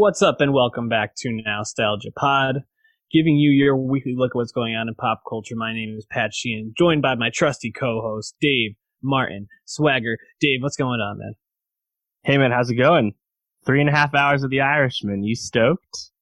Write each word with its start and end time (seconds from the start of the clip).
What's 0.00 0.22
up, 0.22 0.40
and 0.40 0.54
welcome 0.54 0.88
back 0.88 1.14
to 1.18 1.28
Nostalgia 1.30 2.10
Pod, 2.10 2.62
giving 3.12 3.36
you 3.36 3.50
your 3.50 3.76
weekly 3.76 4.14
look 4.16 4.30
at 4.30 4.34
what's 4.34 4.50
going 4.50 4.74
on 4.74 4.88
in 4.88 4.94
pop 4.94 5.20
culture. 5.28 5.54
My 5.54 5.74
name 5.74 5.94
is 5.94 6.06
Pat 6.10 6.32
Sheehan, 6.32 6.72
joined 6.74 7.02
by 7.02 7.16
my 7.16 7.28
trusty 7.28 7.70
co-host 7.70 8.34
Dave 8.40 8.76
Martin 9.02 9.48
Swagger. 9.66 10.16
Dave, 10.40 10.62
what's 10.62 10.78
going 10.78 11.00
on, 11.00 11.18
man? 11.18 11.34
Hey 12.22 12.38
man, 12.38 12.50
how's 12.50 12.70
it 12.70 12.76
going? 12.76 13.12
Three 13.66 13.82
and 13.82 13.90
a 13.90 13.92
half 13.92 14.14
hours 14.14 14.42
of 14.42 14.48
The 14.48 14.62
Irishman. 14.62 15.22
You 15.22 15.36
stoked? 15.36 16.12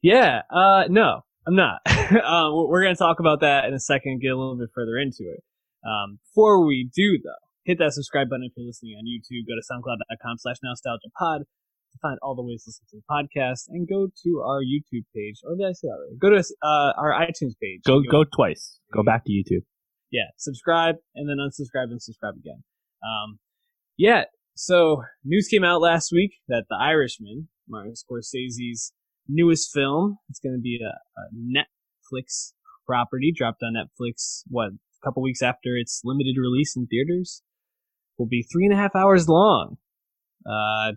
Yeah, 0.00 0.42
uh, 0.48 0.84
no, 0.88 1.22
I'm 1.44 1.56
not. 1.56 1.80
uh, 1.88 2.50
we're 2.54 2.84
going 2.84 2.94
to 2.94 2.98
talk 2.98 3.18
about 3.18 3.40
that 3.40 3.64
in 3.64 3.74
a 3.74 3.80
second 3.80 4.20
get 4.22 4.28
a 4.28 4.38
little 4.38 4.56
bit 4.56 4.70
further 4.72 4.96
into 4.96 5.24
it. 5.24 5.42
Um, 5.84 6.20
before 6.22 6.64
we 6.64 6.88
do, 6.94 7.18
though, 7.18 7.42
hit 7.64 7.80
that 7.80 7.94
subscribe 7.94 8.28
button 8.30 8.44
if 8.44 8.52
you're 8.56 8.68
listening 8.68 8.94
on 8.96 9.02
YouTube. 9.10 9.42
Go 9.48 9.58
to 9.58 9.74
soundcloud.com 9.74 10.38
slash 10.38 10.58
nostalgia 10.62 11.10
pod 11.18 11.46
to 11.92 11.98
find 12.00 12.18
all 12.22 12.34
the 12.34 12.42
ways 12.42 12.64
to 12.64 12.70
listen 12.70 12.86
to 12.90 12.96
the 12.96 13.06
podcast 13.10 13.68
and 13.68 13.88
go 13.88 14.08
to 14.24 14.42
our 14.46 14.60
YouTube 14.60 15.04
page. 15.14 15.40
Or 15.44 15.56
did 15.56 15.66
I 15.66 15.72
say 15.72 15.88
that 15.88 15.98
right? 15.98 16.18
Go 16.18 16.30
to 16.30 16.38
uh, 16.62 16.92
our 16.96 17.12
iTunes 17.12 17.54
page. 17.60 17.82
Go, 17.86 18.00
go 18.10 18.24
twice. 18.24 18.78
Go 18.92 19.02
back 19.02 19.24
to 19.24 19.32
YouTube. 19.32 19.64
Yeah, 20.10 20.28
subscribe 20.36 20.96
and 21.14 21.28
then 21.28 21.36
unsubscribe 21.36 21.90
and 21.90 22.02
subscribe 22.02 22.34
again. 22.34 22.62
Um, 23.02 23.38
yeah, 23.96 24.24
so 24.54 25.02
news 25.24 25.48
came 25.48 25.64
out 25.64 25.80
last 25.80 26.10
week 26.12 26.32
that 26.48 26.64
The 26.68 26.76
Irishman, 26.76 27.48
Martin 27.68 27.92
Scorsese's 27.92 28.92
newest 29.28 29.70
film, 29.72 30.18
it's 30.30 30.40
going 30.40 30.54
to 30.54 30.60
be 30.60 30.80
a, 30.82 31.20
a 31.20 31.24
Netflix 31.34 32.52
property, 32.86 33.32
dropped 33.36 33.62
on 33.62 33.74
Netflix, 33.74 34.42
what, 34.48 34.68
a 34.68 35.04
couple 35.04 35.22
weeks 35.22 35.42
after 35.42 35.76
its 35.76 36.00
limited 36.04 36.36
release 36.40 36.74
in 36.74 36.86
theaters, 36.86 37.42
will 38.18 38.26
be 38.26 38.42
three 38.42 38.64
and 38.64 38.72
a 38.72 38.76
half 38.76 38.96
hours 38.96 39.28
long. 39.28 39.76
Uh, 40.44 40.92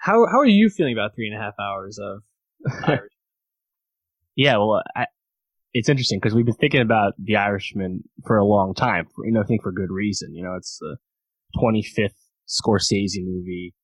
how 0.00 0.26
how 0.26 0.38
are 0.40 0.46
you 0.46 0.68
feeling 0.68 0.94
about 0.94 1.14
three 1.14 1.28
and 1.28 1.36
a 1.36 1.42
half 1.42 1.54
hours 1.60 1.98
of 1.98 2.22
yeah, 4.36 4.56
well, 4.56 4.82
I, 4.96 5.06
it's 5.72 5.88
interesting 5.88 6.18
because 6.20 6.34
we've 6.34 6.44
been 6.44 6.54
thinking 6.54 6.80
about 6.80 7.14
The 7.18 7.36
Irishman 7.36 8.02
for 8.26 8.36
a 8.36 8.44
long 8.44 8.74
time. 8.74 9.06
For, 9.14 9.26
you 9.26 9.32
know, 9.32 9.40
I 9.40 9.44
think 9.44 9.62
for 9.62 9.72
good 9.72 9.90
reason. 9.90 10.34
You 10.34 10.44
know, 10.44 10.54
it's 10.56 10.78
the 10.80 10.96
25th 11.56 12.16
Scorsese 12.48 13.24
movie. 13.24 13.74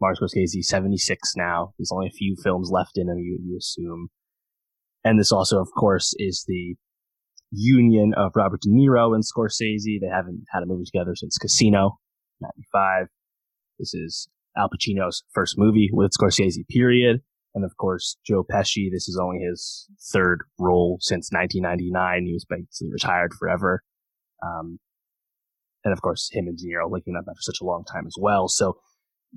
Martin 0.00 0.26
Scorsese, 0.26 0.62
76 0.62 1.32
now. 1.36 1.74
There's 1.78 1.90
only 1.92 2.06
a 2.06 2.16
few 2.16 2.36
films 2.42 2.70
left 2.72 2.92
in 2.96 3.08
him, 3.08 3.18
you, 3.18 3.38
you 3.42 3.56
assume. 3.58 4.08
And 5.04 5.18
this 5.18 5.32
also, 5.32 5.60
of 5.60 5.68
course, 5.76 6.14
is 6.18 6.44
the 6.46 6.76
union 7.50 8.12
of 8.16 8.32
Robert 8.36 8.60
De 8.60 8.68
Niro 8.68 9.14
and 9.14 9.24
Scorsese. 9.24 10.00
They 10.00 10.08
haven't 10.12 10.44
had 10.52 10.62
a 10.62 10.66
movie 10.66 10.84
together 10.84 11.14
since 11.16 11.36
Casino, 11.38 11.98
95. 12.40 13.06
This 13.78 13.94
is 13.94 14.28
Al 14.56 14.68
Pacino's 14.68 15.22
first 15.32 15.56
movie 15.58 15.90
with 15.92 16.12
Scorsese, 16.12 16.66
period. 16.68 17.20
And 17.54 17.64
of 17.64 17.76
course, 17.76 18.16
Joe 18.26 18.44
Pesci. 18.44 18.90
This 18.92 19.08
is 19.08 19.18
only 19.20 19.38
his 19.38 19.88
third 20.12 20.40
role 20.58 20.98
since 21.00 21.30
1999. 21.32 22.26
He 22.26 22.32
was 22.32 22.44
basically 22.44 22.92
retired 22.92 23.32
forever. 23.34 23.82
Um, 24.42 24.78
and 25.84 25.92
of 25.92 26.02
course, 26.02 26.28
him 26.32 26.46
and 26.46 26.56
De 26.56 26.66
Niro 26.66 26.90
linking 26.90 27.16
up 27.16 27.24
after 27.28 27.40
such 27.40 27.58
a 27.60 27.64
long 27.64 27.84
time 27.84 28.06
as 28.06 28.14
well. 28.20 28.48
So 28.48 28.78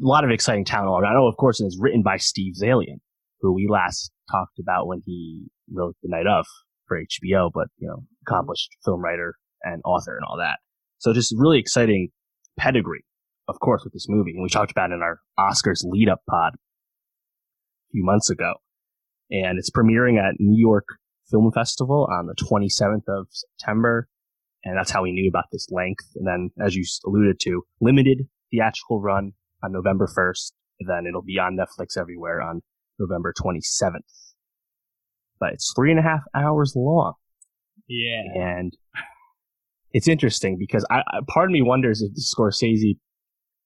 a 0.01 0.05
lot 0.05 0.23
of 0.23 0.31
exciting 0.31 0.65
talent 0.65 0.89
all 0.89 0.99
around. 0.99 1.17
Oh, 1.17 1.27
of 1.27 1.37
course, 1.37 1.59
and 1.59 1.67
it's 1.67 1.79
written 1.79 2.01
by 2.01 2.17
Steve 2.17 2.55
Zaillian, 2.61 2.99
who 3.39 3.53
we 3.53 3.67
last 3.69 4.11
talked 4.29 4.59
about 4.59 4.87
when 4.87 5.01
he 5.05 5.47
wrote 5.71 5.95
The 6.01 6.09
Night 6.09 6.27
of 6.27 6.45
for 6.87 6.99
HBO, 6.99 7.49
but 7.53 7.67
you 7.77 7.87
know, 7.87 8.03
accomplished 8.27 8.69
film 8.83 9.01
writer 9.01 9.35
and 9.63 9.81
author 9.85 10.15
and 10.15 10.25
all 10.27 10.37
that. 10.37 10.57
So 10.97 11.13
just 11.13 11.33
really 11.37 11.59
exciting 11.59 12.09
pedigree, 12.57 13.05
of 13.51 13.59
course, 13.59 13.83
with 13.83 13.93
this 13.93 14.07
movie. 14.09 14.31
And 14.31 14.41
we 14.41 14.49
talked 14.49 14.71
about 14.71 14.91
it 14.91 14.95
in 14.95 15.01
our 15.01 15.19
Oscars 15.37 15.83
lead 15.83 16.09
up 16.09 16.21
pod 16.29 16.53
a 16.55 17.91
few 17.91 18.03
months 18.03 18.29
ago. 18.29 18.53
And 19.29 19.59
it's 19.59 19.69
premiering 19.69 20.17
at 20.17 20.39
New 20.39 20.59
York 20.59 20.85
Film 21.29 21.51
Festival 21.51 22.07
on 22.11 22.25
the 22.25 22.35
27th 22.35 23.07
of 23.07 23.27
September. 23.29 24.07
And 24.63 24.77
that's 24.77 24.91
how 24.91 25.03
we 25.03 25.11
knew 25.11 25.29
about 25.29 25.45
this 25.51 25.67
length. 25.71 26.05
And 26.15 26.27
then, 26.27 26.49
as 26.63 26.75
you 26.75 26.83
alluded 27.05 27.39
to, 27.41 27.63
limited 27.79 28.27
theatrical 28.51 29.01
run 29.01 29.33
on 29.63 29.71
November 29.71 30.07
1st. 30.07 30.51
Then 30.87 31.05
it'll 31.07 31.21
be 31.21 31.37
on 31.37 31.57
Netflix 31.57 31.97
everywhere 31.99 32.41
on 32.41 32.61
November 32.99 33.33
27th. 33.39 33.99
But 35.39 35.53
it's 35.53 35.73
three 35.75 35.91
and 35.91 35.99
a 35.99 36.03
half 36.03 36.21
hours 36.35 36.73
long. 36.75 37.13
Yeah. 37.87 38.21
And 38.35 38.73
it's 39.93 40.07
interesting 40.07 40.57
because 40.57 40.85
I, 40.89 40.99
I 40.99 41.19
part 41.27 41.49
of 41.49 41.51
me 41.51 41.61
wonders 41.61 42.01
if 42.01 42.11
Scorsese 42.13 42.97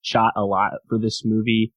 shot 0.06 0.34
a 0.36 0.44
lot 0.44 0.74
for 0.88 1.00
this 1.00 1.24
movie 1.26 1.74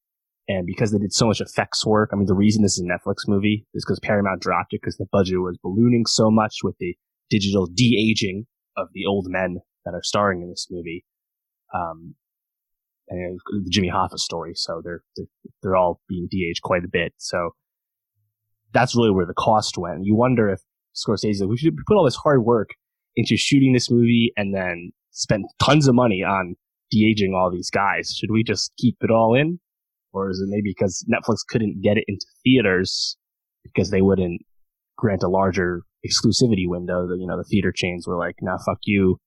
and 0.48 0.66
because 0.66 0.92
they 0.92 0.98
did 0.98 1.12
so 1.12 1.26
much 1.26 1.40
effects 1.40 1.84
work. 1.84 2.10
I 2.12 2.16
mean, 2.16 2.26
the 2.26 2.34
reason 2.34 2.62
this 2.62 2.78
is 2.78 2.80
a 2.80 2.84
Netflix 2.84 3.26
movie 3.26 3.66
is 3.74 3.84
because 3.84 4.00
Paramount 4.00 4.40
dropped 4.40 4.72
it 4.72 4.80
because 4.82 4.96
the 4.96 5.06
budget 5.10 5.38
was 5.38 5.58
ballooning 5.62 6.04
so 6.06 6.30
much 6.30 6.58
with 6.62 6.76
the 6.78 6.94
digital 7.30 7.66
de-aging 7.66 8.46
of 8.76 8.88
the 8.92 9.06
old 9.06 9.26
men 9.28 9.58
that 9.84 9.94
are 9.94 10.02
starring 10.02 10.42
in 10.42 10.50
this 10.50 10.68
movie. 10.70 11.04
Um, 11.74 12.14
and 13.10 13.40
the 13.64 13.70
Jimmy 13.70 13.90
Hoffa 13.90 14.18
story. 14.18 14.52
So 14.54 14.82
they're, 14.84 15.02
they're, 15.16 15.26
they're 15.62 15.76
all 15.76 16.00
being 16.08 16.28
de-aged 16.30 16.62
quite 16.62 16.84
a 16.84 16.88
bit. 16.90 17.14
So 17.16 17.50
that's 18.72 18.94
really 18.94 19.10
where 19.10 19.26
the 19.26 19.34
cost 19.34 19.78
went. 19.78 20.04
You 20.04 20.14
wonder 20.14 20.50
if 20.50 20.60
Scorsese, 20.94 21.48
we 21.48 21.56
should 21.56 21.76
put 21.86 21.96
all 21.96 22.04
this 22.04 22.16
hard 22.16 22.44
work 22.44 22.70
into 23.16 23.36
shooting 23.36 23.72
this 23.72 23.90
movie 23.90 24.32
and 24.36 24.54
then 24.54 24.92
spend 25.10 25.46
tons 25.62 25.88
of 25.88 25.94
money 25.94 26.22
on 26.22 26.56
de-aging 26.90 27.34
all 27.34 27.50
these 27.50 27.70
guys. 27.70 28.14
Should 28.16 28.30
we 28.30 28.42
just 28.42 28.72
keep 28.78 28.96
it 29.00 29.10
all 29.10 29.34
in? 29.34 29.60
Or 30.12 30.30
is 30.30 30.40
it 30.40 30.48
maybe 30.48 30.74
because 30.76 31.04
Netflix 31.12 31.38
couldn't 31.48 31.82
get 31.82 31.96
it 31.96 32.04
into 32.08 32.26
theaters 32.42 33.16
because 33.62 33.90
they 33.90 34.02
wouldn't 34.02 34.40
grant 34.96 35.22
a 35.22 35.28
larger 35.28 35.82
exclusivity 36.06 36.66
window? 36.66 37.06
The, 37.06 37.16
you 37.18 37.26
know, 37.26 37.36
the 37.36 37.44
theater 37.44 37.72
chains 37.74 38.06
were 38.06 38.16
like, 38.16 38.36
nah, 38.40 38.56
fuck 38.64 38.78
you 38.84 39.18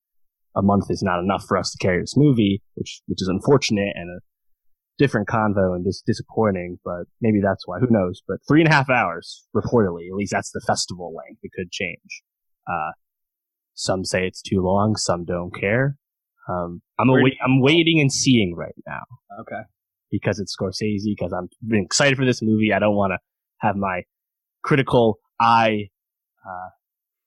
a 0.54 0.62
month 0.62 0.90
is 0.90 1.02
not 1.02 1.20
enough 1.20 1.44
for 1.46 1.56
us 1.56 1.70
to 1.70 1.78
carry 1.78 2.00
this 2.00 2.16
movie, 2.16 2.62
which 2.74 3.00
which 3.06 3.22
is 3.22 3.28
unfortunate 3.28 3.92
and 3.94 4.10
a 4.10 4.20
different 4.98 5.28
convo 5.28 5.74
and 5.74 5.84
just 5.84 6.04
disappointing. 6.06 6.78
But 6.84 7.04
maybe 7.20 7.40
that's 7.42 7.66
why. 7.66 7.78
Who 7.78 7.86
knows? 7.88 8.22
But 8.26 8.38
three 8.46 8.60
and 8.60 8.68
a 8.68 8.72
half 8.72 8.90
hours, 8.90 9.46
reportedly, 9.56 10.08
at 10.10 10.16
least 10.16 10.32
that's 10.32 10.50
the 10.50 10.62
festival 10.66 11.14
length. 11.14 11.40
It 11.42 11.52
could 11.56 11.70
change. 11.70 12.22
Uh, 12.66 12.92
some 13.74 14.04
say 14.04 14.26
it's 14.26 14.42
too 14.42 14.60
long. 14.60 14.96
Some 14.96 15.24
don't 15.24 15.54
care. 15.54 15.96
Um, 16.48 16.82
I'm 16.98 17.08
awa- 17.10 17.36
I'm 17.44 17.60
waiting 17.60 18.00
and 18.00 18.12
seeing 18.12 18.54
right 18.56 18.74
now. 18.86 19.02
Okay. 19.40 19.62
Because 20.10 20.38
it's 20.38 20.54
Scorsese. 20.56 21.04
Because 21.16 21.32
I'm 21.32 21.48
been 21.66 21.84
excited 21.84 22.16
for 22.18 22.24
this 22.24 22.40
movie. 22.42 22.72
I 22.72 22.78
don't 22.78 22.96
want 22.96 23.12
to 23.12 23.18
have 23.58 23.76
my 23.76 24.02
critical 24.62 25.18
eye, 25.40 25.88
uh, 26.46 26.68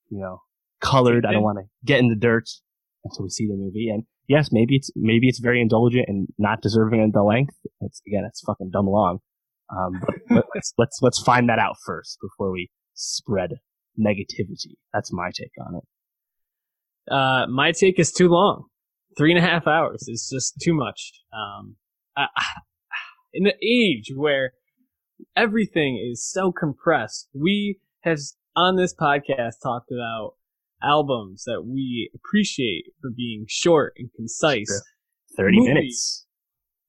you 0.09 0.19
know, 0.19 0.41
colored. 0.81 1.25
I 1.25 1.31
don't 1.31 1.43
want 1.43 1.59
to 1.59 1.65
get 1.85 1.99
in 1.99 2.09
the 2.09 2.15
dirt 2.15 2.49
until 3.03 3.23
we 3.23 3.29
see 3.29 3.47
the 3.47 3.55
movie. 3.55 3.89
And 3.89 4.03
yes, 4.27 4.49
maybe 4.51 4.75
it's 4.75 4.91
maybe 4.95 5.27
it's 5.27 5.39
very 5.39 5.61
indulgent 5.61 6.05
and 6.07 6.27
not 6.37 6.61
deserving 6.61 7.01
of 7.03 7.13
the 7.13 7.23
length. 7.23 7.55
It's 7.81 8.01
again, 8.07 8.23
it's 8.27 8.41
fucking 8.41 8.71
dumb 8.71 8.87
long. 8.87 9.19
Um, 9.75 10.01
but 10.29 10.45
let's 10.55 10.73
let's 10.77 10.99
let's 11.01 11.21
find 11.21 11.49
that 11.49 11.59
out 11.59 11.75
first 11.85 12.17
before 12.21 12.51
we 12.51 12.69
spread 12.93 13.51
negativity. 13.99 14.75
That's 14.93 15.11
my 15.11 15.31
take 15.33 15.51
on 15.65 15.75
it. 15.77 17.11
Uh, 17.11 17.47
my 17.47 17.71
take 17.71 17.99
is 17.99 18.11
too 18.11 18.27
long. 18.27 18.65
Three 19.17 19.31
and 19.31 19.43
a 19.43 19.47
half 19.47 19.65
hours 19.67 20.07
is 20.07 20.29
just 20.31 20.55
too 20.61 20.73
much. 20.73 21.11
Um, 21.33 21.77
I, 22.17 22.27
in 23.33 23.43
the 23.43 23.55
age 23.65 24.11
where 24.15 24.53
everything 25.35 26.03
is 26.11 26.25
so 26.29 26.51
compressed, 26.51 27.29
we 27.33 27.79
have 28.01 28.19
on 28.55 28.75
this 28.75 28.93
podcast 28.93 29.53
talked 29.63 29.91
about 29.91 30.33
albums 30.81 31.43
that 31.45 31.63
we 31.65 32.09
appreciate 32.15 32.85
for 33.01 33.09
being 33.15 33.45
short 33.47 33.93
and 33.97 34.09
concise. 34.15 34.81
30 35.37 35.57
Movies. 35.57 35.67
minutes. 35.67 36.25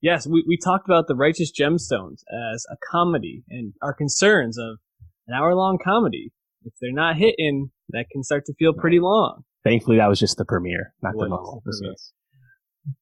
Yes, 0.00 0.26
we, 0.26 0.44
we 0.46 0.56
talked 0.56 0.86
about 0.86 1.08
the 1.08 1.16
Righteous 1.16 1.50
Gemstones 1.50 2.20
as 2.52 2.64
a 2.70 2.76
comedy 2.92 3.42
and 3.50 3.72
our 3.82 3.94
concerns 3.94 4.58
of 4.58 4.78
an 5.26 5.34
hour 5.34 5.54
long 5.54 5.78
comedy. 5.82 6.32
If 6.64 6.74
they're 6.80 6.92
not 6.92 7.16
hitting, 7.16 7.70
that 7.90 8.06
can 8.12 8.22
start 8.22 8.44
to 8.46 8.54
feel 8.54 8.72
pretty 8.72 9.00
long. 9.00 9.42
Thankfully, 9.64 9.96
that 9.96 10.08
was 10.08 10.20
just 10.20 10.36
the 10.36 10.44
premiere, 10.44 10.92
not 11.02 11.14
the 11.16 11.28
normal 11.28 11.62
episodes. 11.64 12.12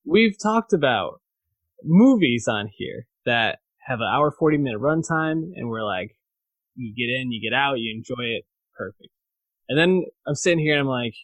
We've 0.05 0.37
talked 0.41 0.73
about 0.73 1.21
movies 1.83 2.47
on 2.49 2.69
here 2.73 3.07
that 3.27 3.59
have 3.87 4.01
an 4.01 4.07
hour 4.07 4.31
40 4.31 4.59
minute 4.59 4.81
runtime 4.81 5.51
and 5.55 5.69
we're 5.69 5.85
like, 5.85 6.17
you 6.75 6.95
get 6.95 7.13
in, 7.13 7.31
you 7.31 7.41
get 7.41 7.57
out, 7.57 7.79
you 7.79 7.95
enjoy 7.95 8.25
it, 8.25 8.45
perfect. 8.77 9.11
And 9.69 9.79
then 9.79 10.05
I'm 10.27 10.35
sitting 10.35 10.59
here 10.59 10.75
and 10.75 10.81
I'm 10.81 10.89
like, 10.89 11.15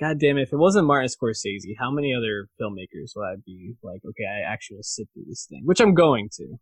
God 0.00 0.18
damn 0.18 0.38
it, 0.38 0.42
if 0.42 0.52
it 0.52 0.56
wasn't 0.56 0.86
Martin 0.86 1.08
Scorsese, 1.08 1.76
how 1.78 1.90
many 1.90 2.14
other 2.14 2.48
filmmakers 2.60 3.12
would 3.14 3.24
I 3.24 3.34
be 3.44 3.74
like, 3.82 4.00
okay, 4.04 4.24
I 4.24 4.50
actually 4.50 4.76
will 4.76 4.82
sit 4.82 5.08
through 5.12 5.24
this 5.28 5.46
thing, 5.48 5.62
which 5.64 5.80
I'm 5.80 5.94
going 5.94 6.30
to. 6.36 6.56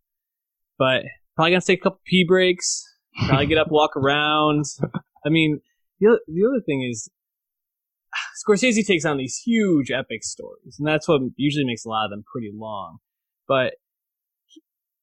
But 0.76 1.04
probably 1.36 1.52
gonna 1.52 1.60
take 1.60 1.80
a 1.80 1.82
couple 1.84 2.00
pee 2.04 2.24
breaks, 2.26 2.82
probably 3.26 3.46
get 3.46 3.58
up, 3.58 3.68
walk 3.70 3.96
around. 3.96 4.64
I 5.24 5.28
mean, 5.28 5.60
the, 6.00 6.18
the 6.26 6.48
other 6.48 6.60
thing 6.64 6.82
is, 6.82 7.08
Scorsese 8.38 8.86
takes 8.86 9.04
on 9.04 9.16
these 9.16 9.36
huge 9.44 9.90
epic 9.90 10.22
stories, 10.22 10.76
and 10.78 10.86
that's 10.86 11.08
what 11.08 11.20
usually 11.36 11.64
makes 11.64 11.84
a 11.84 11.88
lot 11.88 12.04
of 12.04 12.10
them 12.10 12.24
pretty 12.30 12.50
long. 12.54 12.98
But 13.46 13.74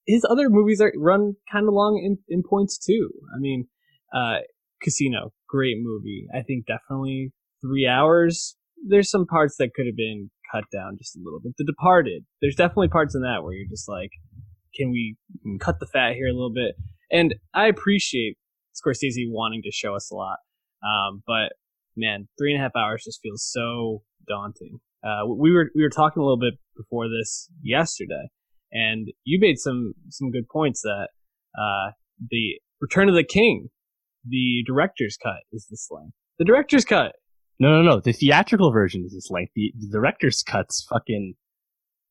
his 0.06 0.26
other 0.30 0.50
movies 0.50 0.82
are 0.82 0.94
run 0.96 1.36
kind 1.52 1.68
of 1.68 1.74
long 1.74 2.02
in, 2.04 2.20
in 2.30 2.44
points 2.48 2.78
too. 2.78 3.10
I 3.36 3.40
mean, 3.40 3.68
uh, 4.14 4.40
Casino, 4.82 5.34
great 5.50 5.78
movie. 5.80 6.28
I 6.34 6.44
think 6.44 6.66
definitely 6.68 7.32
three 7.62 7.88
hours. 7.88 8.56
There's 8.88 9.10
some 9.10 9.26
parts 9.26 9.56
that 9.58 9.74
could 9.74 9.88
have 9.88 9.96
been 9.96 10.30
cut 10.52 10.66
down 10.72 10.98
just 10.98 11.16
a 11.16 11.20
little 11.24 11.40
bit. 11.40 11.54
The 11.58 11.66
Departed, 11.66 12.24
there's 12.42 12.56
definitely 12.56 12.90
parts 12.90 13.16
in 13.16 13.22
that 13.22 13.44
where 13.44 13.54
you're 13.54 13.68
just 13.68 13.90
like, 13.90 14.12
can 14.76 14.92
we 14.92 15.18
cut 15.60 15.80
the 15.80 15.88
fat 15.88 16.14
here 16.14 16.28
a 16.28 16.34
little 16.34 16.54
bit? 16.54 16.76
And 17.12 17.36
I 17.54 17.68
appreciate 17.68 18.38
Scorsese 18.76 19.26
wanting 19.28 19.64
to 19.64 19.72
show 19.72 19.96
us 19.96 20.12
a 20.12 20.16
lot. 20.16 20.38
Um, 20.84 21.24
but 21.26 21.54
man, 21.96 22.28
three 22.38 22.54
and 22.54 22.62
a 22.62 22.64
half 22.64 22.76
hours 22.76 23.04
just 23.04 23.20
feels 23.22 23.44
so 23.44 24.04
daunting. 24.28 24.80
Uh, 25.04 25.28
we 25.28 25.52
were 25.52 25.70
we 25.76 25.84
were 25.84 25.90
talking 25.90 26.22
a 26.22 26.24
little 26.24 26.40
bit 26.40 26.56
before 26.76 27.08
this 27.08 27.50
yesterday, 27.62 28.30
and 28.72 29.10
you 29.24 29.40
made 29.40 29.58
some 29.58 29.94
some 30.10 30.32
good 30.32 30.48
points 30.52 30.82
that 30.82 31.10
uh, 31.58 31.92
the 32.32 32.60
Return 32.82 33.10
of 33.10 33.16
the 33.16 33.24
King, 33.24 33.70
the 34.28 34.64
director's 34.66 35.18
cut, 35.18 35.44
is 35.52 35.68
this 35.70 35.88
length. 35.92 36.14
The 36.40 36.46
director's 36.46 36.86
cut. 36.86 37.14
No, 37.60 37.82
no, 37.82 37.82
no. 37.82 38.00
The 38.02 38.12
theatrical 38.12 38.72
version 38.72 39.04
is 39.06 39.14
this 39.14 39.30
length. 39.30 39.54
The, 39.56 39.74
the 39.80 39.88
director's 39.88 40.44
cut's 40.44 40.86
fucking 40.90 41.36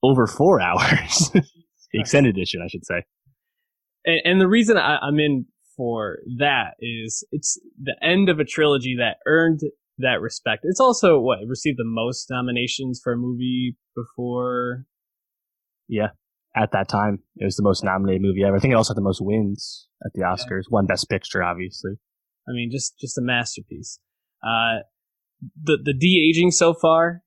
over 0.03 0.27
four 0.27 0.61
hours. 0.63 1.31
the 1.33 2.01
extended 2.01 2.37
edition, 2.37 2.63
I 2.65 2.69
should 2.69 2.87
say. 2.87 3.05
And, 4.05 4.21
and 4.25 4.41
the 4.41 4.49
reason 4.49 4.77
I, 4.77 4.99
I'm 4.99 5.19
in 5.19 5.47
for 5.77 6.19
that 6.39 6.75
is 6.81 7.25
it's 7.33 7.61
the 7.81 7.97
end 8.03 8.29
of 8.29 8.39
a 8.39 8.45
trilogy 8.45 8.97
that 8.99 9.17
earned 9.27 9.61
that 9.99 10.21
respect. 10.21 10.63
It's 10.65 10.81
also 10.81 11.19
what 11.21 11.39
received 11.47 11.79
the 11.79 11.85
most 11.85 12.27
nominations 12.31 13.01
for 13.03 13.13
a 13.13 13.17
movie 13.17 13.77
before. 13.95 14.87
Yeah, 15.89 16.09
at 16.57 16.73
that 16.73 16.89
time, 16.89 17.21
it 17.37 17.45
was 17.45 17.57
the 17.57 17.63
most 17.63 17.85
nominated 17.85 18.23
movie 18.23 18.45
ever. 18.45 18.57
I 18.57 18.59
think 18.59 18.73
it 18.73 18.77
also 18.77 18.93
had 18.93 18.99
the 18.99 19.03
most 19.03 19.21
wins 19.21 19.89
at 20.05 20.13
the 20.15 20.23
Oscars. 20.23 20.65
Yeah. 20.65 20.71
One 20.71 20.87
Best 20.87 21.09
Picture, 21.09 21.43
obviously. 21.43 21.93
I 22.49 22.53
mean, 22.53 22.71
just 22.71 22.99
just 22.99 23.19
a 23.19 23.23
masterpiece. 23.23 23.99
Uh, 24.43 24.81
the 25.63 25.79
the 25.83 25.95
de 25.95 26.29
aging 26.31 26.51
so 26.51 26.75
far 26.75 27.23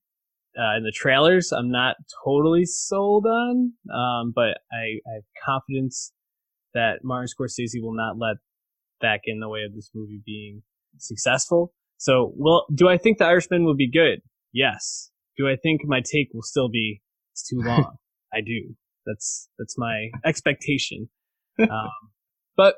uh, 0.58 0.78
in 0.78 0.84
the 0.84 0.92
trailers, 0.94 1.52
I'm 1.52 1.70
not 1.70 1.96
totally 2.26 2.66
sold 2.66 3.26
on, 3.26 3.74
um, 3.94 4.34
but 4.36 4.60
I, 4.72 5.00
I 5.08 5.14
have 5.16 5.24
confidence 5.46 6.12
that 6.74 7.00
Martin 7.04 7.28
Scorsese 7.28 7.82
will 7.82 7.96
not 7.96 8.18
let 8.18 8.38
that 9.02 9.22
get 9.26 9.32
in 9.34 9.40
the 9.40 9.50
way 9.50 9.64
of 9.64 9.74
this 9.74 9.90
movie 9.94 10.22
being 10.26 10.64
successful. 10.98 11.74
So, 11.98 12.34
well, 12.36 12.66
do 12.74 12.88
I 12.88 12.98
think 12.98 13.18
The 13.18 13.26
Irishman 13.26 13.66
will 13.66 13.76
be 13.76 13.90
good? 13.90 14.22
Yes. 14.54 15.12
Do 15.38 15.48
I 15.48 15.56
think 15.56 15.82
my 15.86 16.00
take 16.00 16.30
will 16.34 16.44
still 16.44 16.70
be 16.70 17.02
it's 17.32 17.48
too 17.48 17.62
long? 17.66 17.98
I 18.34 18.42
do. 18.42 18.76
That's 19.06 19.50
that's 19.58 19.78
my 19.78 20.10
expectation. 20.26 21.10
Um, 21.60 21.90
but 22.56 22.76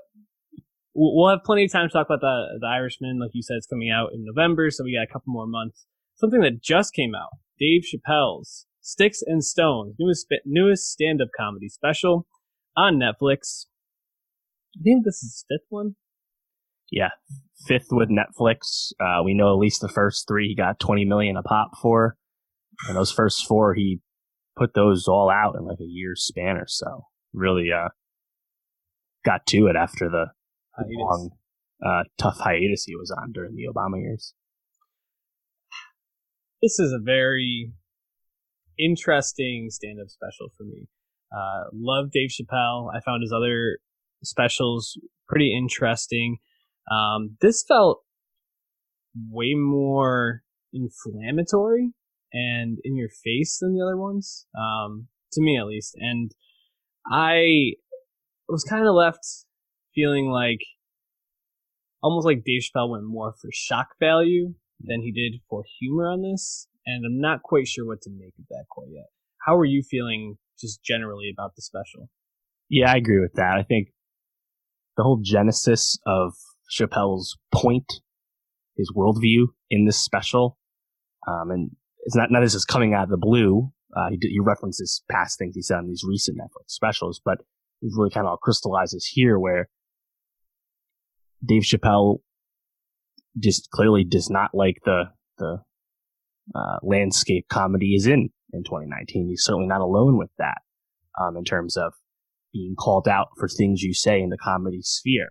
we'll 0.96 1.30
have 1.30 1.44
plenty 1.44 1.66
of 1.66 1.72
time 1.72 1.90
to 1.90 1.92
talk 1.92 2.08
about 2.08 2.22
the 2.22 2.60
the 2.62 2.68
Irishman. 2.68 3.20
Like 3.20 3.32
you 3.34 3.42
said, 3.42 3.58
it's 3.58 3.68
coming 3.68 3.90
out 3.90 4.14
in 4.14 4.24
November, 4.24 4.72
so 4.72 4.86
we 4.86 4.96
got 4.96 5.04
a 5.04 5.12
couple 5.12 5.34
more 5.34 5.48
months. 5.48 5.86
Something 6.16 6.40
that 6.42 6.62
just 6.62 6.94
came 6.94 7.14
out: 7.14 7.30
Dave 7.60 7.82
Chappelle's 7.84 8.68
Sticks 8.80 9.22
and 9.22 9.44
Stones, 9.44 9.96
newest 10.00 10.28
newest 10.46 10.90
stand 10.90 11.22
up 11.22 11.28
comedy 11.38 11.68
special 11.68 12.26
on 12.78 13.00
Netflix. 13.00 13.66
I 14.78 14.82
think 14.84 15.06
this 15.06 15.24
is 15.24 15.46
fifth 15.50 15.68
one. 15.70 15.96
Yeah, 16.92 17.10
fifth 17.68 17.88
with 17.92 18.10
Netflix. 18.10 18.92
Uh, 19.00 19.24
we 19.24 19.34
know 19.34 19.54
at 19.54 19.60
least 19.60 19.82
the 19.82 19.90
first 19.90 20.28
three 20.28 20.48
he 20.48 20.56
got 20.56 20.80
20 20.80 21.06
million 21.06 21.38
a 21.38 21.44
pop 21.44 21.72
for. 21.82 22.18
And 22.88 22.96
those 22.96 23.12
first 23.12 23.46
four, 23.46 23.74
he 23.74 24.00
put 24.58 24.74
those 24.74 25.08
all 25.08 25.30
out 25.30 25.56
in 25.58 25.66
like 25.66 25.80
a 25.80 25.86
year's 25.86 26.24
span 26.24 26.58
or 26.58 26.68
so. 26.68 27.06
Really, 27.34 27.70
uh, 27.72 27.90
got 29.26 29.46
to 29.48 29.68
it 29.68 29.76
after 29.76 30.10
the 30.10 30.28
long, 30.78 31.32
uh, 31.86 32.04
tough 32.18 32.40
hiatus 32.40 32.86
he 32.86 32.96
was 32.96 33.12
on 33.12 33.32
during 33.32 33.56
the 33.56 33.68
Obama 33.72 34.02
years. 34.02 34.34
This 36.62 36.80
is 36.80 36.92
a 36.92 37.00
very 37.00 37.72
interesting 38.78 39.68
stand-up 39.70 40.10
special 40.10 40.48
for 40.58 40.64
me. 40.64 40.88
Uh, 41.32 41.70
love 41.74 42.12
Dave 42.12 42.30
Chappelle. 42.30 42.90
I 42.94 43.00
found 43.02 43.22
his 43.22 43.32
other 43.32 43.80
specials 44.24 44.98
pretty 45.28 45.56
interesting. 45.56 46.38
Um, 46.92 47.38
this 47.42 47.64
felt 47.68 48.02
way 49.30 49.54
more 49.56 50.44
inflammatory 50.74 51.92
and 52.32 52.78
in 52.84 52.96
your 52.96 53.10
face 53.10 53.58
than 53.60 53.76
the 53.76 53.84
other 53.84 53.98
ones, 53.98 54.46
um, 54.58 55.08
to 55.34 55.42
me 55.42 55.58
at 55.58 55.66
least. 55.66 55.96
And 55.96 56.32
I 57.12 57.74
was 58.48 58.64
kind 58.64 58.88
of 58.88 58.94
left 58.96 59.26
feeling 59.94 60.30
like 60.30 60.60
almost 62.02 62.26
like 62.26 62.44
Dave 62.46 62.62
Chappelle 62.62 62.90
went 62.90 63.06
more 63.06 63.34
for 63.40 63.50
shock 63.52 63.90
value 64.00 64.54
than 64.80 65.02
he 65.02 65.12
did 65.12 65.42
for 65.50 65.64
humor 65.80 66.10
on 66.10 66.22
this. 66.22 66.68
And 66.86 67.06
I'm 67.06 67.20
not 67.20 67.44
quite 67.44 67.68
sure 67.68 67.86
what 67.86 68.02
to 68.04 68.10
make 68.10 68.34
of 68.40 68.46
that 68.50 68.66
quite 68.70 68.88
yet. 68.92 69.08
How 69.46 69.56
are 69.58 69.66
you 69.66 69.84
feeling 69.84 70.38
just 70.60 70.84
generally 70.84 71.30
about 71.32 71.56
the 71.56 71.62
special? 71.62 72.10
Yeah, 72.70 72.92
I 72.92 72.98
agree 72.98 73.20
with 73.20 73.34
that. 73.34 73.58
I 73.58 73.64
think 73.64 73.90
the 75.00 75.04
whole 75.04 75.22
genesis 75.24 75.98
of 76.06 76.34
Chappelle's 76.70 77.38
point, 77.54 78.02
his 78.76 78.92
worldview 78.94 79.46
in 79.70 79.86
this 79.86 79.98
special, 79.98 80.58
um, 81.26 81.52
and 81.52 81.72
it's 82.06 82.18
not 82.18 82.30
not 82.32 82.44
as 82.44 82.54
is 82.54 82.66
coming 82.66 82.94
out 82.94 83.06
of 83.06 83.10
the 83.10 83.18
blue. 83.18 83.72
Uh, 83.96 84.10
he, 84.10 84.18
he 84.20 84.40
references 84.42 85.02
past 85.10 85.40
things 85.40 85.56
he 85.56 85.62
said 85.62 85.78
on 85.78 85.88
these 85.88 86.04
recent 86.06 86.38
Netflix 86.38 86.72
specials, 86.72 87.22
but 87.24 87.38
it 87.82 87.92
really 87.96 88.10
kind 88.10 88.28
of 88.28 88.42
crystallizes 88.42 89.06
here 89.06 89.40
where 89.40 89.70
Dave 91.48 91.64
Chappelle 91.64 92.18
just 93.40 93.72
clearly 93.72 94.04
does 94.04 94.30
not 94.30 94.52
like 94.54 94.80
the 94.84 95.06
the 95.38 95.62
uh, 96.54 96.78
landscape 96.84 97.46
comedy 97.50 97.96
is 97.96 98.06
in 98.06 98.32
in 98.52 98.66
2019. 98.66 99.30
He's 99.30 99.46
certainly 99.46 99.68
not 99.68 99.80
alone 99.80 100.18
with 100.18 100.32
that 100.40 100.58
um, 101.18 101.38
in 101.38 101.46
terms 101.46 101.78
of 101.78 101.94
being 102.54 102.76
called 102.78 103.08
out 103.08 103.28
for 103.38 103.48
things 103.48 103.82
you 103.82 103.94
say 103.94 104.22
in 104.22 104.30
the 104.30 104.38
comedy 104.38 104.82
sphere 104.82 105.30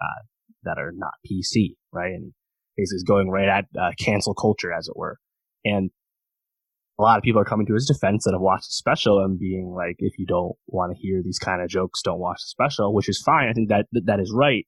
uh, 0.00 0.22
that 0.64 0.78
are 0.78 0.92
not 0.94 1.12
PC, 1.26 1.76
right? 1.92 2.12
And 2.12 2.32
basically 2.76 2.96
is 2.96 3.04
going 3.04 3.30
right 3.30 3.48
at 3.48 3.66
uh, 3.78 3.90
cancel 3.98 4.34
culture, 4.34 4.72
as 4.72 4.88
it 4.88 4.96
were. 4.96 5.18
And 5.64 5.90
a 6.98 7.02
lot 7.02 7.18
of 7.18 7.24
people 7.24 7.40
are 7.40 7.46
coming 7.46 7.66
to 7.66 7.74
his 7.74 7.86
defense 7.86 8.24
that 8.24 8.32
have 8.32 8.40
watched 8.40 8.68
the 8.68 8.72
special 8.72 9.22
and 9.22 9.38
being 9.38 9.74
like, 9.74 9.96
if 9.98 10.18
you 10.18 10.26
don't 10.26 10.54
want 10.66 10.92
to 10.92 10.98
hear 10.98 11.22
these 11.22 11.38
kind 11.38 11.62
of 11.62 11.68
jokes, 11.68 12.02
don't 12.02 12.20
watch 12.20 12.40
the 12.40 12.48
special, 12.48 12.94
which 12.94 13.08
is 13.08 13.20
fine. 13.20 13.48
I 13.48 13.52
think 13.52 13.68
that 13.68 13.86
that 13.92 14.20
is 14.20 14.32
right. 14.34 14.66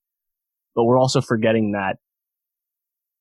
But 0.74 0.84
we're 0.84 0.98
also 0.98 1.20
forgetting 1.20 1.72
that 1.72 1.96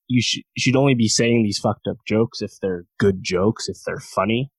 you, 0.07 0.21
sh- 0.21 0.43
you 0.55 0.61
should 0.61 0.75
only 0.75 0.95
be 0.95 1.07
saying 1.07 1.43
these 1.43 1.59
fucked 1.59 1.87
up 1.87 1.97
jokes 2.07 2.41
if 2.41 2.51
they're 2.61 2.85
good 2.99 3.19
jokes, 3.21 3.69
if 3.69 3.77
they're 3.85 3.99
funny, 3.99 4.51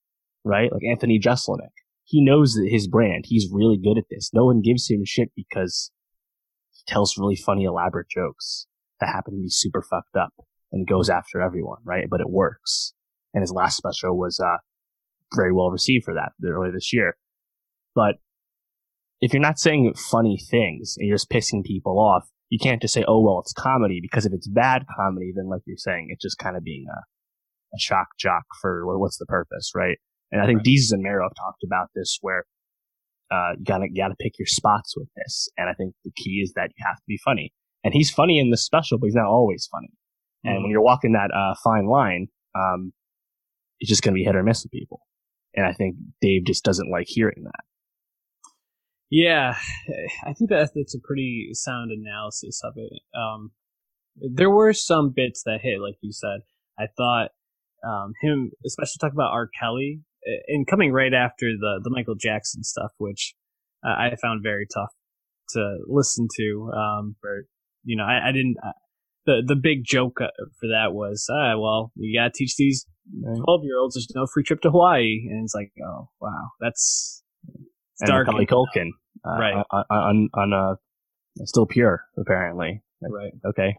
right? 0.43 0.71
Like 0.71 0.83
Anthony 0.89 1.19
Jeselnik 1.19 1.71
he 2.07 2.23
knows 2.23 2.57
his 2.69 2.87
brand. 2.87 3.25
He's 3.27 3.49
really 3.51 3.77
good 3.77 3.97
at 3.97 4.05
this. 4.09 4.31
No 4.33 4.45
one 4.45 4.61
gives 4.61 4.89
him 4.89 5.03
shit 5.03 5.29
because 5.35 5.91
he 6.71 6.81
tells 6.91 7.17
really 7.17 7.35
funny, 7.35 7.65
elaborate 7.65 8.07
jokes 8.09 8.65
that 9.01 9.07
happen 9.07 9.33
to 9.33 9.41
be 9.41 9.49
super 9.49 9.81
fucked 9.81 10.15
up 10.15 10.33
and 10.71 10.87
goes 10.87 11.09
after 11.09 11.41
everyone, 11.41 11.79
right? 11.83 12.07
But 12.09 12.21
it 12.21 12.29
works. 12.29 12.93
And 13.33 13.41
his 13.41 13.51
last 13.51 13.75
special 13.75 14.17
was, 14.17 14.39
uh, 14.39 14.57
very 15.35 15.51
well 15.51 15.69
received 15.69 16.05
for 16.05 16.13
that 16.13 16.31
earlier 16.47 16.71
this 16.71 16.93
year. 16.93 17.17
But 17.93 18.15
if 19.19 19.33
you're 19.33 19.41
not 19.41 19.59
saying 19.59 19.93
funny 19.95 20.39
things 20.49 20.95
and 20.97 21.07
you're 21.07 21.17
just 21.17 21.29
pissing 21.29 21.65
people 21.65 21.99
off, 21.99 22.29
you 22.49 22.57
can't 22.57 22.81
just 22.81 22.93
say, 22.93 23.03
oh, 23.05 23.19
well, 23.19 23.39
it's 23.39 23.51
comedy 23.51 23.99
because 24.01 24.25
if 24.25 24.31
it's 24.31 24.47
bad 24.47 24.85
comedy, 24.95 25.33
then 25.35 25.49
like 25.49 25.63
you're 25.65 25.75
saying, 25.75 26.07
it's 26.09 26.23
just 26.23 26.37
kind 26.37 26.55
of 26.55 26.63
being 26.63 26.85
a, 26.89 26.99
a 27.75 27.79
shock 27.79 28.07
jock 28.17 28.45
for 28.61 28.97
what's 28.97 29.17
the 29.17 29.25
purpose, 29.25 29.71
right? 29.75 29.97
And 30.31 30.41
I 30.41 30.45
think. 30.45 30.63
Desus 30.63 30.91
and 30.91 31.01
Mero 31.01 31.23
have 31.23 31.35
talked 31.35 31.63
about 31.63 31.87
this 31.95 32.17
where 32.21 32.45
uh, 33.31 33.51
you 33.57 33.65
gotta 33.65 33.87
you 33.89 34.01
gotta 34.01 34.15
pick 34.19 34.33
your 34.39 34.45
spots 34.45 34.95
with 34.95 35.07
this. 35.15 35.49
And 35.57 35.69
I 35.69 35.73
think 35.73 35.93
the 36.03 36.11
key 36.15 36.41
is 36.43 36.53
that 36.55 36.71
you 36.77 36.85
have 36.85 36.97
to 36.97 37.03
be 37.07 37.19
funny. 37.23 37.53
And 37.83 37.93
he's 37.93 38.11
funny 38.11 38.39
in 38.39 38.49
the 38.49 38.57
special, 38.57 38.97
but 38.97 39.07
he's 39.07 39.15
not 39.15 39.27
always 39.27 39.67
funny. 39.71 39.87
Mm-hmm. 39.87 40.47
And 40.47 40.55
when 40.55 40.63
mm-hmm. 40.63 40.71
you're 40.71 40.81
walking 40.81 41.13
that 41.13 41.31
uh, 41.33 41.55
fine 41.63 41.87
line, 41.87 42.27
um, 42.55 42.93
it's 43.79 43.89
just 43.89 44.03
gonna 44.03 44.15
be 44.15 44.23
hit 44.23 44.35
or 44.35 44.43
miss 44.43 44.63
with 44.63 44.71
people. 44.71 45.01
And 45.55 45.65
I 45.65 45.73
think 45.73 45.95
Dave 46.21 46.45
just 46.45 46.63
doesn't 46.63 46.91
like 46.91 47.07
hearing 47.07 47.43
that. 47.43 47.63
Yeah, 49.09 49.55
I 50.25 50.33
think 50.33 50.49
that 50.49 50.71
that's 50.75 50.95
a 50.95 50.99
pretty 50.99 51.49
sound 51.53 51.91
analysis 51.91 52.61
of 52.63 52.73
it. 52.75 52.91
Um, 53.17 53.51
there 54.17 54.49
were 54.49 54.73
some 54.73 55.13
bits 55.15 55.43
that 55.45 55.61
hit, 55.61 55.79
like 55.79 55.95
you 56.01 56.11
said. 56.11 56.41
I 56.77 56.87
thought 56.97 57.29
um, 57.87 58.13
him, 58.21 58.51
especially 58.65 58.97
talk 58.99 59.13
about 59.13 59.31
R. 59.31 59.49
Kelly 59.59 60.01
and 60.47 60.67
coming 60.67 60.91
right 60.91 61.13
after 61.13 61.47
the 61.51 61.79
the 61.83 61.89
Michael 61.89 62.15
Jackson 62.15 62.63
stuff, 62.63 62.91
which 62.97 63.35
uh, 63.85 63.89
I 63.91 64.15
found 64.21 64.41
very 64.43 64.67
tough 64.73 64.91
to 65.49 65.77
listen 65.87 66.27
to. 66.37 66.71
Um, 66.75 67.15
but 67.21 67.47
you 67.83 67.95
know, 67.95 68.03
I, 68.03 68.29
I 68.29 68.31
didn't. 68.31 68.55
Uh, 68.63 68.71
the 69.25 69.41
the 69.45 69.55
big 69.55 69.83
joke 69.83 70.19
uh, 70.21 70.27
for 70.59 70.67
that 70.67 70.93
was, 70.93 71.27
uh, 71.29 71.57
well, 71.59 71.91
you 71.95 72.17
gotta 72.17 72.31
teach 72.33 72.55
these 72.55 72.85
twelve 73.43 73.61
year 73.63 73.77
olds 73.79 73.95
there's 73.95 74.07
no 74.15 74.25
free 74.33 74.43
trip 74.43 74.61
to 74.61 74.71
Hawaii, 74.71 75.27
and 75.29 75.43
it's 75.43 75.53
like, 75.55 75.71
oh 75.85 76.09
wow, 76.21 76.49
that's 76.61 77.23
and 77.99 78.07
dark 78.07 78.27
Macaulay 78.27 78.45
Culkin, 78.45 78.89
uh, 79.25 79.37
Right. 79.39 79.53
On, 79.71 79.83
on, 79.89 80.29
on 80.33 80.53
uh, 80.53 80.75
still 81.45 81.65
pure 81.65 82.03
apparently. 82.17 82.81
right. 83.01 83.33
Okay, 83.45 83.75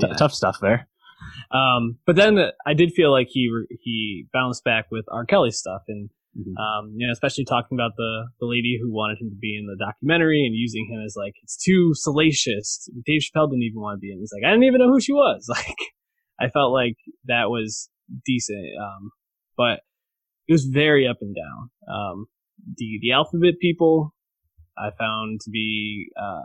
T- 0.00 0.06
Yeah. 0.08 0.14
tough 0.16 0.32
stuff 0.32 0.58
there. 0.60 0.88
Um, 1.50 1.98
but 2.06 2.16
then 2.16 2.38
I 2.66 2.74
did 2.74 2.92
feel 2.92 3.10
like 3.10 3.28
he 3.30 3.50
he 3.80 4.26
bounced 4.32 4.64
back 4.64 4.86
with 4.90 5.04
R. 5.10 5.24
Kelly 5.24 5.50
stuff, 5.50 5.82
and 5.88 6.10
Mhm. 6.36 6.52
um, 6.60 6.92
you 6.96 7.06
know, 7.06 7.12
especially 7.12 7.44
talking 7.46 7.76
about 7.78 7.92
the 7.96 8.26
the 8.40 8.46
lady 8.46 8.78
who 8.80 8.92
wanted 8.92 9.18
him 9.20 9.30
to 9.30 9.36
be 9.36 9.56
in 9.56 9.66
the 9.66 9.76
documentary 9.82 10.44
and 10.44 10.54
using 10.54 10.86
him 10.90 11.00
as 11.04 11.14
like 11.16 11.34
it's 11.42 11.56
too 11.56 11.92
salacious. 11.94 12.88
Dave 13.06 13.22
Chappelle 13.22 13.48
didn't 13.48 13.62
even 13.62 13.80
want 13.80 13.96
to 13.96 14.00
be 14.00 14.12
in. 14.12 14.18
He's 14.18 14.32
like, 14.34 14.44
I 14.46 14.50
didn't 14.52 14.64
even 14.64 14.80
know 14.80 14.88
who 14.92 15.00
she 15.00 15.12
was. 15.12 15.48
Like, 15.56 15.76
I 16.38 16.50
felt 16.50 16.72
like 16.74 16.96
that 17.24 17.48
was 17.48 17.88
decent, 18.26 18.66
um, 18.78 19.10
but 19.56 19.80
it 20.46 20.52
was 20.52 20.66
very 20.66 21.08
up 21.08 21.16
and 21.22 21.34
down. 21.34 21.70
Um, 21.88 22.26
the 22.76 22.98
the 23.00 23.12
alphabet 23.12 23.54
people 23.60 24.14
I 24.76 24.90
found 24.90 25.40
to 25.42 25.50
be 25.50 26.10
uh, 26.20 26.42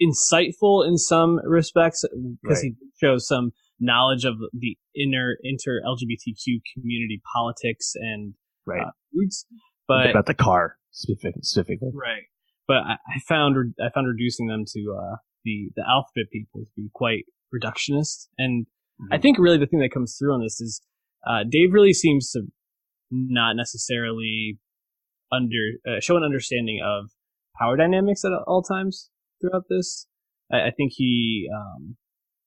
insightful 0.00 0.86
in 0.86 0.96
some 0.96 1.40
respects 1.44 2.04
because 2.42 2.60
he 2.62 2.74
shows 3.00 3.26
some 3.26 3.52
knowledge 3.78 4.24
of 4.24 4.34
the 4.52 4.76
inner 4.94 5.36
inter 5.42 5.80
LGBTQ 5.86 6.60
community 6.74 7.20
politics 7.34 7.92
and 7.96 8.34
Right. 8.66 8.82
uh, 8.82 8.90
foods. 9.12 9.46
But 9.88 10.10
about 10.10 10.26
the 10.26 10.34
car 10.34 10.76
specifically. 10.92 11.90
right, 11.94 12.22
but 12.68 12.78
I, 12.78 12.92
I 12.92 13.18
found 13.26 13.56
I 13.80 13.88
found 13.90 14.06
reducing 14.06 14.46
them 14.46 14.64
to 14.66 14.96
uh, 15.00 15.16
the 15.44 15.70
the 15.76 15.82
alphabet 15.88 16.30
people 16.30 16.60
to 16.64 16.70
be 16.76 16.88
quite 16.92 17.24
reductionist, 17.54 18.28
and 18.38 18.66
I 19.10 19.16
Mhm. 19.18 19.22
think 19.22 19.38
really 19.38 19.58
the 19.58 19.66
thing 19.66 19.80
that 19.80 19.90
comes 19.92 20.16
through 20.18 20.34
on 20.34 20.42
this 20.42 20.60
is 20.60 20.82
uh, 21.26 21.42
Dave 21.48 21.72
really 21.72 21.92
seems 21.94 22.30
to 22.32 22.42
not 23.10 23.56
necessarily 23.56 24.58
under 25.32 25.70
uh, 25.88 26.00
show 26.00 26.16
an 26.16 26.22
understanding 26.22 26.80
of 26.84 27.10
power 27.58 27.76
dynamics 27.76 28.24
at 28.24 28.32
all 28.46 28.62
times 28.62 29.10
throughout 29.40 29.64
this. 29.68 30.06
I, 30.52 30.68
I 30.68 30.70
think 30.76 30.92
he, 30.94 31.48
um, 31.54 31.96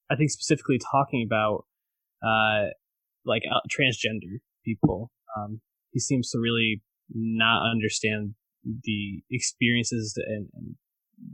I 0.09 0.15
think 0.15 0.29
specifically 0.29 0.79
talking 0.79 1.25
about 1.25 1.65
uh, 2.23 2.69
like 3.25 3.43
uh, 3.49 3.59
transgender 3.69 4.39
people, 4.65 5.11
um, 5.37 5.61
he 5.91 5.99
seems 5.99 6.29
to 6.31 6.39
really 6.39 6.81
not 7.13 7.69
understand 7.69 8.35
the 8.83 9.21
experiences 9.29 10.13
and, 10.17 10.47
and 10.53 10.75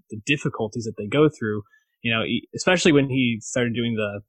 the 0.09 0.19
difficulties 0.25 0.85
that 0.85 0.95
they 0.97 1.07
go 1.07 1.29
through. 1.29 1.63
You 2.01 2.13
know, 2.13 2.23
especially 2.55 2.93
when 2.93 3.09
he 3.09 3.39
started 3.41 3.73
doing 3.73 3.95
the 3.95 4.21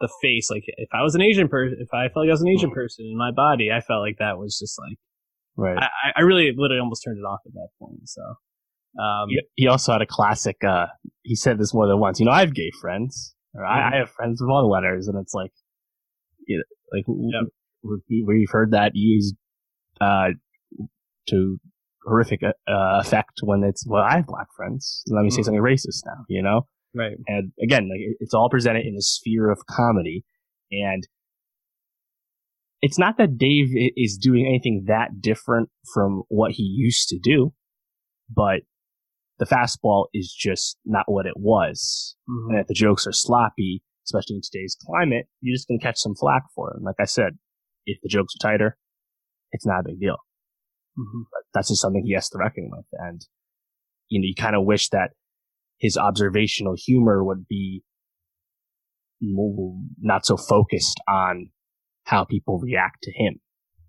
the 0.00 0.08
face. 0.20 0.50
Like, 0.50 0.64
if 0.66 0.88
I 0.92 1.02
was 1.02 1.14
an 1.14 1.22
Asian 1.22 1.48
person, 1.48 1.78
if 1.80 1.88
I 1.94 2.08
felt 2.08 2.24
like 2.26 2.28
I 2.28 2.32
was 2.32 2.42
an 2.42 2.48
Asian 2.48 2.70
person 2.70 3.06
in 3.06 3.16
my 3.16 3.30
body, 3.30 3.70
I 3.72 3.80
felt 3.80 4.02
like 4.02 4.16
that 4.18 4.38
was 4.38 4.58
just 4.58 4.78
like 4.78 4.98
Right. 5.56 5.78
I- 5.78 6.12
I 6.16 6.20
really 6.22 6.52
literally 6.54 6.80
almost 6.80 7.02
turned 7.04 7.18
it 7.18 7.22
off 7.22 7.40
at 7.46 7.52
that 7.54 7.68
point. 7.78 8.08
So, 8.08 8.20
um, 8.98 9.28
he, 9.28 9.40
he 9.56 9.66
also 9.68 9.92
had 9.92 10.02
a 10.02 10.06
classic. 10.06 10.56
Uh, 10.64 10.86
he 11.22 11.34
said 11.34 11.58
this 11.58 11.74
more 11.74 11.86
than 11.86 11.98
once. 11.98 12.20
You 12.20 12.26
know, 12.26 12.32
I 12.32 12.40
have 12.40 12.54
gay 12.54 12.70
friends, 12.80 13.34
or 13.54 13.64
I, 13.64 13.92
I 13.94 13.96
have 13.98 14.10
friends 14.10 14.40
with 14.40 14.50
all 14.50 14.62
the 14.62 14.68
letters, 14.68 15.08
and 15.08 15.18
it's 15.20 15.34
like, 15.34 15.52
you 16.46 16.58
know, 16.58 16.64
like 16.96 17.04
Yep. 17.08 18.00
we, 18.08 18.24
we've 18.26 18.50
heard 18.50 18.72
that 18.72 18.92
used 18.94 19.34
uh, 20.00 20.28
to 21.28 21.58
horrific 22.04 22.42
uh, 22.42 22.52
effect 22.66 23.40
when 23.42 23.64
it's 23.64 23.86
well, 23.86 24.02
I 24.02 24.16
have 24.16 24.26
black 24.26 24.48
friends. 24.56 25.02
Let 25.08 25.22
me 25.22 25.30
say 25.30 25.40
Mhm. 25.40 25.44
something 25.46 25.62
racist 25.62 26.02
now. 26.04 26.24
You 26.28 26.42
know, 26.42 26.66
right, 26.94 27.16
and 27.26 27.52
again, 27.62 27.88
like, 27.88 28.16
it's 28.20 28.34
all 28.34 28.48
presented 28.50 28.84
in 28.86 28.94
the 28.94 29.02
sphere 29.02 29.50
of 29.50 29.66
comedy, 29.66 30.24
and 30.70 31.06
it's 32.82 32.98
not 32.98 33.16
that 33.16 33.38
Dave 33.38 33.68
is 33.96 34.18
doing 34.18 34.46
anything 34.46 34.84
that 34.88 35.20
different 35.20 35.70
from 35.94 36.22
what 36.28 36.52
he 36.52 36.62
used 36.62 37.08
to 37.08 37.18
do, 37.18 37.54
but 38.28 38.60
the 39.38 39.46
fastball 39.46 40.06
is 40.14 40.32
just 40.32 40.78
not 40.84 41.04
what 41.06 41.26
it 41.26 41.36
was. 41.36 42.16
Mhm. 42.28 42.50
And 42.50 42.58
if 42.60 42.66
the 42.66 42.74
jokes 42.74 43.06
are 43.06 43.12
sloppy, 43.12 43.82
especially 44.04 44.36
in 44.36 44.42
today's 44.42 44.76
climate, 44.80 45.26
you're 45.40 45.54
just 45.54 45.66
going 45.68 45.80
to 45.80 45.84
catch 45.84 45.98
some 45.98 46.14
flack 46.14 46.44
for 46.54 46.70
it. 46.70 46.76
And 46.76 46.84
like 46.84 47.00
I 47.00 47.04
said, 47.04 47.38
if 47.86 47.98
the 48.02 48.08
jokes 48.08 48.34
are 48.36 48.48
tighter, 48.48 48.78
it's 49.52 49.66
not 49.66 49.80
a 49.80 49.84
big 49.84 50.00
deal. 50.00 50.18
Mhm. 50.98 51.24
But 51.32 51.42
that's 51.52 51.68
just 51.68 51.80
something 51.80 52.04
he 52.04 52.12
has 52.14 52.28
to 52.30 52.38
reckon 52.38 52.70
with. 52.70 52.86
And, 52.92 53.26
you 54.08 54.20
know, 54.20 54.26
you 54.26 54.34
kind 54.34 54.54
of 54.54 54.64
wish 54.64 54.88
that 54.90 55.12
his 55.78 55.96
observational 55.96 56.74
humor 56.76 57.24
would 57.24 57.46
be 57.48 57.82
not 59.20 60.26
so 60.26 60.36
focused 60.36 61.00
on 61.08 61.50
how 62.04 62.24
people 62.24 62.58
react 62.58 63.02
to 63.02 63.12
him. 63.12 63.40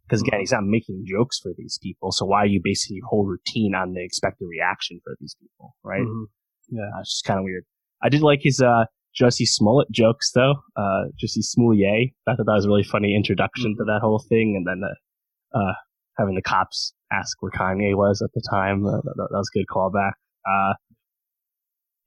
Because 0.08 0.22
again, 0.22 0.40
he's 0.40 0.52
not 0.52 0.64
making 0.64 1.04
jokes 1.08 1.40
for 1.42 1.52
these 1.58 1.80
people. 1.82 2.12
So 2.12 2.26
why 2.26 2.40
are 2.44 2.46
you 2.46 2.62
basing 2.64 2.96
your 2.96 3.08
whole 3.08 3.26
routine 3.26 3.74
on 3.76 3.94
the 3.94 4.04
expected 4.04 4.46
reaction 4.48 5.00
for 5.04 5.16
these 5.20 5.36
people? 5.40 5.76
Right. 5.84 6.02
Mhm. 6.02 6.26
Uh, 6.74 7.00
it's 7.00 7.16
just 7.16 7.26
kind 7.26 7.40
of 7.40 7.44
weird. 7.44 7.64
I 8.04 8.10
did 8.10 8.22
like 8.22 8.40
his, 8.44 8.62
uh, 8.62 8.86
Jussie 9.20 9.48
Smollett 9.48 9.90
jokes 9.92 10.32
though. 10.34 10.56
Uh, 10.76 11.06
Jussie 11.22 11.42
Smollett. 11.44 12.12
I 12.28 12.36
thought 12.36 12.46
that 12.46 12.54
was 12.54 12.66
a 12.66 12.68
really 12.70 12.84
funny 12.84 13.16
introduction 13.16 13.76
to 13.78 13.84
that 13.86 14.00
whole 14.02 14.24
thing. 14.30 14.56
And 14.58 14.68
then, 14.68 14.82
uh, 14.88 15.58
uh, 15.58 15.74
having 16.18 16.36
the 16.36 16.42
cops 16.42 16.94
ask 17.12 17.42
where 17.42 17.52
Kanye 17.52 17.96
was 17.96 18.22
at 18.22 18.30
the 18.34 18.42
time. 18.50 18.86
Uh, 18.86 18.98
that, 19.04 19.16
that 19.16 19.38
was 19.38 19.50
a 19.56 19.58
good 19.58 19.66
callback. 19.68 20.12
Uh, 20.48 20.74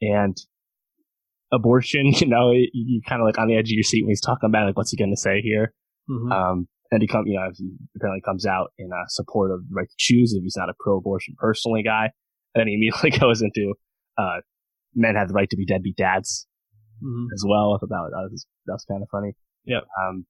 and 0.02 0.36
abortion, 1.52 2.06
you 2.20 2.26
know, 2.28 2.52
you, 2.52 2.68
you 2.72 3.00
kind 3.08 3.20
of 3.20 3.26
like 3.26 3.38
on 3.38 3.48
the 3.48 3.56
edge 3.56 3.68
of 3.68 3.72
your 3.74 3.82
seat 3.82 4.02
when 4.04 4.10
he's 4.10 4.20
talking 4.20 4.48
about 4.48 4.66
like, 4.66 4.76
what's 4.76 4.90
he 4.90 4.96
going 4.96 5.10
to 5.10 5.16
say 5.20 5.40
here? 5.40 5.72
Mhm. 6.10 6.32
Um, 6.32 6.68
and 6.90 7.02
he 7.02 7.08
come, 7.08 7.26
you 7.26 7.38
know, 7.38 7.50
he 7.56 7.70
apparently 7.96 8.22
comes 8.24 8.46
out 8.46 8.72
in 8.78 8.90
uh, 8.92 9.04
support 9.08 9.50
of 9.50 9.60
the 9.68 9.74
right 9.74 9.88
to 9.88 9.94
choose 9.98 10.32
if 10.34 10.42
he's 10.42 10.56
not 10.56 10.68
a 10.70 10.74
pro-abortion 10.80 11.34
personally 11.38 11.82
guy. 11.82 12.10
And 12.54 12.60
then 12.62 12.68
he 12.68 12.74
immediately 12.74 13.10
goes 13.18 13.42
into, 13.42 13.74
uh, 14.16 14.40
men 14.94 15.14
have 15.14 15.28
the 15.28 15.34
right 15.34 15.48
to 15.50 15.56
be 15.56 15.66
deadbeat 15.66 15.96
dads 15.96 16.46
Mhm. 17.02 17.26
as 17.32 17.44
well. 17.46 17.74
I 17.74 17.78
thought 17.78 17.90
that 17.90 18.28
was, 18.30 18.46
that 18.66 18.72
was, 18.72 18.84
kind 18.90 19.02
of 19.02 19.08
funny. 19.10 19.32
Yep. 19.66 19.82
Um, 20.02 20.26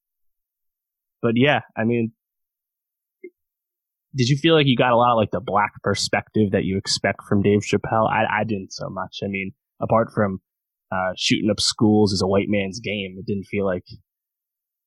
but 1.22 1.32
yeah, 1.36 1.60
I 1.76 1.84
mean, 1.84 2.12
did 4.14 4.28
you 4.28 4.36
feel 4.36 4.54
like 4.54 4.66
you 4.66 4.76
got 4.76 4.92
a 4.92 4.96
lot 4.96 5.12
of 5.12 5.16
like 5.16 5.30
the 5.30 5.40
black 5.40 5.72
perspective 5.82 6.50
that 6.52 6.64
you 6.64 6.76
expect 6.76 7.22
from 7.28 7.42
Dave 7.42 7.60
Chappelle? 7.60 8.10
I, 8.10 8.40
I 8.40 8.44
didn't 8.44 8.72
so 8.72 8.88
much. 8.90 9.18
I 9.24 9.28
mean, 9.28 9.52
apart 9.80 10.08
from, 10.14 10.40
uh, 10.90 11.12
shooting 11.16 11.50
up 11.50 11.60
schools 11.60 12.12
is 12.12 12.22
a 12.22 12.26
white 12.26 12.48
man's 12.48 12.80
game, 12.80 13.16
it 13.18 13.26
didn't 13.26 13.44
feel 13.44 13.64
like 13.66 13.84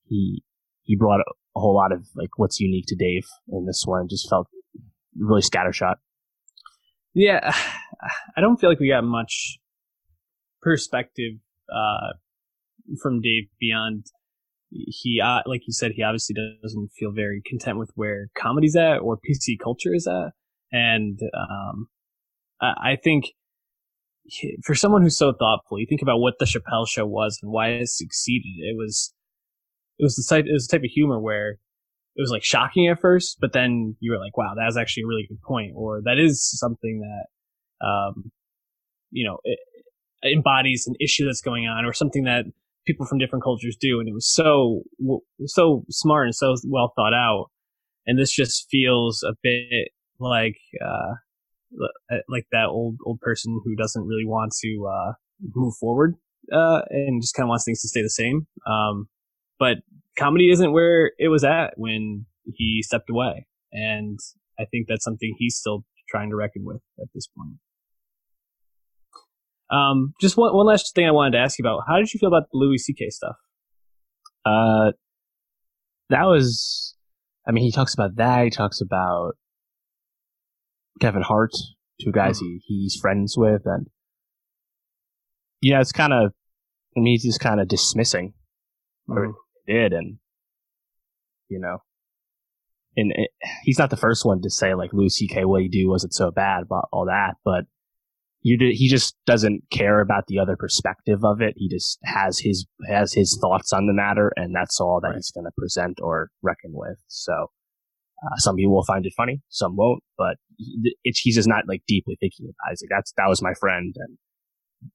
he, 0.07 0.43
he 0.83 0.95
brought 0.95 1.21
a, 1.55 1.59
whole 1.59 1.75
lot 1.75 1.91
of 1.91 2.07
like 2.15 2.29
what's 2.37 2.59
unique 2.59 2.85
to 2.87 2.95
Dave 2.95 3.25
in 3.49 3.65
this 3.65 3.83
one. 3.85 4.07
Just 4.09 4.29
felt 4.29 4.47
really 5.17 5.41
scattershot. 5.41 5.95
Yeah, 7.13 7.53
I 8.37 8.41
don't 8.41 8.57
feel 8.57 8.69
like 8.69 8.79
we 8.79 8.89
got 8.89 9.03
much 9.03 9.59
perspective 10.61 11.33
uh, 11.69 12.13
from 13.01 13.21
Dave 13.21 13.47
beyond 13.59 14.05
he, 14.71 15.21
uh, 15.21 15.41
like 15.45 15.61
you 15.67 15.73
said, 15.73 15.91
he 15.91 16.03
obviously 16.03 16.35
doesn't 16.63 16.91
feel 16.97 17.11
very 17.11 17.41
content 17.45 17.77
with 17.77 17.91
where 17.95 18.27
comedy's 18.35 18.75
at 18.75 18.99
or 18.99 19.17
PC 19.17 19.59
culture 19.61 19.93
is 19.93 20.07
at, 20.07 20.31
and 20.71 21.19
um, 21.37 21.87
I 22.61 22.91
I 22.91 22.97
think 23.01 23.33
for 24.63 24.75
someone 24.75 25.01
who's 25.01 25.17
so 25.17 25.33
thoughtful, 25.33 25.79
you 25.79 25.85
think 25.87 26.01
about 26.01 26.19
what 26.19 26.35
the 26.39 26.45
Chappelle 26.45 26.87
Show 26.87 27.05
was 27.05 27.39
and 27.41 27.51
why 27.51 27.69
it 27.69 27.89
succeeded. 27.89 28.59
It 28.59 28.77
was 28.77 29.13
it 30.01 30.03
was 30.03 30.15
the 30.15 30.25
type 30.27 30.45
it 30.47 30.53
was 30.53 30.67
the 30.67 30.77
type 30.77 30.83
of 30.83 30.89
humor 30.89 31.19
where 31.19 31.51
it 32.15 32.21
was 32.21 32.31
like 32.31 32.43
shocking 32.43 32.87
at 32.87 32.99
first, 32.99 33.37
but 33.39 33.53
then 33.53 33.95
you 33.99 34.11
were 34.11 34.17
like, 34.17 34.35
wow, 34.35 34.53
that 34.55 34.65
was 34.65 34.75
actually 34.75 35.03
a 35.03 35.07
really 35.07 35.27
good 35.29 35.41
point, 35.43 35.73
or 35.75 36.01
that 36.03 36.17
is 36.19 36.49
something 36.59 36.99
that, 36.99 37.87
um, 37.87 38.31
you 39.11 39.25
know, 39.25 39.37
it, 39.43 39.59
embodies 40.23 40.87
an 40.87 40.95
issue 40.99 41.25
that's 41.25 41.41
going 41.41 41.67
on, 41.67 41.85
or 41.85 41.93
something 41.93 42.23
that 42.23 42.45
people 42.85 43.05
from 43.05 43.19
different 43.19 43.43
cultures 43.43 43.77
do, 43.79 43.99
and 43.99 44.09
it 44.09 44.13
was 44.13 44.27
so 44.27 44.81
so 45.45 45.85
smart 45.89 46.25
and 46.25 46.35
so 46.35 46.55
well 46.67 46.91
thought 46.95 47.13
out. 47.13 47.51
And 48.07 48.17
this 48.17 48.31
just 48.31 48.67
feels 48.71 49.23
a 49.23 49.33
bit 49.43 49.89
like 50.19 50.57
uh, 50.83 51.13
like 52.27 52.45
that 52.51 52.65
old 52.65 52.97
old 53.05 53.21
person 53.21 53.61
who 53.63 53.75
doesn't 53.75 54.03
really 54.03 54.25
want 54.25 54.51
to 54.61 54.89
uh, 54.91 55.13
move 55.53 55.75
forward 55.79 56.15
uh, 56.51 56.81
and 56.89 57.21
just 57.21 57.35
kind 57.35 57.45
of 57.45 57.49
wants 57.49 57.65
things 57.65 57.81
to 57.81 57.87
stay 57.87 58.01
the 58.01 58.09
same. 58.09 58.47
Um, 58.65 59.07
but 59.61 59.77
comedy 60.17 60.49
isn't 60.49 60.71
where 60.73 61.11
it 61.19 61.27
was 61.27 61.43
at 61.43 61.75
when 61.77 62.25
he 62.55 62.81
stepped 62.81 63.11
away. 63.11 63.45
And 63.71 64.17
I 64.59 64.65
think 64.65 64.87
that's 64.89 65.03
something 65.03 65.35
he's 65.37 65.55
still 65.55 65.85
trying 66.09 66.31
to 66.31 66.35
reckon 66.35 66.63
with 66.65 66.81
at 66.99 67.09
this 67.13 67.27
point. 67.27 67.57
Um, 69.69 70.13
just 70.19 70.35
one, 70.35 70.55
one 70.55 70.65
last 70.65 70.95
thing 70.95 71.07
I 71.07 71.11
wanted 71.11 71.31
to 71.33 71.37
ask 71.43 71.59
you 71.59 71.63
about. 71.63 71.83
How 71.87 71.97
did 71.97 72.11
you 72.11 72.19
feel 72.19 72.27
about 72.27 72.49
the 72.51 72.57
Louis 72.57 72.79
C.K. 72.79 73.09
stuff? 73.11 73.35
Uh, 74.43 74.91
that 76.09 76.23
was, 76.23 76.95
I 77.47 77.51
mean, 77.51 77.63
he 77.63 77.71
talks 77.71 77.93
about 77.93 78.15
that. 78.15 78.43
He 78.43 78.49
talks 78.49 78.81
about 78.81 79.33
Kevin 80.99 81.21
Hart, 81.21 81.51
two 82.03 82.11
guys 82.11 82.39
he, 82.39 82.61
he's 82.65 82.97
friends 82.99 83.35
with. 83.37 83.61
And, 83.65 83.87
yeah, 85.61 85.79
it's 85.81 85.91
kind 85.91 86.13
of, 86.13 86.31
I 86.97 86.99
mean, 86.99 87.13
he's 87.13 87.23
just 87.23 87.39
kind 87.39 87.61
of 87.61 87.67
dismissing 87.67 88.33
Mhm. 89.07 89.27
he 89.27 89.50
did. 89.67 89.93
And, 89.93 90.17
you 91.49 91.59
know, 91.59 91.79
and 92.97 93.11
it, 93.15 93.31
he's 93.63 93.79
not 93.79 93.89
the 93.89 93.97
first 93.97 94.25
one 94.25 94.41
to 94.41 94.49
say 94.49 94.73
like 94.73 94.93
Louis 94.93 95.09
C.K. 95.09 95.45
what 95.45 95.61
he 95.61 95.69
do 95.69 95.89
wasn't 95.89 96.13
so 96.13 96.31
bad, 96.31 96.65
but 96.69 96.85
all 96.91 97.05
that. 97.05 97.35
But 97.43 97.65
you 98.41 98.57
did, 98.57 98.75
he 98.75 98.89
just 98.89 99.15
doesn't 99.25 99.63
care 99.71 100.01
about 100.01 100.27
the 100.27 100.39
other 100.39 100.55
perspective 100.57 101.23
of 101.23 101.41
it. 101.41 101.53
He 101.57 101.69
just 101.69 101.99
has 102.03 102.39
his 102.39 102.65
has 102.89 103.13
his 103.13 103.37
thoughts 103.41 103.71
on 103.71 103.87
the 103.87 103.93
matter, 103.93 104.31
and 104.35 104.53
that's 104.55 104.79
all 104.79 104.99
that 105.01 105.09
right. 105.09 105.15
he's 105.15 105.31
going 105.31 105.45
to 105.45 105.51
present 105.57 105.99
or 106.01 106.29
reckon 106.41 106.71
with. 106.73 106.97
So. 107.07 107.51
Uh, 108.23 108.37
some 108.37 108.55
people 108.55 108.71
will 108.71 108.85
find 108.85 109.03
it 109.03 109.13
funny, 109.17 109.41
some 109.49 109.75
won't, 109.75 110.03
but 110.15 110.35
it's, 111.03 111.19
he's 111.21 111.33
just 111.33 111.47
not 111.47 111.63
like 111.67 111.81
deeply 111.87 112.15
thinking 112.19 112.45
about 112.45 112.69
it. 112.69 112.73
He's 112.73 112.83
like, 112.83 112.95
that's, 112.95 113.11
that 113.17 113.27
was 113.27 113.41
my 113.41 113.55
friend. 113.59 113.95
And, 113.97 114.19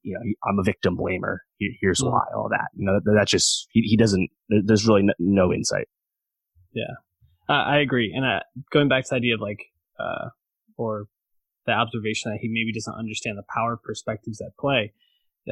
you 0.02 0.14
know, 0.14 0.20
I'm 0.48 0.58
a 0.58 0.62
victim 0.62 0.96
blamer. 0.96 1.38
Here's 1.58 2.00
mm-hmm. 2.00 2.12
why, 2.12 2.24
all 2.34 2.48
that. 2.50 2.68
You 2.74 2.86
know, 2.86 3.00
that's 3.14 3.30
just, 3.30 3.68
he, 3.70 3.82
he 3.82 3.96
doesn't, 3.96 4.30
there's 4.48 4.86
really 4.86 5.02
no, 5.02 5.12
no 5.18 5.52
insight. 5.52 5.88
Yeah. 6.72 6.94
Uh, 7.48 7.52
I 7.52 7.78
agree. 7.78 8.12
And 8.14 8.24
uh, 8.24 8.40
going 8.72 8.88
back 8.88 9.04
to 9.04 9.10
the 9.10 9.16
idea 9.16 9.34
of 9.34 9.40
like, 9.40 9.60
uh, 9.98 10.30
or 10.76 11.06
the 11.66 11.72
observation 11.72 12.32
that 12.32 12.38
he 12.40 12.48
maybe 12.48 12.72
doesn't 12.72 12.94
understand 12.94 13.38
the 13.38 13.44
power 13.54 13.78
perspectives 13.82 14.40
at 14.40 14.56
play. 14.58 14.92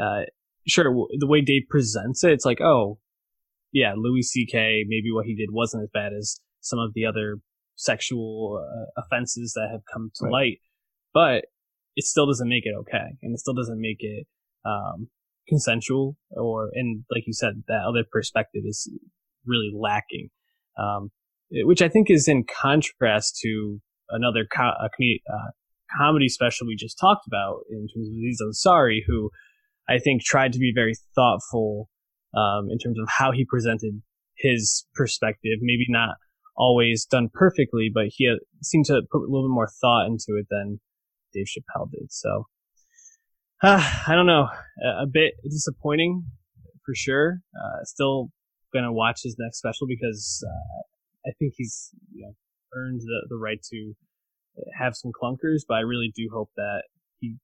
Uh, 0.01 0.23
sure, 0.67 0.85
the 1.19 1.27
way 1.27 1.41
Dave 1.41 1.63
presents 1.69 2.25
it, 2.25 2.33
it's 2.33 2.45
like, 2.45 2.61
oh, 2.61 2.99
yeah, 3.73 3.95
Louis 3.97 4.23
C.K. 4.23 4.85
Maybe 4.87 5.11
what 5.13 5.27
he 5.27 5.35
did 5.35 5.51
wasn't 5.51 5.83
as 5.83 5.89
bad 5.93 6.13
as 6.13 6.41
some 6.61 6.79
of 6.79 6.95
the 6.95 7.05
other 7.05 7.39
sexual 7.77 8.63
uh, 8.63 9.01
offenses 9.01 9.53
that 9.55 9.69
have 9.73 9.83
come 9.93 10.11
to 10.15 10.25
right. 10.25 10.33
light, 10.33 10.59
but 11.13 11.47
it 11.97 12.05
still 12.05 12.27
doesn't 12.27 12.49
make 12.49 12.67
it 12.67 12.75
okay, 12.81 13.17
and 13.23 13.35
it 13.35 13.39
still 13.39 13.55
doesn't 13.55 13.81
make 13.81 13.99
it 14.01 14.27
um, 14.65 15.09
consensual. 15.49 16.17
Or 16.31 16.71
and 16.75 17.05
like 17.11 17.25
you 17.27 17.33
said, 17.33 17.63
that 17.69 17.83
other 17.87 18.05
perspective 18.11 18.63
is 18.67 18.91
really 19.47 19.73
lacking. 19.75 20.31
Um, 20.79 21.11
which 21.51 21.83
I 21.83 21.89
think 21.89 22.11
is 22.11 22.27
in 22.27 22.45
contrast 22.45 23.39
to 23.43 23.81
another 24.11 24.45
co- 24.45 24.63
uh, 24.63 25.51
comedy 25.97 26.29
special 26.29 26.67
we 26.67 26.77
just 26.77 26.99
talked 26.99 27.27
about 27.27 27.61
in 27.71 27.87
terms 27.87 28.09
of 28.09 28.15
Aziz 28.15 28.43
Ansari, 28.43 29.01
who 29.07 29.31
I 29.89 29.99
think 29.99 30.23
tried 30.23 30.53
to 30.55 30.59
be 30.59 30.73
very 30.75 30.95
thoughtful 31.15 31.89
um, 32.35 32.69
in 32.71 32.79
terms 32.79 32.99
of 32.99 33.09
how 33.09 33.33
he 33.33 33.45
presented 33.45 34.03
his 34.37 34.87
perspective. 34.95 35.59
Maybe 35.61 35.87
not 35.89 36.17
always 36.57 37.05
done 37.05 37.29
perfectly, 37.33 37.91
but 37.93 38.07
he 38.09 38.35
seemed 38.63 38.87
to 38.87 39.03
put 39.11 39.19
a 39.19 39.29
little 39.29 39.49
bit 39.49 39.55
more 39.55 39.69
thought 39.81 40.07
into 40.07 40.39
it 40.39 40.47
than 40.51 40.81
Dave 41.35 41.47
Chappelle 41.47 41.91
did. 41.91 42.13
So 42.13 42.47
uh, 43.63 43.83
I 44.07 44.15
don't 44.15 44.27
know, 44.27 44.49
a, 44.83 45.03
a, 45.03 45.07
bit 45.07 45.35
disappointing 45.43 46.25
for 46.85 46.95
sure. 46.95 47.41
Uh, 47.55 47.85
still 47.85 48.31
gonna 48.73 48.93
watch 48.93 49.21
his 49.23 49.37
next 49.39 49.59
special 49.59 49.87
because 49.87 50.45
uh, 50.47 51.29
I 51.29 51.33
think 51.39 51.55
he's 51.57 51.91
you 52.15 52.27
know 52.27 52.35
earned 52.75 53.01
the, 53.01 53.27
the 53.29 53.37
right 53.37 53.63
to 53.71 53.95
have 54.79 54.95
some 54.97 55.13
clunkers, 55.13 55.61
but 55.67 55.75
I 55.75 55.81
really 55.81 56.13
do 56.15 56.29
hope 56.33 56.51
that 56.57 56.83
he 57.21 57.37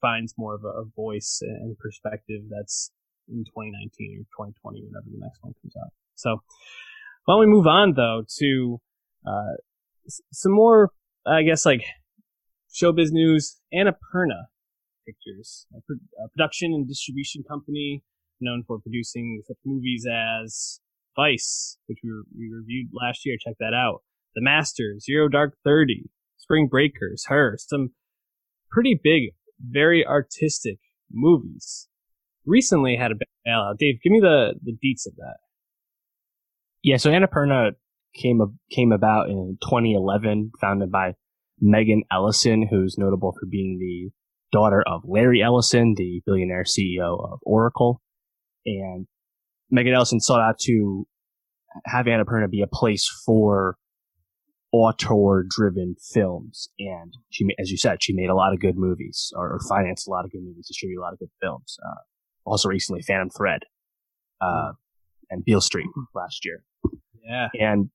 finds 0.00 0.34
more 0.36 0.54
of 0.54 0.64
a, 0.64 0.68
a 0.68 0.84
voice 0.96 1.40
and 1.42 1.76
perspective 1.78 2.42
that's 2.50 2.90
in 3.28 3.44
2019 3.44 4.18
or 4.18 4.46
2020, 4.46 4.82
whenever 4.82 5.06
the 5.06 5.18
next 5.18 5.38
one 5.42 5.54
comes 5.62 5.74
out. 5.76 5.90
So, 6.14 6.42
why 7.24 7.34
don't 7.34 7.40
we 7.40 7.46
move 7.46 7.66
on 7.66 7.94
though 7.94 8.24
to 8.38 8.80
uh, 9.26 9.54
some 10.32 10.52
more, 10.52 10.90
I 11.26 11.42
guess, 11.42 11.64
like 11.64 11.84
showbiz 12.72 13.08
news. 13.10 13.60
Annapurna 13.74 14.46
Pictures, 15.06 15.66
a, 15.76 15.80
pro- 15.84 16.24
a 16.24 16.28
production 16.28 16.72
and 16.72 16.86
distribution 16.86 17.42
company 17.48 18.04
known 18.40 18.62
for 18.66 18.78
producing 18.78 19.42
such 19.46 19.56
movies 19.64 20.06
as 20.06 20.80
Vice, 21.16 21.76
which 21.86 21.98
we, 22.04 22.10
re- 22.10 22.22
we 22.38 22.50
reviewed 22.54 22.88
last 22.92 23.26
year. 23.26 23.36
Check 23.44 23.56
that 23.58 23.74
out. 23.74 24.02
The 24.36 24.42
Master, 24.42 24.94
Zero 25.00 25.28
Dark 25.28 25.54
Thirty, 25.64 26.08
Spring 26.36 26.68
Breakers, 26.70 27.24
Her, 27.26 27.56
some 27.58 27.90
pretty 28.70 28.98
big, 29.02 29.34
very 29.60 30.06
artistic 30.06 30.78
movies. 31.10 31.88
Recently 32.46 32.96
had 32.96 33.10
a 33.10 33.14
bailout. 33.14 33.78
Dave, 33.78 33.96
give 34.02 34.12
me 34.12 34.20
the 34.20 34.54
the 34.62 34.72
deets 34.72 35.06
of 35.06 35.16
that. 35.16 35.38
Yeah, 36.82 36.96
so 36.96 37.10
Annapurna 37.10 37.72
came 38.14 38.40
came 38.70 38.92
about 38.92 39.28
in 39.28 39.58
2011, 39.62 40.52
founded 40.60 40.90
by 40.90 41.14
Megan 41.62 42.02
Ellison, 42.10 42.66
who's 42.68 42.98
notable 42.98 43.32
for 43.32 43.46
being 43.46 43.78
the 43.78 44.10
daughter 44.50 44.82
of 44.86 45.02
Larry 45.04 45.40
Ellison, 45.42 45.94
the 45.96 46.20
billionaire 46.26 46.64
CEO 46.64 47.32
of 47.32 47.38
Oracle. 47.42 48.02
And 48.66 49.06
Megan 49.70 49.94
Ellison 49.94 50.20
sought 50.20 50.40
out 50.40 50.58
to 50.62 51.06
have 51.86 52.06
Annapurna 52.06 52.50
be 52.50 52.60
a 52.60 52.66
place 52.66 53.08
for 53.24 53.76
auteur 54.72 55.44
driven 55.48 55.94
films. 56.12 56.68
And 56.78 57.14
she, 57.30 57.46
as 57.58 57.70
you 57.70 57.78
said, 57.78 58.02
she 58.02 58.12
made 58.12 58.28
a 58.28 58.34
lot 58.34 58.52
of 58.52 58.60
good 58.60 58.76
movies 58.76 59.32
or, 59.36 59.52
or 59.52 59.60
financed 59.68 60.08
a 60.08 60.10
lot 60.10 60.24
of 60.24 60.32
good 60.32 60.42
movies, 60.42 60.66
distributed 60.66 61.00
a 61.00 61.02
lot 61.02 61.12
of 61.12 61.18
good 61.20 61.30
films. 61.40 61.78
Uh, 61.84 62.00
also 62.44 62.68
recently 62.68 63.02
Phantom 63.02 63.30
Thread, 63.30 63.60
uh, 64.40 64.72
and 65.30 65.44
Beale 65.44 65.60
Street 65.60 65.86
last 66.14 66.44
year. 66.44 66.64
Yeah. 67.24 67.48
And 67.54 67.90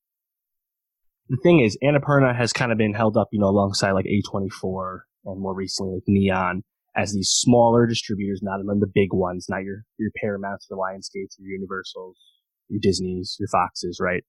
the 1.30 1.38
thing 1.44 1.60
is, 1.60 1.78
Annapurna 1.84 2.36
has 2.36 2.54
kind 2.54 2.72
of 2.72 2.78
been 2.78 2.94
held 2.94 3.18
up, 3.18 3.30
you 3.32 3.40
know, 3.40 3.48
alongside 3.48 3.92
like 3.92 4.06
A24 4.06 5.00
and 5.26 5.42
more 5.42 5.54
recently 5.54 5.96
like 5.96 6.04
Neon 6.08 6.64
as 6.96 7.14
these 7.14 7.30
smaller 7.30 7.86
distributors, 7.86 8.40
not 8.42 8.60
among 8.60 8.80
the 8.80 8.92
big 8.92 9.10
ones, 9.14 9.48
not 9.50 9.64
your, 9.64 9.84
your 10.00 10.10
Paramounts, 10.24 10.68
your 10.70 10.80
Lionsgates, 10.80 11.38
your 11.38 11.50
Universals, 11.50 12.18
your 12.70 12.80
Disneys, 12.82 13.36
your 13.40 13.50
Foxes, 13.50 14.00
right? 14.02 14.24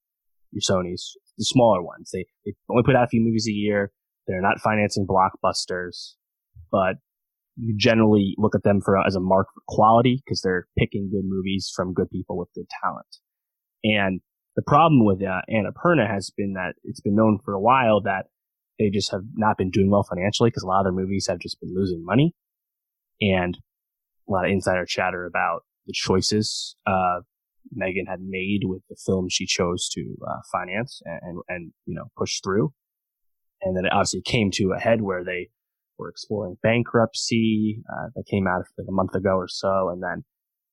Your 0.52 0.60
Sonys, 0.60 1.12
the 1.38 1.44
smaller 1.44 1.82
ones. 1.82 2.10
They, 2.12 2.26
they 2.44 2.54
only 2.70 2.82
put 2.84 2.96
out 2.96 3.04
a 3.04 3.08
few 3.08 3.20
movies 3.20 3.46
a 3.48 3.52
year. 3.52 3.92
They're 4.26 4.42
not 4.42 4.60
financing 4.60 5.06
blockbusters, 5.06 6.14
but 6.70 6.96
you 7.56 7.74
generally 7.76 8.34
look 8.38 8.54
at 8.54 8.62
them 8.62 8.80
for 8.80 8.98
as 8.98 9.16
a 9.16 9.20
mark 9.20 9.48
for 9.54 9.62
quality 9.68 10.22
because 10.24 10.42
they're 10.42 10.66
picking 10.78 11.10
good 11.10 11.24
movies 11.24 11.72
from 11.74 11.94
good 11.94 12.10
people 12.10 12.36
with 12.36 12.48
good 12.54 12.66
talent. 12.82 13.06
And 13.84 14.20
the 14.58 14.62
problem 14.66 15.04
with 15.04 15.22
uh, 15.22 15.40
Annapurna 15.48 16.10
has 16.12 16.30
been 16.36 16.54
that 16.54 16.74
it's 16.82 17.00
been 17.00 17.14
known 17.14 17.38
for 17.44 17.54
a 17.54 17.60
while 17.60 18.00
that 18.00 18.26
they 18.76 18.90
just 18.90 19.12
have 19.12 19.22
not 19.34 19.56
been 19.56 19.70
doing 19.70 19.88
well 19.88 20.02
financially 20.02 20.50
because 20.50 20.64
a 20.64 20.66
lot 20.66 20.80
of 20.80 20.86
their 20.86 20.92
movies 20.92 21.28
have 21.28 21.38
just 21.38 21.60
been 21.60 21.72
losing 21.72 22.04
money 22.04 22.34
and 23.20 23.56
a 24.28 24.32
lot 24.32 24.44
of 24.44 24.50
insider 24.50 24.84
chatter 24.84 25.26
about 25.26 25.60
the 25.86 25.92
choices 25.92 26.74
uh, 26.88 27.20
Megan 27.72 28.06
had 28.06 28.18
made 28.20 28.62
with 28.64 28.82
the 28.88 28.96
film 29.06 29.28
she 29.28 29.46
chose 29.46 29.88
to 29.90 30.16
uh, 30.26 30.40
finance 30.50 31.00
and, 31.04 31.20
and, 31.22 31.42
and 31.48 31.72
you 31.86 31.94
know 31.94 32.06
push 32.16 32.40
through, 32.42 32.72
and 33.62 33.76
then 33.76 33.84
it 33.84 33.92
obviously 33.92 34.22
came 34.22 34.50
to 34.52 34.72
a 34.76 34.80
head 34.80 35.02
where 35.02 35.24
they 35.24 35.50
were 35.98 36.08
exploring 36.08 36.56
bankruptcy. 36.62 37.82
Uh, 37.88 38.08
that 38.16 38.24
came 38.28 38.46
out 38.48 38.64
like 38.76 38.88
a 38.88 38.92
month 38.92 39.14
ago 39.14 39.36
or 39.36 39.48
so, 39.48 39.90
and 39.90 40.02
then 40.02 40.24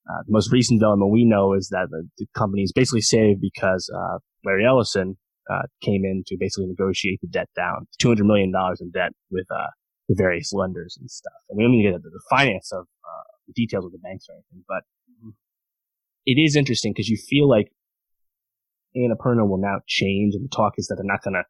uh, 0.10 0.22
the 0.26 0.32
most 0.32 0.52
recent 0.52 0.80
development 0.80 1.12
we 1.12 1.26
know 1.26 1.54
is 1.54 1.70
that 1.70 1.88
the, 1.90 2.08
the 2.18 2.26
company 2.36 2.62
is 2.64 2.72
basically 2.72 3.02
saved 3.02 3.42
because 3.42 3.90
uh, 3.96 4.20
Larry 4.44 4.66
Ellison 4.66 5.18
uh, 5.50 5.64
came 5.82 6.04
in 6.06 6.24
to 6.28 6.38
basically 6.40 6.68
negotiate 6.68 7.20
the 7.22 7.28
debt 7.28 7.50
down, 7.56 7.88
two 8.00 8.10
hundred 8.10 8.26
million 8.26 8.52
dollars 8.52 8.82
in 8.82 8.92
debt 8.92 9.12
with 9.32 9.46
uh, 9.52 9.70
the 10.08 10.16
various 10.18 10.54
lenders 10.54 10.98
and 11.00 11.10
stuff. 11.10 11.34
And 11.50 11.58
we 11.58 11.64
don't 11.64 11.72
need 11.72 11.84
to 11.84 11.90
get 11.90 11.96
into 11.96 12.10
the 12.10 12.22
finance 12.30 12.72
of 12.72 12.82
uh, 12.84 13.28
the 13.48 13.54
details 13.54 13.86
of 13.86 13.92
the 13.92 14.00
banks 14.00 14.26
or 14.30 14.36
anything, 14.36 14.64
but 14.68 14.84
it 16.26 16.42
is 16.42 16.56
interesting 16.56 16.92
because 16.92 17.08
you 17.08 17.18
feel 17.18 17.48
like 17.48 17.72
Annapurna 18.98 19.48
will 19.48 19.60
now 19.60 19.82
change, 19.88 20.34
and 20.36 20.44
the 20.44 20.56
talk 20.56 20.74
is 20.78 20.88
that 20.88 20.96
they're 20.96 21.06
not 21.06 21.22
going 21.22 21.36
to 21.36 21.44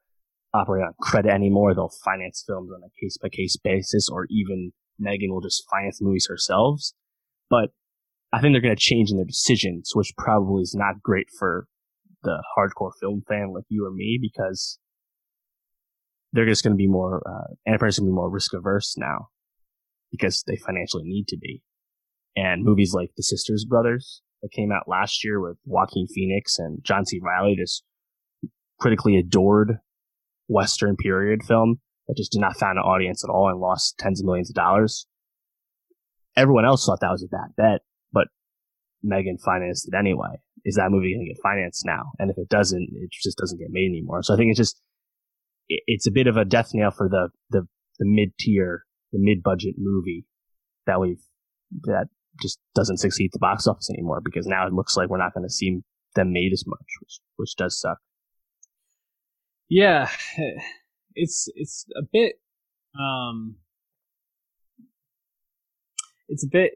operate 0.54 0.84
on 0.84 0.94
credit 1.00 1.32
anymore. 1.32 1.74
They'll 1.74 1.91
finance 2.04 2.44
films 2.46 2.72
on 2.72 2.82
a 2.84 2.89
case 3.02 3.18
by 3.22 3.30
case 3.30 3.56
basis, 3.56 4.10
or 4.12 4.26
even 4.30 4.72
Megan 5.00 5.32
will 5.32 5.41
just 5.41 5.63
finance 5.70 6.00
movies 6.02 6.28
herself. 6.30 6.82
But 7.50 7.70
I 8.34 8.42
think 8.42 8.54
they're 8.54 8.62
going 8.62 8.76
to 8.76 8.82
change 8.82 9.12
in 9.12 9.18
their 9.18 9.26
decisions, 9.26 9.92
which 9.94 10.14
probably 10.18 10.62
is 10.62 10.76
not 10.76 11.02
great 11.02 11.28
for 11.38 11.68
the 12.24 12.44
hardcore 12.58 12.92
film 13.00 13.22
fan 13.28 13.54
like 13.54 13.66
you 13.70 13.86
or 13.86 13.92
me 13.92 14.20
because 14.22 14.80
they're 16.34 16.46
just 16.46 16.64
going 16.64 16.74
to 16.74 16.78
be 16.78 16.88
more, 16.88 17.22
uh, 17.26 17.54
Annapurna's 17.68 18.00
going 18.00 18.08
to 18.08 18.12
be 18.12 18.16
more 18.16 18.30
risk 18.30 18.54
averse 18.54 18.96
now 18.98 19.30
because 20.12 20.44
they 20.48 20.58
financially 20.58 21.04
need 21.06 21.28
to 21.30 21.38
be. 21.38 21.62
And 22.36 22.64
movies 22.66 22.94
like 22.94 23.12
The 23.16 23.24
Sisters 23.24 23.64
Brothers 23.64 24.22
that 24.42 24.52
came 24.52 24.72
out 24.72 24.88
last 24.88 25.24
year 25.24 25.40
with 25.40 25.58
Joaquin 25.66 26.08
Phoenix 26.08 26.60
and 26.60 26.84
John 26.84 27.06
C. 27.06 27.20
Reilly, 27.22 27.56
this 27.58 27.84
critically 28.80 29.18
adored 29.18 29.80
Western 30.48 30.96
period 30.98 31.44
film 31.44 31.80
that 32.08 32.18
just 32.18 32.32
did 32.32 32.42
not 32.42 32.58
find 32.58 32.78
an 32.78 32.84
audience 32.84 33.24
at 33.24 33.32
all 33.32 33.50
and 33.50 33.60
lost 33.60 33.98
tens 33.98 34.20
of 34.20 34.26
millions 34.26 34.50
of 34.50 34.56
dollars. 34.56 35.08
Everyone 36.36 36.66
else 36.66 36.86
thought 36.86 37.00
that 37.00 37.12
was 37.12 37.24
a 37.24 37.28
bad 37.28 37.56
bet, 37.56 37.82
Megan 39.06 39.38
financed 39.38 39.88
it 39.88 39.98
anyway. 39.98 40.41
Is 40.63 40.76
that 40.76 40.89
movie 40.89 41.13
going 41.13 41.26
to 41.26 41.34
get 41.34 41.41
financed 41.44 41.86
now? 41.86 42.12
And 42.18 42.32
if 42.32 42.38
it 42.38 42.50
doesn't, 42.50 42.89
it 42.94 43.12
just 43.12 43.38
doesn't 43.38 43.60
get 43.60 43.70
made 43.70 43.89
anymore. 43.89 44.24
So 44.24 44.34
I 44.34 44.38
think 44.38 44.50
it's 44.50 44.58
just, 44.58 44.82
it's 45.68 46.08
a 46.08 46.12
bit 46.12 46.28
of 46.28 46.38
a 46.38 46.46
death 46.46 46.72
nail 46.74 46.91
for 46.91 47.08
the, 47.08 47.30
the, 47.52 47.68
the 48.00 48.06
mid 48.06 48.38
tier, 48.39 48.86
the 49.12 49.20
mid 49.22 49.44
budget 49.44 49.76
movie 49.78 50.26
that 50.88 51.00
we've, 51.00 51.22
that 51.84 52.08
just 52.41 52.60
doesn't 52.74 52.98
succeed 52.98 53.30
the 53.32 53.39
box 53.39 53.68
office 53.68 53.89
anymore 53.89 54.22
because 54.24 54.48
now 54.48 54.68
it 54.68 54.74
looks 54.74 54.98
like 54.98 55.10
we're 55.10 55.18
not 55.18 55.34
going 55.34 55.46
to 55.46 55.54
see 55.54 55.82
them 56.15 56.34
made 56.34 56.52
as 56.52 56.65
much, 56.65 56.86
which, 57.02 57.20
which 57.38 57.56
does 57.56 57.80
suck. 57.80 58.00
Yeah, 59.70 60.10
it's 61.15 61.50
it's 61.56 61.86
a 61.98 62.04
bit 62.12 62.39
um 63.00 63.56
it's 66.28 66.44
a 66.44 66.50
bit 66.52 66.74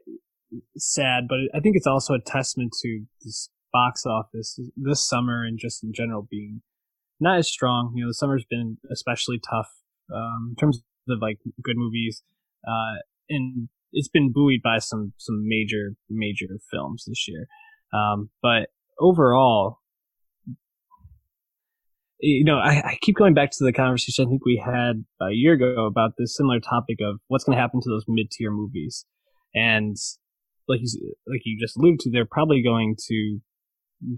sad, 0.76 1.24
but 1.28 1.38
I 1.54 1.60
think 1.60 1.76
it's 1.76 1.86
also 1.86 2.14
a 2.14 2.20
testament 2.20 2.72
to 2.82 3.04
this 3.22 3.50
box 3.72 4.04
office 4.04 4.58
this 4.76 5.08
summer 5.08 5.44
and 5.44 5.58
just 5.58 5.84
in 5.84 5.92
general 5.92 6.26
being 6.28 6.62
not 7.20 7.38
as 7.38 7.48
strong. 7.48 7.92
You 7.94 8.04
know, 8.04 8.10
the 8.10 8.14
summer's 8.14 8.44
been 8.48 8.78
especially 8.90 9.38
tough 9.38 9.68
um, 10.12 10.48
in 10.50 10.56
terms 10.56 10.82
of 11.08 11.18
like 11.20 11.38
good 11.62 11.76
movies, 11.76 12.22
uh, 12.66 13.00
and 13.28 13.68
it's 13.92 14.08
been 14.08 14.32
buoyed 14.32 14.60
by 14.62 14.78
some 14.78 15.12
some 15.18 15.46
major 15.46 15.94
major 16.08 16.46
films 16.70 17.04
this 17.06 17.26
year. 17.28 17.46
Um, 17.92 18.30
but 18.42 18.68
overall, 18.98 19.78
you 22.20 22.44
know, 22.44 22.58
I, 22.58 22.82
I, 22.84 22.98
keep 23.00 23.16
going 23.16 23.34
back 23.34 23.50
to 23.50 23.64
the 23.64 23.72
conversation 23.72 24.26
I 24.26 24.28
think 24.28 24.44
we 24.44 24.62
had 24.64 25.04
a 25.20 25.32
year 25.32 25.54
ago 25.54 25.86
about 25.86 26.12
this 26.18 26.36
similar 26.36 26.60
topic 26.60 26.98
of 27.02 27.18
what's 27.26 27.42
going 27.44 27.56
to 27.56 27.60
happen 27.60 27.80
to 27.80 27.88
those 27.88 28.04
mid 28.06 28.30
tier 28.30 28.50
movies, 28.50 29.04
and 29.54 29.96
like 30.70 30.80
you 30.82 31.14
like 31.26 31.40
you 31.44 31.58
just 31.60 31.76
alluded 31.76 32.00
to, 32.00 32.10
they're 32.10 32.24
probably 32.24 32.62
going 32.62 32.96
to 33.08 33.38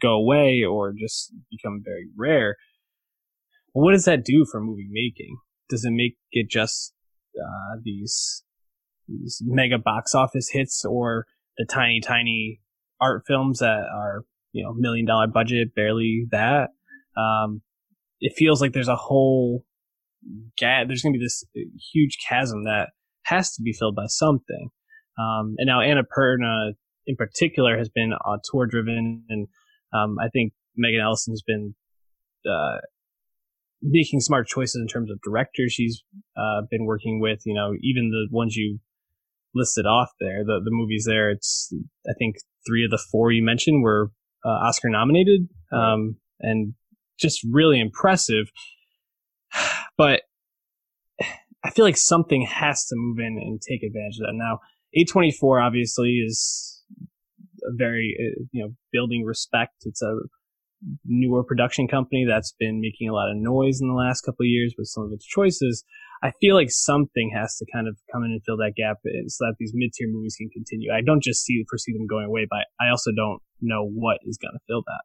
go 0.00 0.12
away 0.12 0.62
or 0.62 0.92
just 0.92 1.32
become 1.50 1.82
very 1.84 2.06
rare. 2.16 2.56
What 3.72 3.92
does 3.92 4.04
that 4.04 4.24
do 4.24 4.44
for 4.50 4.60
movie 4.60 4.88
making? 4.90 5.38
Does 5.68 5.84
it 5.84 5.92
make 5.92 6.16
it 6.30 6.50
just 6.50 6.92
uh, 7.36 7.78
these 7.82 8.44
these 9.08 9.42
mega 9.44 9.78
box 9.78 10.14
office 10.14 10.50
hits 10.50 10.84
or 10.84 11.26
the 11.56 11.66
tiny 11.68 12.00
tiny 12.00 12.60
art 13.00 13.24
films 13.26 13.58
that 13.58 13.84
are 13.94 14.24
you 14.52 14.62
know 14.62 14.74
million 14.74 15.06
dollar 15.06 15.26
budget, 15.26 15.74
barely 15.74 16.26
that? 16.30 16.70
Um, 17.16 17.62
it 18.20 18.34
feels 18.36 18.60
like 18.60 18.72
there's 18.72 18.88
a 18.88 18.96
whole 18.96 19.64
gap. 20.58 20.86
There's 20.86 21.02
going 21.02 21.14
to 21.14 21.18
be 21.18 21.24
this 21.24 21.44
huge 21.92 22.18
chasm 22.28 22.64
that 22.64 22.90
has 23.24 23.54
to 23.54 23.62
be 23.62 23.72
filled 23.72 23.96
by 23.96 24.06
something. 24.06 24.70
Um, 25.18 25.54
and 25.58 25.66
now 25.66 25.80
Annapurna 25.80 26.72
in 27.06 27.16
particular 27.16 27.76
has 27.78 27.88
been 27.88 28.12
uh, 28.12 28.16
auteur 28.16 28.66
driven, 28.66 29.24
and 29.28 29.48
um, 29.92 30.16
I 30.20 30.28
think 30.28 30.52
Megan 30.76 31.00
Ellison's 31.00 31.42
been 31.42 31.74
uh, 32.48 32.78
making 33.82 34.20
smart 34.20 34.46
choices 34.46 34.80
in 34.80 34.86
terms 34.86 35.10
of 35.10 35.20
directors 35.22 35.72
she's 35.72 36.02
uh, 36.36 36.62
been 36.70 36.84
working 36.84 37.20
with. 37.20 37.40
You 37.44 37.54
know, 37.54 37.72
even 37.82 38.10
the 38.10 38.28
ones 38.30 38.56
you 38.56 38.78
listed 39.54 39.86
off 39.86 40.10
there, 40.20 40.44
the 40.44 40.60
the 40.64 40.70
movies 40.70 41.04
there. 41.06 41.30
It's 41.30 41.72
I 42.08 42.12
think 42.18 42.36
three 42.66 42.84
of 42.84 42.90
the 42.90 43.02
four 43.10 43.32
you 43.32 43.42
mentioned 43.42 43.82
were 43.82 44.10
uh, 44.44 44.48
Oscar 44.48 44.88
nominated, 44.88 45.48
um, 45.72 46.16
and 46.40 46.74
just 47.18 47.40
really 47.50 47.80
impressive. 47.80 48.50
But 49.98 50.22
I 51.64 51.70
feel 51.70 51.84
like 51.84 51.98
something 51.98 52.46
has 52.50 52.86
to 52.86 52.96
move 52.96 53.18
in 53.18 53.38
and 53.38 53.60
take 53.60 53.82
advantage 53.82 54.16
of 54.18 54.26
that. 54.26 54.32
Now, 54.32 54.60
A24 54.96 55.64
obviously 55.64 56.22
is 56.26 56.82
a 57.62 57.74
very, 57.74 58.16
uh, 58.18 58.44
you 58.52 58.62
know, 58.62 58.74
building 58.92 59.24
respect. 59.24 59.74
It's 59.84 60.02
a 60.02 60.16
newer 61.04 61.44
production 61.44 61.86
company 61.86 62.26
that's 62.28 62.54
been 62.58 62.80
making 62.80 63.08
a 63.08 63.12
lot 63.12 63.30
of 63.30 63.36
noise 63.36 63.80
in 63.80 63.88
the 63.88 63.94
last 63.94 64.22
couple 64.22 64.44
of 64.44 64.48
years 64.48 64.74
with 64.76 64.88
some 64.88 65.04
of 65.04 65.12
its 65.12 65.24
choices. 65.24 65.84
I 66.22 66.32
feel 66.40 66.54
like 66.54 66.70
something 66.70 67.32
has 67.34 67.56
to 67.56 67.66
kind 67.72 67.88
of 67.88 67.96
come 68.12 68.24
in 68.24 68.30
and 68.30 68.42
fill 68.44 68.56
that 68.58 68.74
gap 68.76 68.98
so 69.28 69.44
that 69.44 69.54
these 69.58 69.72
mid 69.74 69.92
tier 69.92 70.08
movies 70.08 70.36
can 70.38 70.50
continue. 70.50 70.92
I 70.92 71.00
don't 71.00 71.22
just 71.22 71.44
see 71.44 71.62
foresee 71.68 71.92
them 71.92 72.06
going 72.06 72.26
away, 72.26 72.46
but 72.48 72.66
I 72.80 72.90
also 72.90 73.10
don't 73.14 73.40
know 73.60 73.88
what 73.88 74.18
is 74.24 74.38
going 74.40 74.52
to 74.52 74.60
fill 74.68 74.82
that. 74.86 75.02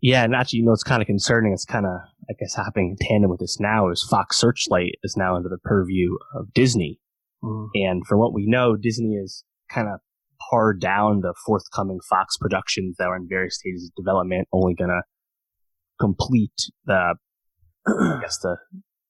Yeah, 0.00 0.24
and 0.24 0.34
actually, 0.34 0.60
you 0.60 0.64
know, 0.64 0.72
it's 0.72 0.82
kind 0.82 1.02
of 1.02 1.06
concerning. 1.06 1.52
It's 1.52 1.66
kind 1.66 1.84
of, 1.84 1.92
I 2.30 2.32
guess, 2.38 2.54
happening 2.54 2.96
in 2.98 3.06
tandem 3.06 3.30
with 3.30 3.40
this 3.40 3.60
now 3.60 3.90
is 3.90 4.06
Fox 4.08 4.38
Searchlight 4.38 4.94
is 5.02 5.14
now 5.16 5.36
under 5.36 5.48
the 5.48 5.58
purview 5.58 6.16
of 6.34 6.54
Disney. 6.54 6.99
Mm. 7.42 7.68
And 7.74 8.06
from 8.06 8.18
what 8.18 8.34
we 8.34 8.46
know, 8.46 8.76
Disney 8.76 9.14
is 9.14 9.44
kind 9.70 9.88
of 9.88 10.00
pared 10.50 10.80
down 10.80 11.20
the 11.20 11.34
forthcoming 11.46 11.98
Fox 12.08 12.36
productions 12.36 12.96
that 12.98 13.04
are 13.04 13.16
in 13.16 13.26
various 13.28 13.56
stages 13.56 13.90
of 13.90 14.02
development, 14.02 14.48
only 14.52 14.74
gonna 14.74 15.02
complete 16.00 16.70
the, 16.86 17.14
I 17.86 18.18
guess 18.20 18.38
the, 18.38 18.56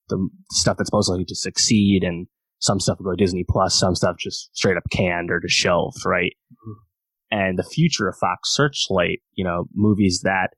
the 0.08 0.28
stuff 0.50 0.76
that's 0.76 0.92
most 0.92 1.08
likely 1.08 1.24
to 1.26 1.36
succeed 1.36 2.02
and 2.02 2.26
some 2.58 2.78
stuff 2.78 2.98
will 2.98 3.12
go 3.12 3.16
Disney 3.16 3.44
Plus, 3.48 3.78
some 3.78 3.94
stuff 3.94 4.16
just 4.18 4.54
straight 4.54 4.76
up 4.76 4.82
canned 4.92 5.30
or 5.30 5.40
just 5.40 5.54
shelved, 5.54 6.04
right? 6.04 6.32
Mm-hmm. 6.52 7.38
And 7.38 7.58
the 7.58 7.64
future 7.64 8.08
of 8.08 8.16
Fox 8.20 8.54
Searchlight, 8.54 9.20
you 9.32 9.44
know, 9.44 9.66
movies 9.74 10.20
that 10.24 10.50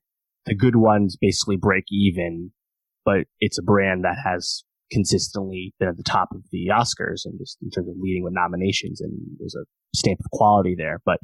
the 0.46 0.54
good 0.54 0.76
ones 0.76 1.16
basically 1.20 1.56
break 1.56 1.84
even, 1.92 2.50
but 3.04 3.26
it's 3.40 3.58
a 3.58 3.62
brand 3.62 4.04
that 4.04 4.16
has 4.24 4.64
consistently 4.92 5.74
been 5.78 5.88
at 5.88 5.96
the 5.96 6.02
top 6.02 6.28
of 6.32 6.42
the 6.50 6.68
Oscars 6.70 7.24
and 7.24 7.38
just 7.38 7.58
in 7.62 7.70
terms 7.70 7.88
of 7.88 7.94
leading 7.98 8.22
with 8.22 8.34
nominations 8.34 9.00
and 9.00 9.12
there's 9.38 9.54
a 9.54 9.64
stamp 9.96 10.20
of 10.20 10.30
quality 10.30 10.74
there. 10.76 11.00
But 11.04 11.18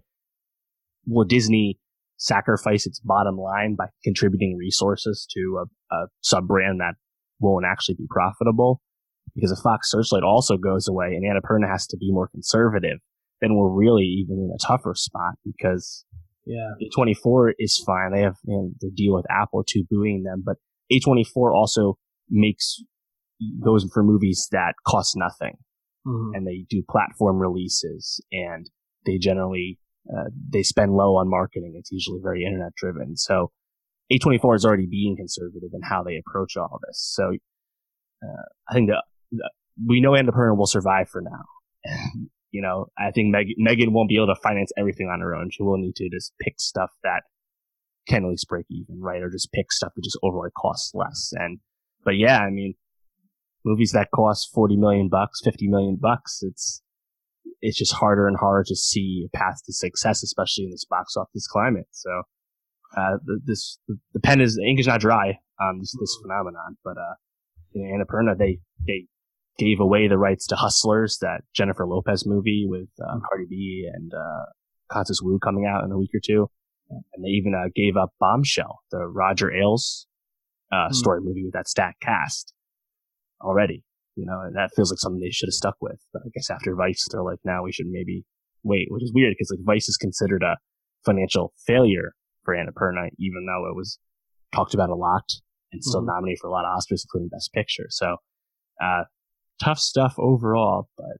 will 1.07 1.25
Disney 1.25 1.79
sacrifice 2.17 2.87
its 2.87 3.01
bottom 3.01 3.37
line 3.37 3.77
by 3.77 3.87
contributing 4.03 4.57
resources 4.59 5.27
to 5.35 5.63
a, 5.63 5.95
a 5.95 6.07
sub 6.21 6.49
brand 6.49 6.81
that 6.81 6.95
won't 7.41 7.67
actually 7.67 7.97
be 7.97 8.07
profitable? 8.11 8.81
Because 9.35 9.53
if 9.53 9.59
Fox 9.63 9.91
Searchlight 9.91 10.23
also 10.23 10.57
goes 10.57 10.89
away 10.89 11.09
and 11.15 11.25
Annapurna 11.25 11.71
has 11.71 11.87
to 11.89 11.97
be 11.97 12.11
more 12.11 12.29
conservative, 12.29 12.99
then 13.41 13.55
we're 13.55 13.71
really 13.71 14.05
even 14.05 14.37
in 14.37 14.51
a 14.53 14.67
tougher 14.67 14.95
spot 14.95 15.35
because 15.45 16.05
yeah. 16.45 16.71
A24 16.97 17.53
is 17.59 17.83
fine. 17.87 18.13
They 18.13 18.23
have 18.23 18.37
their 18.47 18.91
deal 18.95 19.15
with 19.15 19.27
Apple 19.31 19.65
to 19.69 19.85
buoying 19.91 20.23
them, 20.23 20.43
but 20.45 20.57
A24 20.91 21.55
also 21.55 21.99
makes 22.31 22.83
goes 23.65 23.89
for 23.93 24.03
movies 24.03 24.49
that 24.53 24.75
cost 24.87 25.17
nothing, 25.17 25.57
mm-hmm. 26.07 26.35
and 26.35 26.47
they 26.47 26.65
do 26.69 26.83
platform 26.89 27.39
releases, 27.39 28.21
and 28.33 28.69
they 29.07 29.19
generally 29.19 29.79
uh, 30.13 30.31
they 30.49 30.63
spend 30.63 30.93
low 30.93 31.17
on 31.17 31.29
marketing. 31.29 31.75
It's 31.77 31.93
usually 31.93 32.21
very 32.23 32.45
internet 32.45 32.75
driven. 32.77 33.17
So 33.17 33.51
A24 34.13 34.57
is 34.57 34.65
already 34.65 34.87
being 34.87 35.17
conservative 35.17 35.71
in 35.73 35.83
how 35.83 36.03
they 36.03 36.17
approach 36.17 36.57
all 36.57 36.71
of 36.73 36.81
this. 36.87 37.13
So 37.15 37.33
uh, 38.23 38.43
I 38.69 38.75
think 38.75 38.91
that, 38.91 39.03
we 39.87 40.01
know 40.01 40.13
Annapurna 40.13 40.57
will 40.57 40.67
survive 40.67 41.09
for 41.09 41.21
now. 41.21 41.45
you 42.51 42.63
know, 42.63 42.87
I 42.99 43.11
think 43.13 43.31
Meg- 43.31 43.55
Megan 43.59 43.93
won't 43.93 44.09
be 44.09 44.17
able 44.17 44.35
to 44.35 44.41
finance 44.43 44.73
everything 44.77 45.09
on 45.09 45.21
her 45.21 45.37
own. 45.37 45.51
She 45.53 45.63
will 45.63 45.79
need 45.79 45.95
to 45.97 46.09
just 46.09 46.33
pick 46.41 46.55
stuff 46.59 46.91
that 47.05 47.23
can 48.09 48.25
at 48.25 48.31
least 48.31 48.49
break 48.49 48.67
even, 48.71 49.01
right? 49.01 49.23
Or 49.23 49.31
just 49.31 49.53
pick 49.53 49.71
stuff 49.71 49.93
that 49.95 50.03
just 50.03 50.19
overall 50.23 50.49
costs 50.57 50.93
less. 50.95 51.33
And, 51.35 51.61
but 52.05 52.17
yeah, 52.17 52.39
I 52.39 52.51
mean, 52.51 52.75
movies 53.65 53.93
that 53.93 54.11
cost 54.15 54.51
40 54.53 54.77
million 54.77 55.09
bucks, 55.09 55.41
50 55.45 55.69
million 55.69 55.97
bucks, 56.01 56.41
it's, 56.43 56.83
it's 57.61 57.79
just 57.79 57.93
harder 57.93 58.29
and 58.29 58.37
harder 58.37 58.65
to 58.69 58.77
see 58.77 59.27
a 59.27 59.37
path 59.37 59.63
to 59.67 59.73
success, 59.73 60.23
especially 60.23 60.65
in 60.65 60.71
this 60.71 60.85
box 60.85 61.17
office 61.17 61.47
climate. 61.47 61.89
So, 61.91 62.23
uh, 62.97 63.19
the, 63.25 63.41
this, 63.45 63.79
the, 63.87 63.99
the, 64.15 64.21
pen 64.21 64.41
is, 64.41 64.57
the 64.57 64.65
ink 64.65 64.81
is 64.81 64.87
not 64.87 65.01
dry 65.01 65.39
on 65.61 65.79
this, 65.81 65.95
this 66.01 66.17
phenomenon, 66.23 66.77
but, 66.85 66.97
uh, 66.97 67.15
you 67.73 67.83
know, 67.83 68.05
Annapurna, 68.05 68.39
they, 68.39 68.61
they 68.87 69.07
gave 69.59 69.81
away 69.81 70.09
the 70.09 70.17
rights 70.17 70.47
to 70.47 70.57
Hustlers, 70.57 71.19
that 71.21 71.43
Jennifer 71.53 71.87
Lopez 71.87 72.25
movie 72.27 72.65
with 72.67 72.89
uh, 73.03 73.19
Cardi 73.29 73.47
B 73.49 73.89
and 73.93 74.15
uh, 74.15 74.47
Constance 74.91 75.21
Wu 75.21 75.39
coming 75.39 75.67
out 75.67 75.85
in 75.85 75.93
a 75.93 75.99
week 75.99 76.11
or 76.15 76.21
two. 76.25 76.49
And 76.89 77.23
they 77.23 77.29
even 77.29 77.55
uh, 77.55 77.69
gave 77.75 77.99
up 77.99 78.15
Bombshell, 78.19 78.81
the 78.91 79.07
Roger 79.07 79.53
Ailes 79.53 80.07
uh, 80.73 80.89
mm. 80.89 80.95
story 80.95 81.21
movie 81.21 81.45
with 81.45 81.53
that 81.53 81.69
stacked 81.69 82.01
cast 82.01 82.55
already. 83.41 83.85
You 84.17 84.27
know, 84.27 84.41
and 84.41 84.57
that 84.57 84.71
feels 84.75 84.91
like 84.91 84.99
something 84.99 85.21
they 85.21 85.31
should 85.31 85.47
have 85.47 85.55
stuck 85.55 85.77
with. 85.81 86.01
But 86.13 86.23
I 86.27 86.31
guess 86.35 86.51
after 86.51 86.75
Vice, 86.75 87.07
they're 87.11 87.23
like, 87.23 87.39
now 87.45 87.63
we 87.63 87.73
should 87.73 87.87
maybe 87.87 88.25
wait, 88.65 88.89
which 88.91 89.05
is 89.05 89.13
weird 89.15 89.33
because 89.33 89.51
like 89.51 89.65
Vice 89.65 89.89
is 89.89 89.97
considered 89.97 90.43
a 90.43 90.57
financial 91.05 91.53
failure 91.67 92.15
for 92.45 92.55
Annapurna, 92.55 93.11
even 93.19 93.47
though 93.47 93.71
it 93.71 93.77
was 93.77 93.99
talked 94.53 94.75
about 94.75 94.91
a 94.91 94.97
lot 94.97 95.31
and 95.73 95.85
still 95.85 96.01
mm-hmm. 96.01 96.09
nominated 96.09 96.39
for 96.41 96.49
a 96.49 96.51
lot 96.51 96.65
of 96.65 96.77
Oscars, 96.77 97.05
including 97.05 97.29
Best 97.29 97.53
Picture. 97.53 97.87
So, 97.91 98.17
uh, 98.83 99.05
tough 99.63 99.79
stuff 99.79 100.15
overall, 100.19 100.89
but 100.97 101.19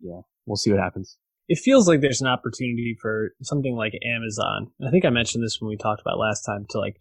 yeah, 0.00 0.20
we'll 0.46 0.56
see 0.56 0.70
what 0.70 0.80
happens. 0.80 1.16
It 1.48 1.58
feels 1.58 1.88
like 1.88 2.00
there's 2.00 2.20
an 2.20 2.28
opportunity 2.28 2.96
for 3.00 3.32
something 3.42 3.74
like 3.74 3.92
Amazon. 4.04 4.70
And 4.78 4.88
I 4.88 4.90
think 4.90 5.04
I 5.04 5.10
mentioned 5.10 5.44
this 5.44 5.58
when 5.60 5.68
we 5.68 5.76
talked 5.76 6.00
about 6.00 6.18
last 6.18 6.42
time 6.42 6.66
to 6.70 6.78
like 6.78 6.96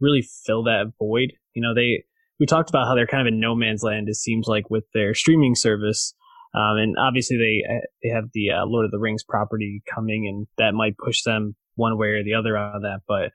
really 0.00 0.22
fill 0.22 0.64
that 0.64 0.92
void. 0.98 1.32
You 1.54 1.62
know, 1.62 1.74
they 1.74 2.04
we 2.40 2.46
talked 2.46 2.70
about 2.70 2.86
how 2.86 2.94
they're 2.94 3.06
kind 3.06 3.26
of 3.26 3.32
in 3.32 3.38
no 3.38 3.54
man's 3.54 3.82
land. 3.82 4.08
It 4.08 4.16
seems 4.16 4.46
like 4.48 4.70
with 4.70 4.84
their 4.94 5.14
streaming 5.14 5.54
service, 5.54 6.14
um, 6.54 6.78
and 6.78 6.96
obviously 6.98 7.36
they 7.36 7.62
they 8.02 8.12
have 8.12 8.24
the 8.32 8.50
uh, 8.50 8.64
Lord 8.64 8.86
of 8.86 8.90
the 8.90 8.98
Rings 8.98 9.22
property 9.22 9.82
coming, 9.94 10.26
and 10.26 10.46
that 10.56 10.74
might 10.74 10.96
push 10.96 11.22
them 11.22 11.54
one 11.76 11.98
way 11.98 12.08
or 12.08 12.24
the 12.24 12.34
other 12.34 12.56
on 12.56 12.82
that. 12.82 13.00
But 13.06 13.30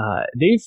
uh, 0.00 0.22
they've 0.38 0.64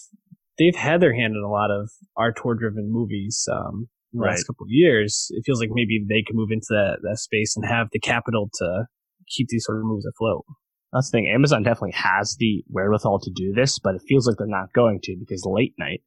they've 0.59 0.75
had 0.75 1.01
their 1.01 1.15
hand 1.15 1.35
in 1.35 1.43
a 1.43 1.49
lot 1.49 1.71
of 1.71 1.89
auteur 2.17 2.53
driven 2.53 2.91
movies. 2.91 3.47
Um, 3.51 3.87
the 4.13 4.19
right. 4.19 4.31
last 4.31 4.43
couple 4.43 4.65
of 4.65 4.69
years, 4.69 5.27
it 5.31 5.43
feels 5.45 5.59
like 5.59 5.69
maybe 5.71 6.03
they 6.07 6.23
could 6.25 6.35
move 6.35 6.49
into 6.51 6.67
that, 6.69 6.99
that 7.03 7.17
space 7.17 7.55
and 7.57 7.65
have 7.65 7.87
the 7.91 7.99
capital 7.99 8.49
to 8.53 8.85
keep 9.27 9.47
these 9.49 9.65
sort 9.65 9.79
of 9.79 9.85
moves 9.85 10.05
afloat. 10.05 10.45
That's 10.93 11.11
the 11.11 11.17
thing. 11.17 11.31
Amazon 11.33 11.63
definitely 11.63 11.95
has 11.95 12.37
the 12.39 12.63
wherewithal 12.69 13.19
to 13.19 13.31
do 13.35 13.53
this, 13.53 13.79
but 13.79 13.95
it 13.95 14.01
feels 14.07 14.25
like 14.25 14.37
they're 14.37 14.47
not 14.47 14.71
going 14.73 14.99
to 15.03 15.17
because 15.19 15.45
late 15.45 15.73
night 15.77 16.01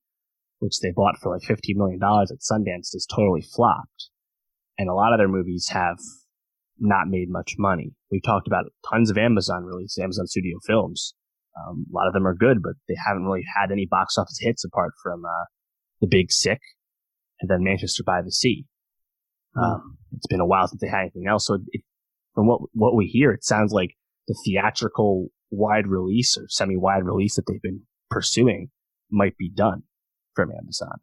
which 0.60 0.80
they 0.80 0.92
bought 0.94 1.18
for 1.18 1.32
like 1.32 1.42
$15 1.42 1.74
million 1.74 2.00
at 2.02 2.40
Sundance, 2.40 2.92
has 2.92 3.06
totally 3.10 3.42
flopped. 3.42 4.10
And 4.78 4.88
a 4.88 4.94
lot 4.94 5.12
of 5.12 5.18
their 5.18 5.28
movies 5.28 5.68
have 5.72 5.98
not 6.78 7.08
made 7.08 7.28
much 7.28 7.54
money. 7.58 7.92
We've 8.10 8.22
talked 8.22 8.46
about 8.46 8.66
tons 8.88 9.10
of 9.10 9.18
Amazon 9.18 9.64
releases, 9.64 9.98
Amazon 9.98 10.26
Studio 10.26 10.58
films. 10.66 11.14
Um, 11.56 11.86
a 11.90 11.94
lot 11.94 12.06
of 12.06 12.14
them 12.14 12.26
are 12.26 12.34
good, 12.34 12.62
but 12.62 12.74
they 12.88 12.94
haven't 13.06 13.24
really 13.24 13.44
had 13.58 13.72
any 13.72 13.86
box 13.90 14.16
office 14.16 14.38
hits 14.40 14.64
apart 14.64 14.92
from 15.02 15.24
uh, 15.24 15.44
The 16.00 16.06
Big 16.06 16.30
Sick 16.30 16.60
and 17.40 17.50
then 17.50 17.64
Manchester 17.64 18.02
by 18.04 18.22
the 18.22 18.30
Sea. 18.30 18.66
Mm. 19.56 19.62
Um, 19.62 19.98
it's 20.16 20.26
been 20.26 20.40
a 20.40 20.46
while 20.46 20.68
since 20.68 20.80
they 20.80 20.88
had 20.88 21.00
anything 21.00 21.26
else. 21.28 21.46
So 21.46 21.58
it, 21.68 21.82
from 22.34 22.46
what 22.46 22.60
what 22.72 22.94
we 22.94 23.06
hear, 23.06 23.32
it 23.32 23.44
sounds 23.44 23.72
like 23.72 23.96
the 24.28 24.38
theatrical 24.44 25.28
wide 25.50 25.86
release 25.86 26.36
or 26.38 26.46
semi 26.48 26.76
wide 26.76 27.04
release 27.04 27.36
that 27.36 27.44
they've 27.48 27.62
been 27.62 27.82
pursuing 28.10 28.70
might 29.10 29.36
be 29.36 29.50
done 29.50 29.82
from 30.34 30.50
Amazon, 30.52 31.00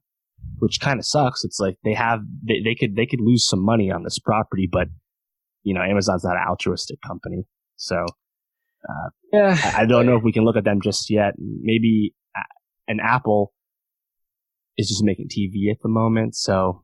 which 0.59 0.79
kind 0.79 0.99
of 0.99 1.05
sucks. 1.05 1.43
It's 1.43 1.59
like 1.59 1.77
they 1.83 1.93
have 1.93 2.21
they, 2.43 2.61
they 2.63 2.75
could 2.75 2.95
they 2.95 3.05
could 3.05 3.21
lose 3.21 3.47
some 3.47 3.63
money 3.63 3.91
on 3.91 4.03
this 4.03 4.19
property, 4.19 4.67
but 4.71 4.87
you 5.63 5.73
know 5.73 5.81
Amazon's 5.81 6.23
not 6.23 6.37
an 6.37 6.43
altruistic 6.47 6.99
company, 7.01 7.45
so 7.75 8.05
uh, 8.87 9.09
yeah, 9.33 9.57
I, 9.63 9.81
I 9.81 9.85
don't 9.85 10.05
know 10.05 10.17
if 10.17 10.23
we 10.23 10.31
can 10.31 10.43
look 10.43 10.55
at 10.55 10.63
them 10.63 10.81
just 10.81 11.09
yet. 11.09 11.33
Maybe 11.37 12.13
uh, 12.35 12.41
an 12.87 12.99
Apple 13.01 13.53
is 14.77 14.87
just 14.87 15.03
making 15.03 15.29
TV 15.29 15.71
at 15.71 15.81
the 15.81 15.89
moment, 15.89 16.35
so. 16.35 16.83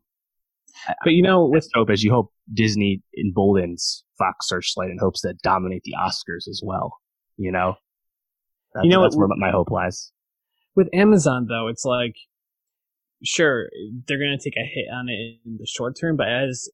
But 1.03 1.11
you 1.11 1.21
know, 1.21 1.45
with 1.45 1.69
hope 1.75 1.91
as 1.91 2.03
you 2.03 2.11
hope 2.11 2.33
Disney 2.51 3.03
emboldens 3.15 4.03
Fox 4.17 4.47
Searchlight 4.47 4.89
and 4.89 4.99
hopes 4.99 5.21
to 5.21 5.33
dominate 5.43 5.83
the 5.83 5.93
Oscars 5.97 6.47
as 6.49 6.61
well. 6.63 6.97
You 7.37 7.51
know, 7.51 7.75
that's, 8.73 8.83
you 8.83 8.91
know 8.91 9.01
that's 9.03 9.15
where 9.15 9.27
my 9.37 9.51
hope 9.51 9.71
lies. 9.71 10.11
With 10.75 10.89
Amazon, 10.93 11.45
though, 11.47 11.67
it's 11.67 11.85
like, 11.85 12.15
sure, 13.23 13.69
they're 14.07 14.19
going 14.19 14.37
to 14.37 14.43
take 14.43 14.57
a 14.57 14.67
hit 14.67 14.85
on 14.93 15.07
it 15.09 15.39
in 15.45 15.57
the 15.59 15.67
short 15.67 15.95
term, 15.99 16.17
but 16.17 16.27
as 16.27 16.69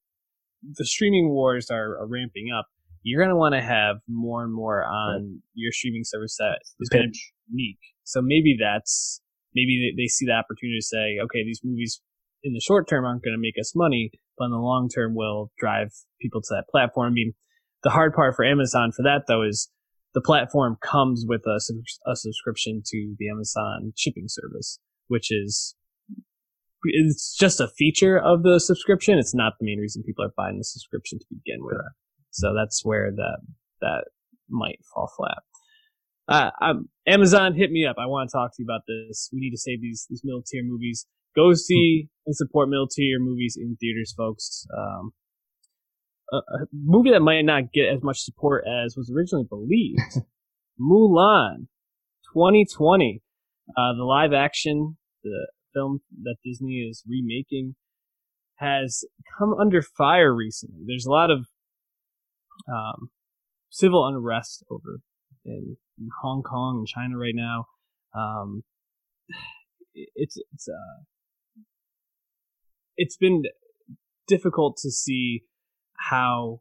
the 0.61 0.85
streaming 0.85 1.29
wars 1.29 1.69
are, 1.71 1.97
are 1.99 2.07
ramping 2.07 2.49
up, 2.57 2.67
you're 3.03 3.21
going 3.21 3.33
to 3.33 3.39
want 3.39 3.55
to 3.55 3.61
have 3.61 3.97
more 4.07 4.43
and 4.43 4.53
more 4.53 4.83
on 4.83 5.13
right. 5.13 5.41
your 5.53 5.71
streaming 5.71 6.03
service 6.03 6.35
that 6.37 6.59
is 6.79 6.89
going 6.89 7.03
to 7.03 7.09
be 7.09 7.19
unique. 7.49 7.79
So 8.03 8.21
maybe 8.21 8.57
that's 8.59 9.21
maybe 9.55 9.93
they, 9.95 10.03
they 10.03 10.07
see 10.07 10.25
the 10.25 10.33
opportunity 10.33 10.79
to 10.79 10.85
say, 10.85 11.17
okay, 11.23 11.43
these 11.43 11.61
movies 11.63 12.01
in 12.43 12.53
the 12.53 12.61
short 12.61 12.87
term 12.89 13.05
aren't 13.05 13.23
going 13.23 13.35
to 13.35 13.41
make 13.41 13.55
us 13.59 13.73
money, 13.75 14.11
but 14.37 14.45
in 14.45 14.51
the 14.51 14.57
long 14.57 14.89
term 14.89 15.15
will 15.15 15.51
drive 15.57 15.89
people 16.21 16.41
to 16.41 16.47
that 16.51 16.65
platform. 16.69 17.07
I 17.07 17.13
mean, 17.13 17.33
the 17.83 17.89
hard 17.89 18.13
part 18.13 18.35
for 18.35 18.43
Amazon 18.43 18.91
for 18.95 19.03
that 19.03 19.23
though 19.27 19.43
is 19.43 19.69
the 20.13 20.21
platform 20.21 20.77
comes 20.81 21.23
with 21.27 21.41
a, 21.45 21.59
a 22.09 22.15
subscription 22.15 22.81
to 22.85 23.15
the 23.17 23.29
Amazon 23.29 23.93
shipping 23.95 24.25
service, 24.27 24.79
which 25.07 25.31
is 25.31 25.75
it's 26.83 27.35
just 27.35 27.59
a 27.59 27.67
feature 27.77 28.17
of 28.17 28.43
the 28.43 28.59
subscription. 28.59 29.17
It's 29.17 29.35
not 29.35 29.53
the 29.59 29.65
main 29.65 29.79
reason 29.79 30.03
people 30.03 30.25
are 30.25 30.33
buying 30.35 30.57
the 30.57 30.63
subscription 30.63 31.19
to 31.19 31.25
begin 31.29 31.63
with. 31.63 31.77
So 32.31 32.53
that's 32.55 32.85
where 32.85 33.11
that 33.11 33.39
that 33.81 34.05
might 34.49 34.79
fall 34.93 35.11
flat. 35.15 35.39
Uh, 36.27 36.51
um, 36.61 36.89
Amazon, 37.07 37.55
hit 37.55 37.71
me 37.71 37.85
up. 37.85 37.95
I 37.97 38.05
want 38.05 38.29
to 38.29 38.33
talk 38.37 38.51
to 38.51 38.55
you 38.59 38.65
about 38.65 38.81
this. 38.87 39.29
We 39.33 39.39
need 39.39 39.51
to 39.51 39.57
save 39.57 39.81
these 39.81 40.05
these 40.09 40.21
middle 40.23 40.43
tier 40.45 40.63
movies. 40.63 41.05
Go 41.35 41.53
see 41.53 42.09
and 42.25 42.35
support 42.35 42.69
middle 42.69 42.87
tier 42.87 43.19
movies 43.19 43.57
in 43.59 43.77
theaters, 43.79 44.13
folks. 44.15 44.65
Um, 44.75 45.11
a, 46.31 46.37
a, 46.37 46.65
movie 46.73 47.11
that 47.11 47.21
might 47.21 47.41
not 47.41 47.71
get 47.73 47.87
as 47.93 48.03
much 48.03 48.19
support 48.19 48.63
as 48.67 48.95
was 48.95 49.11
originally 49.15 49.45
believed. 49.49 49.99
Mulan, 50.81 51.67
2020, 52.33 53.21
uh, 53.69 53.93
the 53.97 54.03
live 54.03 54.33
action, 54.33 54.97
the 55.23 55.47
film 55.79 56.01
that 56.23 56.35
Disney 56.43 56.87
is 56.89 57.03
remaking, 57.07 57.75
has 58.55 59.03
come 59.37 59.53
under 59.53 59.81
fire 59.81 60.33
recently. 60.33 60.81
There's 60.85 61.05
a 61.05 61.11
lot 61.11 61.31
of 61.31 61.47
um, 62.67 63.09
civil 63.69 64.05
unrest 64.07 64.63
over 64.69 64.99
in, 65.45 65.77
in, 65.97 66.09
Hong 66.21 66.43
Kong 66.43 66.79
and 66.79 66.87
China 66.87 67.17
right 67.17 67.35
now. 67.35 67.65
Um, 68.13 68.63
it's 69.93 70.37
it's 70.53 70.67
uh, 70.67 71.03
it's 72.97 73.17
been 73.17 73.43
difficult 74.27 74.77
to 74.81 74.91
see 74.91 75.43
how 76.09 76.59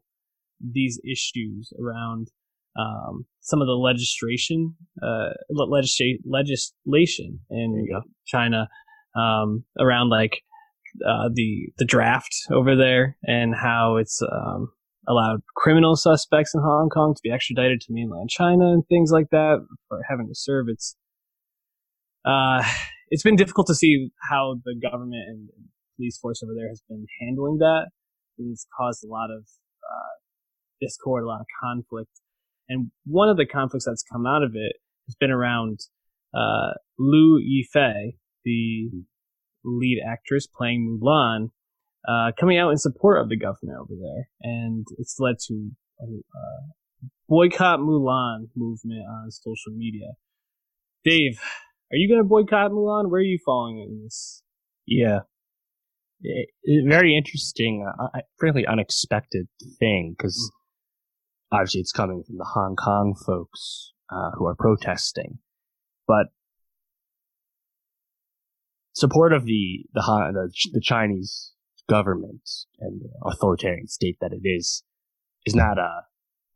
these 0.59 0.99
issues 1.05 1.71
around 1.79 2.27
um, 2.77 3.25
some 3.41 3.61
of 3.61 3.67
the 3.67 3.73
legislation, 3.73 4.75
uh, 5.01 5.29
legisla- 5.51 6.19
legislation 6.25 7.39
in 7.49 7.87
China 8.25 8.67
um, 9.15 9.63
around 9.79 10.09
like 10.09 10.41
uh, 11.05 11.29
the 11.33 11.71
the 11.77 11.85
draft 11.85 12.35
over 12.51 12.75
there 12.75 13.17
and 13.23 13.53
how 13.55 13.97
it's 13.97 14.21
um, 14.21 14.71
allowed 15.07 15.41
criminal 15.55 15.95
suspects 15.95 16.53
in 16.53 16.61
Hong 16.61 16.89
Kong 16.89 17.13
to 17.15 17.21
be 17.23 17.31
extradited 17.31 17.81
to 17.81 17.93
mainland 17.93 18.29
China 18.29 18.71
and 18.71 18.83
things 18.87 19.11
like 19.11 19.29
that 19.31 19.65
for 19.87 20.01
having 20.09 20.27
to 20.27 20.35
serve. 20.35 20.67
It's 20.69 20.95
uh, 22.25 22.63
it's 23.09 23.23
been 23.23 23.35
difficult 23.35 23.67
to 23.67 23.75
see 23.75 24.11
how 24.29 24.55
the 24.65 24.75
government 24.75 25.23
and 25.27 25.49
police 25.95 26.17
force 26.17 26.41
over 26.43 26.53
there 26.55 26.69
has 26.69 26.81
been 26.87 27.05
handling 27.19 27.57
that. 27.59 27.87
It's 28.37 28.65
caused 28.77 29.03
a 29.03 29.07
lot 29.07 29.29
of 29.31 29.43
uh, 29.43 30.15
discord, 30.79 31.23
a 31.23 31.27
lot 31.27 31.41
of 31.41 31.47
conflict. 31.61 32.11
And 32.69 32.91
one 33.05 33.29
of 33.29 33.37
the 33.37 33.45
conflicts 33.45 33.85
that's 33.85 34.03
come 34.03 34.25
out 34.25 34.43
of 34.43 34.51
it 34.53 34.75
has 35.07 35.15
been 35.19 35.31
around 35.31 35.79
uh, 36.33 36.73
Liu 36.97 37.39
Yifei, 37.39 38.13
the 38.43 38.89
lead 39.63 40.01
actress 40.05 40.47
playing 40.47 40.99
Mulan, 41.01 41.51
uh, 42.07 42.31
coming 42.39 42.57
out 42.57 42.71
in 42.71 42.77
support 42.77 43.21
of 43.21 43.29
the 43.29 43.37
government 43.37 43.79
over 43.79 43.93
there. 43.99 44.29
And 44.41 44.85
it's 44.97 45.17
led 45.19 45.35
to 45.47 45.71
a 46.01 46.05
uh, 46.05 47.07
boycott 47.27 47.79
Mulan 47.79 48.47
movement 48.55 49.03
on 49.07 49.31
social 49.31 49.73
media. 49.75 50.13
Dave, 51.03 51.39
are 51.91 51.97
you 51.97 52.09
going 52.09 52.21
to 52.21 52.27
boycott 52.27 52.71
Mulan? 52.71 53.09
Where 53.09 53.19
are 53.19 53.23
you 53.23 53.39
falling 53.45 53.79
in 53.79 54.03
this? 54.03 54.43
Yeah, 54.85 55.19
it, 56.21 56.49
it, 56.63 56.89
very 56.89 57.15
interesting, 57.15 57.87
uh, 57.87 58.19
frankly 58.37 58.65
unexpected 58.65 59.47
thing 59.79 60.15
because 60.17 60.51
mm. 60.51 61.57
obviously 61.57 61.81
it's 61.81 61.91
coming 61.91 62.23
from 62.25 62.37
the 62.37 62.49
Hong 62.53 62.75
Kong 62.75 63.15
folks 63.25 63.93
uh, 64.11 64.31
who 64.37 64.45
are 64.45 64.55
protesting, 64.55 65.39
but 66.07 66.27
support 68.93 69.33
of 69.33 69.45
the 69.45 69.85
the, 69.93 70.01
the 70.33 70.69
the 70.73 70.81
Chinese 70.81 71.53
government 71.89 72.47
and 72.79 73.01
authoritarian 73.25 73.87
state 73.87 74.17
that 74.21 74.31
it 74.31 74.47
is 74.47 74.83
is 75.45 75.55
not 75.55 75.79
uh, 75.79 76.01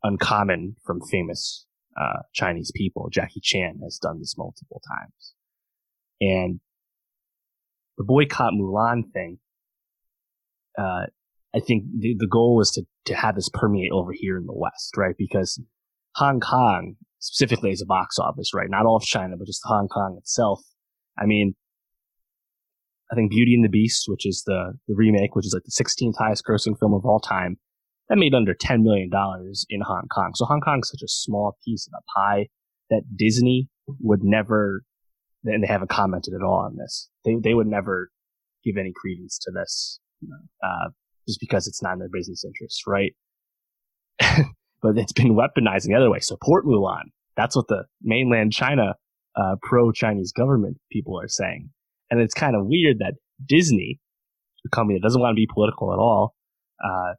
uncommon 0.02 0.76
from 0.84 1.00
famous 1.10 1.66
uh, 1.96 2.22
Chinese 2.32 2.70
people. 2.74 3.08
Jackie 3.10 3.40
Chan 3.42 3.80
has 3.82 3.98
done 3.98 4.18
this 4.18 4.36
multiple 4.36 4.80
times, 4.86 5.34
and 6.20 6.60
the 7.96 8.04
boycott 8.04 8.52
Mulan 8.52 9.12
thing 9.12 9.38
uh, 10.78 11.06
I 11.54 11.60
think 11.60 11.84
the, 11.96 12.16
the 12.18 12.26
goal 12.26 12.56
was 12.56 12.72
to, 12.72 12.82
to 13.06 13.14
have 13.14 13.36
this 13.36 13.48
permeate 13.52 13.92
over 13.92 14.12
here 14.12 14.36
in 14.36 14.46
the 14.46 14.54
West, 14.54 14.96
right? 14.96 15.14
Because 15.16 15.60
Hong 16.16 16.40
Kong, 16.40 16.96
specifically 17.20 17.70
is 17.70 17.80
a 17.80 17.86
box 17.86 18.18
office, 18.18 18.52
right? 18.52 18.68
Not 18.68 18.86
all 18.86 18.96
of 18.96 19.04
China, 19.04 19.36
but 19.38 19.46
just 19.46 19.62
Hong 19.64 19.88
Kong 19.88 20.16
itself. 20.18 20.60
I 21.18 21.26
mean, 21.26 21.54
I 23.12 23.14
think 23.14 23.30
Beauty 23.30 23.54
and 23.54 23.64
the 23.64 23.68
Beast, 23.68 24.04
which 24.06 24.26
is 24.26 24.42
the, 24.46 24.74
the 24.88 24.94
remake, 24.94 25.34
which 25.34 25.46
is 25.46 25.54
like 25.54 25.64
the 25.64 25.84
16th 25.84 26.14
highest 26.18 26.44
grossing 26.48 26.78
film 26.78 26.94
of 26.94 27.04
all 27.04 27.20
time, 27.20 27.58
that 28.08 28.16
made 28.16 28.34
under 28.34 28.54
$10 28.54 28.82
million 28.82 29.10
in 29.70 29.80
Hong 29.82 30.08
Kong. 30.12 30.32
So 30.34 30.44
Hong 30.44 30.60
Kong's 30.60 30.90
such 30.90 31.02
a 31.02 31.08
small 31.08 31.56
piece 31.64 31.86
of 31.86 31.92
the 31.92 32.02
pie 32.16 32.48
that 32.90 33.02
Disney 33.16 33.68
would 34.00 34.22
never, 34.22 34.82
and 35.44 35.62
they 35.62 35.68
haven't 35.68 35.90
commented 35.90 36.34
at 36.34 36.42
all 36.44 36.58
on 36.58 36.76
this. 36.76 37.08
They, 37.24 37.36
they 37.42 37.54
would 37.54 37.66
never 37.66 38.10
give 38.64 38.76
any 38.78 38.92
credence 38.94 39.38
to 39.40 39.52
this 39.52 40.00
uh, 40.62 40.90
just 41.26 41.40
because 41.40 41.66
it's 41.66 41.82
not 41.82 41.94
in 41.94 41.98
their 41.98 42.08
business 42.12 42.44
interest, 42.44 42.86
right? 42.86 43.14
but 44.82 44.98
it's 44.98 45.12
been 45.12 45.34
weaponized 45.34 45.86
the 45.86 45.94
other 45.94 46.10
way. 46.10 46.20
Support 46.20 46.66
Mulan. 46.66 47.10
That's 47.36 47.56
what 47.56 47.68
the 47.68 47.84
mainland 48.02 48.52
China 48.52 48.94
uh, 49.36 49.56
pro-Chinese 49.62 50.32
government 50.32 50.78
people 50.92 51.18
are 51.20 51.28
saying, 51.28 51.70
and 52.14 52.22
it's 52.22 52.34
kind 52.34 52.54
of 52.54 52.64
weird 52.66 53.00
that 53.00 53.14
Disney, 53.44 53.98
a 54.64 54.68
company 54.68 54.96
that 54.96 55.02
doesn't 55.02 55.20
want 55.20 55.32
to 55.32 55.34
be 55.34 55.48
political 55.52 55.92
at 55.92 55.98
all, 55.98 56.36
uh, 56.82 57.14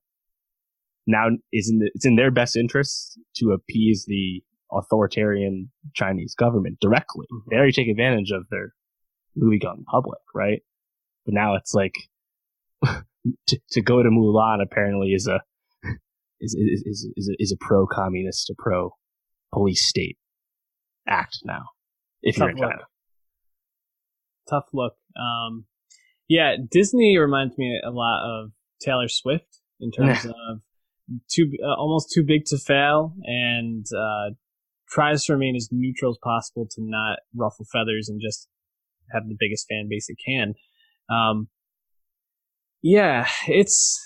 now 1.06 1.28
is 1.52 1.70
in 1.70 1.80
the, 1.80 1.92
it's 1.94 2.06
in 2.06 2.16
their 2.16 2.32
best 2.32 2.56
interest 2.56 3.20
to 3.36 3.52
appease 3.52 4.06
the 4.08 4.42
authoritarian 4.72 5.70
Chinese 5.94 6.34
government 6.34 6.78
directly. 6.80 7.26
Mm-hmm. 7.30 7.50
They 7.50 7.58
already 7.58 7.74
take 7.74 7.90
advantage 7.90 8.32
of 8.32 8.46
their 8.50 8.74
movie 9.36 9.60
going 9.60 9.84
public, 9.84 10.22
right? 10.34 10.62
But 11.26 11.34
now 11.34 11.56
it's 11.56 11.74
like 11.74 11.96
to, 12.86 13.60
to 13.72 13.82
go 13.82 14.02
to 14.02 14.10
Mulan 14.10 14.64
apparently 14.64 15.10
is 15.10 15.28
a 15.28 15.42
is 16.40 16.54
is 16.54 16.84
is 16.86 17.08
is 17.18 17.30
a, 17.30 17.36
is 17.38 17.52
a 17.52 17.58
pro 17.60 17.86
communist, 17.86 18.50
a 18.50 18.56
pro 18.58 18.92
police 19.54 19.86
state 19.86 20.18
act 21.06 21.40
now. 21.44 21.66
If 22.22 22.38
you're 22.38 22.50
in 22.50 22.58
China. 22.58 22.84
Tough 24.50 24.66
look. 24.74 24.96
Um, 25.20 25.66
yeah, 26.28 26.56
Disney 26.70 27.18
reminds 27.18 27.58
me 27.58 27.80
a 27.86 27.92
lot 27.92 28.24
of 28.26 28.52
Taylor 28.82 29.08
Swift 29.08 29.62
in 29.80 29.92
terms 29.92 30.26
of 30.26 30.62
too 31.30 31.52
uh, 31.64 31.76
almost 31.76 32.12
too 32.14 32.24
big 32.24 32.46
to 32.46 32.58
fail 32.58 33.14
and 33.24 33.86
uh, 33.96 34.34
tries 34.90 35.26
to 35.26 35.34
remain 35.34 35.56
as 35.56 35.70
neutral 35.72 36.12
as 36.12 36.18
possible 36.24 36.68
to 36.72 36.82
not 36.82 37.20
ruffle 37.36 37.66
feathers 37.72 38.10
and 38.10 38.22
just 38.22 38.48
have 39.12 39.28
the 39.28 39.36
biggest 39.40 39.68
fan 39.70 39.88
base 39.90 40.08
it 40.10 40.18
can. 40.26 40.56
Um, 41.10 41.50
yeah, 42.82 43.28
it's 43.48 44.04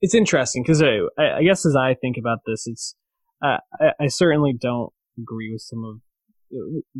it's 0.00 0.14
interesting 0.14 0.62
because 0.62 0.82
I, 0.82 0.98
I 1.18 1.42
guess 1.42 1.66
as 1.66 1.76
I 1.76 1.94
think 1.94 2.16
about 2.18 2.40
this, 2.46 2.66
it's 2.66 2.96
uh, 3.42 3.58
I, 3.80 3.92
I 4.00 4.06
certainly 4.08 4.52
don't 4.52 4.92
agree 5.18 5.52
with 5.52 5.62
some 5.62 5.84
of 5.84 6.00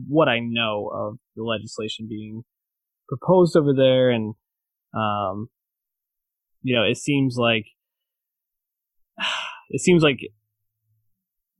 what 0.08 0.28
I 0.28 0.38
know 0.40 0.90
of 0.92 1.18
the 1.36 1.42
legislation 1.42 2.06
being 2.08 2.42
proposed 3.08 3.56
over 3.56 3.72
there, 3.74 4.10
and 4.10 4.34
um, 4.94 5.48
you 6.62 6.74
know, 6.74 6.84
it 6.84 6.96
seems 6.96 7.36
like 7.36 7.66
it 9.70 9.80
seems 9.80 10.02
like 10.02 10.20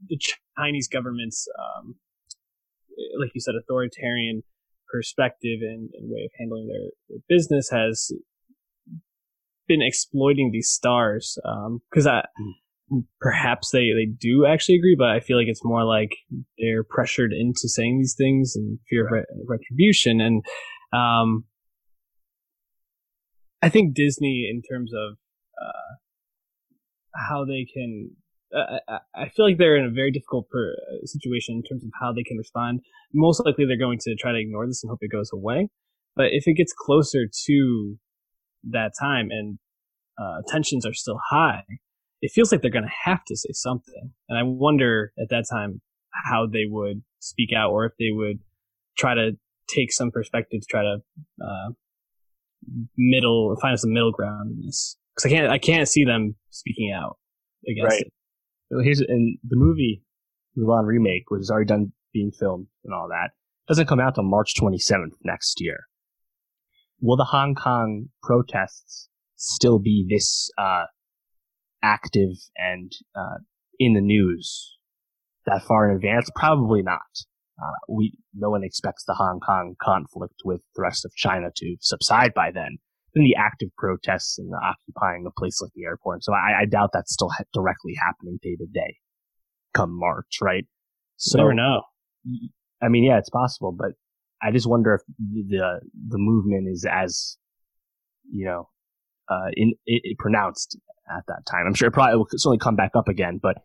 the 0.09 0.18
Chinese 0.59 0.88
government's, 0.88 1.46
um, 1.59 1.96
like 3.18 3.31
you 3.35 3.40
said, 3.40 3.55
authoritarian 3.55 4.42
perspective 4.92 5.61
and, 5.62 5.90
and 5.94 6.11
way 6.11 6.22
of 6.24 6.31
handling 6.38 6.68
their, 6.68 6.90
their, 7.09 7.18
business 7.29 7.70
has 7.70 8.11
been 9.68 9.83
exploiting 9.83 10.50
these 10.53 10.70
stars. 10.70 11.38
Because 11.90 12.07
um, 12.07 12.12
I 12.12 12.22
perhaps 13.20 13.70
they, 13.70 13.90
they 13.94 14.07
do 14.07 14.46
actually 14.46 14.76
agree, 14.76 14.96
but 14.98 15.09
I 15.11 15.20
feel 15.20 15.37
like 15.37 15.46
it's 15.48 15.64
more 15.64 15.85
like 15.85 16.11
they're 16.59 16.85
pressured 16.85 17.33
into 17.33 17.68
saying 17.68 17.98
these 17.98 18.14
things 18.16 18.55
and 18.57 18.79
fear 18.88 19.07
of 19.07 19.12
re- 19.12 19.24
retribution. 19.46 20.20
And 20.20 20.44
um, 20.92 21.44
I 23.62 23.68
think 23.68 23.94
Disney, 23.94 24.48
in 24.50 24.62
terms 24.62 24.92
of 24.92 25.16
uh, 25.61 25.94
how 27.29 27.44
they 27.44 27.66
can, 27.72 28.11
uh, 28.55 28.98
I 29.14 29.29
feel 29.29 29.46
like 29.46 29.59
they're 29.59 29.76
in 29.76 29.87
a 29.87 29.90
very 29.90 30.11
difficult 30.11 30.48
per- 30.50 30.72
uh, 30.72 31.07
situation 31.07 31.57
in 31.57 31.62
terms 31.62 31.85
of 31.85 31.90
how 32.00 32.12
they 32.12 32.24
can 32.24 32.37
respond. 32.37 32.81
Most 33.14 33.44
likely, 33.44 33.66
they're 33.66 33.79
going 33.79 33.98
to 34.00 34.16
try 34.16 34.33
to 34.33 34.38
ignore 34.38 34.66
this 34.66 34.83
and 34.83 34.90
hope 34.90 34.98
it 35.03 35.12
goes 35.12 35.31
away. 35.33 35.68
But 36.16 36.26
if 36.33 36.48
it 36.48 36.55
gets 36.55 36.72
closer 36.76 37.26
to 37.46 37.96
that 38.70 38.92
time 38.98 39.29
and 39.31 39.59
uh, 40.20 40.42
tensions 40.48 40.85
are 40.85 40.92
still 40.92 41.20
high, 41.31 41.62
it 42.22 42.33
feels 42.33 42.52
like 42.52 42.62
they're 42.62 42.70
going 42.70 42.85
to 42.85 43.11
have 43.11 43.24
to 43.26 43.37
say 43.37 43.50
something. 43.52 44.12
And 44.28 44.38
I 44.38 44.42
wonder 44.44 45.12
at 45.18 45.28
that 45.30 45.44
time 45.50 45.80
how 46.26 46.46
they 46.46 46.64
would 46.68 47.02
speak 47.20 47.50
out 47.56 47.70
or 47.70 47.87
if 47.87 47.92
they 47.98 48.11
would 48.11 48.40
try 48.98 49.14
to 49.14 49.33
take 49.68 49.92
some 49.92 50.11
perspective 50.11 50.61
to 50.61 50.66
try 50.68 50.83
to 50.83 50.96
uh, 51.42 51.70
middle 52.96 53.56
find 53.61 53.78
some 53.78 53.92
middle 53.92 54.12
ground 54.12 54.50
in 54.50 54.66
this 54.66 54.96
because 55.14 55.30
I 55.30 55.35
can't 55.35 55.50
I 55.50 55.59
can't 55.59 55.88
see 55.88 56.04
them 56.04 56.35
speaking 56.50 56.92
out 56.92 57.16
against 57.68 57.92
right. 57.92 58.00
it. 58.02 58.12
Well, 58.70 58.85
here's 58.85 59.00
in 59.00 59.38
the 59.48 59.56
movie 59.56 60.02
Mulan 60.59 60.87
remake, 60.87 61.24
which 61.28 61.40
is 61.40 61.50
already 61.50 61.66
done 61.66 61.92
being 62.12 62.33
filmed 62.33 62.66
and 62.85 62.92
all 62.92 63.09
that, 63.09 63.30
doesn't 63.68 63.87
come 63.87 64.00
out 64.00 64.14
till 64.14 64.24
March 64.24 64.54
27th 64.61 65.12
next 65.24 65.61
year. 65.61 65.87
Will 67.00 67.16
the 67.16 67.24
Hong 67.24 67.54
Kong 67.54 68.09
protests 68.22 69.09
still 69.37 69.78
be 69.78 70.06
this 70.09 70.50
uh, 70.59 70.85
active 71.82 72.36
and 72.56 72.92
uh, 73.14 73.38
in 73.78 73.94
the 73.94 74.00
news 74.00 74.76
that 75.46 75.62
far 75.62 75.88
in 75.88 75.96
advance? 75.96 76.30
Probably 76.34 76.82
not. 76.82 77.00
Uh, 77.60 77.76
we 77.88 78.14
no 78.34 78.50
one 78.50 78.64
expects 78.64 79.04
the 79.04 79.14
Hong 79.14 79.40
Kong 79.40 79.74
conflict 79.82 80.42
with 80.44 80.60
the 80.74 80.82
rest 80.82 81.04
of 81.04 81.14
China 81.14 81.48
to 81.56 81.76
subside 81.80 82.32
by 82.32 82.50
then. 82.50 82.78
Then 83.14 83.24
the 83.24 83.36
active 83.36 83.70
protests 83.76 84.38
and 84.38 84.50
the 84.50 84.56
occupying 84.56 85.24
a 85.26 85.30
place 85.38 85.60
like 85.60 85.72
the 85.74 85.84
airport. 85.84 86.24
So 86.24 86.32
I, 86.32 86.62
I 86.62 86.64
doubt 86.64 86.90
that's 86.92 87.12
still 87.12 87.28
ha- 87.28 87.44
directly 87.52 87.94
happening 88.00 88.38
day 88.40 88.56
to 88.56 88.66
day 88.66 88.96
come 89.74 89.98
March, 89.98 90.38
right? 90.40 90.64
So 91.16 91.38
never 91.38 91.54
know. 91.54 91.82
I 92.82 92.88
mean, 92.88 93.04
yeah, 93.04 93.18
it's 93.18 93.30
possible, 93.30 93.72
but 93.72 93.92
I 94.42 94.50
just 94.50 94.66
wonder 94.66 94.94
if 94.94 95.02
the 95.18 95.80
the 96.08 96.18
movement 96.18 96.68
is 96.68 96.86
as 96.90 97.36
you 98.32 98.46
know 98.46 98.68
uh, 99.30 99.50
in, 99.54 99.74
in, 99.86 100.00
pronounced 100.18 100.78
at 101.08 101.24
that 101.28 101.46
time. 101.50 101.64
I'm 101.66 101.74
sure 101.74 101.88
it 101.88 101.92
probably 101.92 102.16
will 102.16 102.26
certainly 102.30 102.58
come 102.58 102.76
back 102.76 102.92
up 102.94 103.08
again, 103.08 103.38
but 103.42 103.56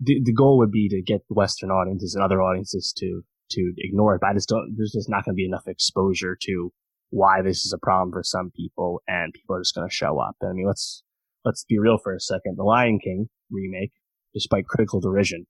the, 0.00 0.20
the 0.24 0.32
goal 0.32 0.58
would 0.58 0.70
be 0.70 0.88
to 0.88 1.02
get 1.02 1.22
Western 1.28 1.70
audiences 1.70 2.14
and 2.14 2.24
other 2.24 2.42
audiences 2.42 2.92
to 2.98 3.22
to 3.50 3.72
ignore 3.78 4.14
it. 4.14 4.20
But 4.20 4.30
I 4.30 4.34
just 4.34 4.48
don't. 4.48 4.74
There's 4.76 4.92
just 4.92 5.08
not 5.08 5.24
going 5.24 5.34
to 5.34 5.36
be 5.36 5.46
enough 5.46 5.66
exposure 5.66 6.36
to 6.42 6.72
why 7.10 7.42
this 7.42 7.64
is 7.66 7.72
a 7.72 7.78
problem 7.78 8.12
for 8.12 8.22
some 8.22 8.50
people, 8.54 9.02
and 9.06 9.32
people 9.32 9.56
are 9.56 9.60
just 9.60 9.74
going 9.74 9.88
to 9.88 9.94
show 9.94 10.18
up. 10.18 10.36
I 10.42 10.52
mean, 10.52 10.66
let's 10.66 11.02
let's 11.44 11.64
be 11.64 11.78
real 11.78 11.98
for 11.98 12.14
a 12.14 12.20
second. 12.20 12.56
The 12.56 12.64
Lion 12.64 12.98
King 13.02 13.28
remake, 13.50 13.92
despite 14.32 14.66
critical 14.66 15.00
derision, 15.00 15.46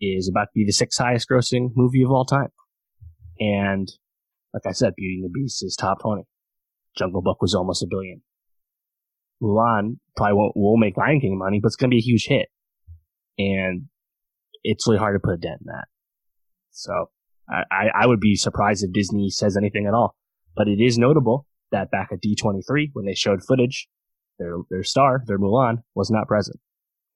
is 0.00 0.28
about 0.28 0.44
to 0.44 0.54
be 0.54 0.64
the 0.64 0.72
sixth 0.72 0.98
highest 1.00 1.28
grossing 1.30 1.70
movie 1.74 2.02
of 2.02 2.10
all 2.10 2.24
time. 2.24 2.50
And 3.40 3.88
like 4.52 4.66
I 4.66 4.72
said, 4.72 4.94
Beauty 4.96 5.20
and 5.22 5.24
the 5.24 5.32
Beast 5.32 5.64
is 5.64 5.76
top 5.76 6.00
20. 6.00 6.24
Jungle 6.96 7.22
Book 7.22 7.40
was 7.40 7.54
almost 7.54 7.82
a 7.82 7.86
billion. 7.88 8.22
Mulan 9.42 9.98
probably 10.16 10.34
won't, 10.34 10.52
won't 10.56 10.80
make 10.80 10.96
Lion 10.96 11.20
King 11.20 11.38
money, 11.38 11.60
but 11.60 11.68
it's 11.68 11.76
going 11.76 11.90
to 11.90 11.94
be 11.94 11.98
a 11.98 12.02
huge 12.02 12.26
hit 12.26 12.48
and 13.38 13.86
it's 14.64 14.86
really 14.86 14.98
hard 14.98 15.14
to 15.14 15.24
put 15.24 15.34
a 15.34 15.36
dent 15.36 15.60
in 15.60 15.66
that. 15.66 15.86
So 16.70 17.10
I, 17.48 17.88
I 17.94 18.06
would 18.06 18.20
be 18.20 18.34
surprised 18.34 18.84
if 18.84 18.92
Disney 18.92 19.30
says 19.30 19.56
anything 19.56 19.86
at 19.86 19.94
all. 19.94 20.14
But 20.56 20.68
it 20.68 20.80
is 20.80 20.98
notable 20.98 21.46
that 21.70 21.90
back 21.90 22.08
at 22.12 22.20
D23, 22.20 22.90
when 22.92 23.06
they 23.06 23.14
showed 23.14 23.44
footage, 23.44 23.88
their 24.38 24.56
their 24.70 24.82
star, 24.82 25.22
their 25.26 25.38
Mulan, 25.38 25.82
was 25.94 26.10
not 26.10 26.26
present. 26.26 26.58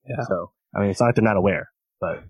Yeah. 0.09 0.25
So 0.27 0.53
I 0.75 0.81
mean, 0.81 0.91
it's 0.91 1.01
not 1.01 1.07
like 1.07 1.15
they're 1.17 1.25
not 1.25 1.37
aware, 1.37 1.71
but 2.01 2.25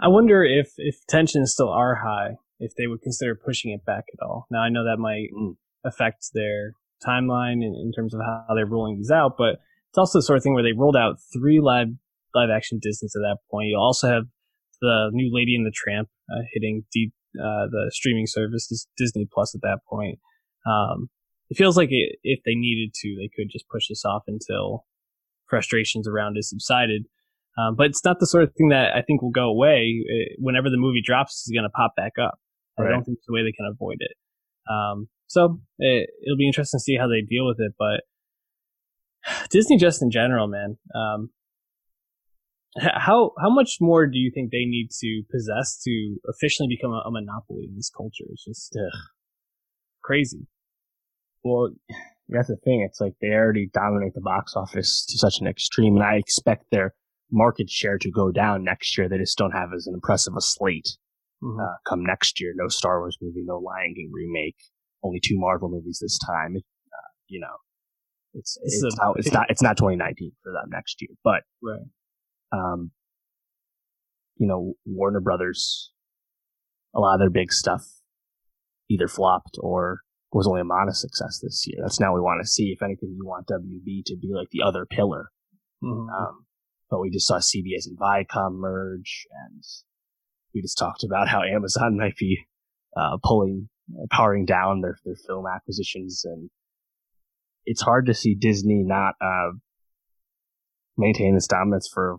I 0.00 0.08
wonder 0.08 0.42
if 0.42 0.72
if 0.78 1.06
tensions 1.06 1.52
still 1.52 1.68
are 1.68 1.96
high, 1.96 2.36
if 2.58 2.74
they 2.76 2.86
would 2.86 3.02
consider 3.02 3.34
pushing 3.34 3.72
it 3.72 3.84
back 3.84 4.04
at 4.12 4.24
all. 4.24 4.46
Now 4.50 4.60
I 4.60 4.68
know 4.68 4.84
that 4.84 4.98
might 4.98 5.28
mm. 5.36 5.56
Affect 5.84 6.30
their 6.34 6.72
timeline 7.04 7.64
in, 7.64 7.74
in 7.74 7.92
terms 7.94 8.14
of 8.14 8.20
how 8.20 8.54
they're 8.54 8.66
rolling 8.66 8.96
these 8.96 9.10
out, 9.10 9.34
but 9.36 9.56
it's 9.90 9.98
also 9.98 10.18
the 10.18 10.22
sort 10.22 10.36
of 10.36 10.42
thing 10.42 10.54
where 10.54 10.62
they 10.62 10.72
rolled 10.72 10.96
out 10.96 11.16
three 11.32 11.60
live 11.60 11.88
live 12.34 12.48
action 12.54 12.78
Disney 12.80 13.06
at 13.06 13.20
that 13.20 13.38
point. 13.50 13.68
You 13.68 13.78
also 13.78 14.08
have 14.08 14.24
the 14.80 15.10
new 15.12 15.30
Lady 15.32 15.54
and 15.54 15.66
the 15.66 15.72
Tramp 15.74 16.08
uh, 16.30 16.42
hitting 16.52 16.84
deep, 16.92 17.12
uh, 17.38 17.68
the 17.70 17.90
streaming 17.92 18.26
services 18.26 18.88
Disney 18.96 19.28
Plus 19.30 19.54
at 19.54 19.60
that 19.62 19.80
point. 19.88 20.18
Um, 20.66 21.10
it 21.50 21.56
feels 21.56 21.76
like 21.76 21.90
it, 21.90 22.18
if 22.22 22.40
they 22.44 22.54
needed 22.54 22.94
to, 23.02 23.16
they 23.16 23.28
could 23.36 23.50
just 23.50 23.68
push 23.68 23.88
this 23.88 24.04
off 24.04 24.22
until 24.26 24.86
frustrations 25.48 26.08
around 26.08 26.36
it 26.38 26.44
subsided. 26.44 27.04
Um, 27.58 27.76
but 27.76 27.86
it's 27.86 28.04
not 28.04 28.18
the 28.18 28.26
sort 28.26 28.44
of 28.44 28.54
thing 28.54 28.70
that 28.70 28.96
I 28.96 29.02
think 29.02 29.20
will 29.20 29.30
go 29.30 29.48
away. 29.50 30.02
It, 30.06 30.38
whenever 30.38 30.70
the 30.70 30.78
movie 30.78 31.02
drops, 31.04 31.42
it's 31.44 31.54
going 31.54 31.64
to 31.64 31.70
pop 31.70 31.94
back 31.94 32.12
up. 32.18 32.38
Right. 32.78 32.88
I 32.88 32.90
don't 32.90 33.04
think 33.04 33.18
it's 33.18 33.28
a 33.28 33.32
way 33.32 33.42
they 33.42 33.52
can 33.52 33.70
avoid 33.70 33.98
it. 34.00 34.16
Um, 34.70 35.08
so 35.32 35.60
it, 35.78 36.10
will 36.26 36.36
be 36.36 36.46
interesting 36.46 36.78
to 36.78 36.82
see 36.82 36.98
how 36.98 37.08
they 37.08 37.22
deal 37.22 37.46
with 37.46 37.56
it. 37.58 37.72
But 37.78 38.02
Disney, 39.50 39.78
just 39.78 40.02
in 40.02 40.10
general, 40.10 40.46
man, 40.46 40.76
um, 40.94 41.30
how 42.78 43.32
how 43.40 43.48
much 43.48 43.78
more 43.80 44.06
do 44.06 44.18
you 44.18 44.30
think 44.32 44.50
they 44.50 44.66
need 44.66 44.90
to 45.00 45.22
possess 45.30 45.80
to 45.84 46.16
officially 46.28 46.68
become 46.68 46.92
a, 46.92 47.02
a 47.06 47.10
monopoly 47.10 47.64
in 47.66 47.76
this 47.76 47.90
culture? 47.90 48.24
It's 48.30 48.44
just 48.44 48.76
ugh, 48.76 49.00
crazy. 50.02 50.46
Well, 51.42 51.70
that's 52.28 52.48
the 52.48 52.56
thing. 52.56 52.86
It's 52.86 53.00
like 53.00 53.14
they 53.22 53.28
already 53.28 53.70
dominate 53.72 54.12
the 54.14 54.20
box 54.20 54.52
office 54.54 55.06
to 55.08 55.16
such 55.16 55.40
an 55.40 55.46
extreme, 55.46 55.96
and 55.96 56.04
I 56.04 56.16
expect 56.16 56.66
their 56.70 56.94
market 57.30 57.70
share 57.70 57.96
to 57.96 58.10
go 58.10 58.30
down 58.30 58.64
next 58.64 58.98
year. 58.98 59.08
They 59.08 59.16
just 59.16 59.38
don't 59.38 59.52
have 59.52 59.70
as 59.74 59.86
an 59.86 59.94
impressive 59.94 60.34
a 60.36 60.42
slate 60.42 60.98
mm-hmm. 61.42 61.58
uh, 61.58 61.76
come 61.88 62.04
next 62.04 62.38
year. 62.38 62.52
No 62.54 62.68
Star 62.68 63.00
Wars 63.00 63.16
movie, 63.22 63.44
no 63.46 63.58
Lion 63.58 63.94
King 63.94 64.10
remake, 64.12 64.56
only 65.02 65.20
two 65.22 65.38
Marvel 65.38 65.68
movies 65.68 65.98
this 66.00 66.18
time. 66.18 66.56
Uh, 66.56 67.10
you 67.28 67.40
know, 67.40 67.56
it's 68.34 68.58
it's, 68.62 68.82
it's, 68.82 68.96
not, 68.96 69.18
it's 69.18 69.32
not 69.32 69.46
it's 69.50 69.62
not 69.62 69.76
2019 69.76 70.32
for 70.42 70.52
them 70.52 70.70
next 70.70 71.00
year, 71.00 71.10
but 71.24 71.42
right 71.62 71.86
um, 72.52 72.90
you 74.36 74.46
know, 74.46 74.74
Warner 74.84 75.20
Brothers, 75.20 75.90
a 76.94 77.00
lot 77.00 77.14
of 77.14 77.20
their 77.20 77.30
big 77.30 77.52
stuff 77.52 77.86
either 78.90 79.08
flopped 79.08 79.56
or 79.60 80.00
was 80.32 80.46
only 80.46 80.60
a 80.60 80.64
modest 80.64 81.00
success 81.00 81.40
this 81.42 81.64
year. 81.66 81.78
That's 81.82 82.00
now 82.00 82.14
we 82.14 82.20
want 82.20 82.42
to 82.42 82.48
see. 82.48 82.74
If 82.74 82.82
anything, 82.82 83.14
you 83.16 83.26
want 83.26 83.46
WB 83.46 84.04
to 84.06 84.16
be 84.16 84.30
like 84.34 84.48
the 84.50 84.62
other 84.62 84.86
pillar. 84.86 85.30
Mm-hmm. 85.82 86.08
Um, 86.08 86.46
but 86.90 87.00
we 87.00 87.10
just 87.10 87.26
saw 87.26 87.38
CBS 87.38 87.86
and 87.86 87.98
Viacom 87.98 88.54
merge, 88.54 89.26
and 89.46 89.62
we 90.54 90.60
just 90.60 90.78
talked 90.78 91.04
about 91.04 91.28
how 91.28 91.42
Amazon 91.42 91.96
might 91.98 92.16
be 92.16 92.46
uh, 92.96 93.18
pulling, 93.22 93.68
powering 94.10 94.44
down 94.44 94.80
their 94.80 94.96
their 95.04 95.16
film 95.26 95.44
acquisitions, 95.46 96.22
and 96.24 96.50
it's 97.64 97.82
hard 97.82 98.06
to 98.06 98.14
see 98.14 98.34
Disney 98.34 98.82
not 98.84 99.14
uh, 99.20 99.52
maintain 100.96 101.34
this 101.34 101.46
dominance 101.46 101.88
for 101.92 102.18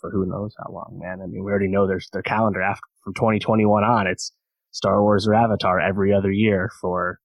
for 0.00 0.10
who 0.10 0.26
knows 0.26 0.54
how 0.58 0.72
long, 0.72 0.98
man. 1.00 1.20
I 1.22 1.26
mean, 1.26 1.44
we 1.44 1.50
already 1.50 1.68
know 1.68 1.86
there's 1.86 2.08
their 2.12 2.22
calendar 2.22 2.60
after 2.60 2.82
from 3.04 3.14
2021 3.14 3.84
on. 3.84 4.06
It's 4.06 4.32
Star 4.72 5.00
Wars 5.02 5.26
or 5.26 5.34
Avatar 5.34 5.80
every 5.80 6.12
other 6.12 6.30
year 6.30 6.70
for 6.80 7.18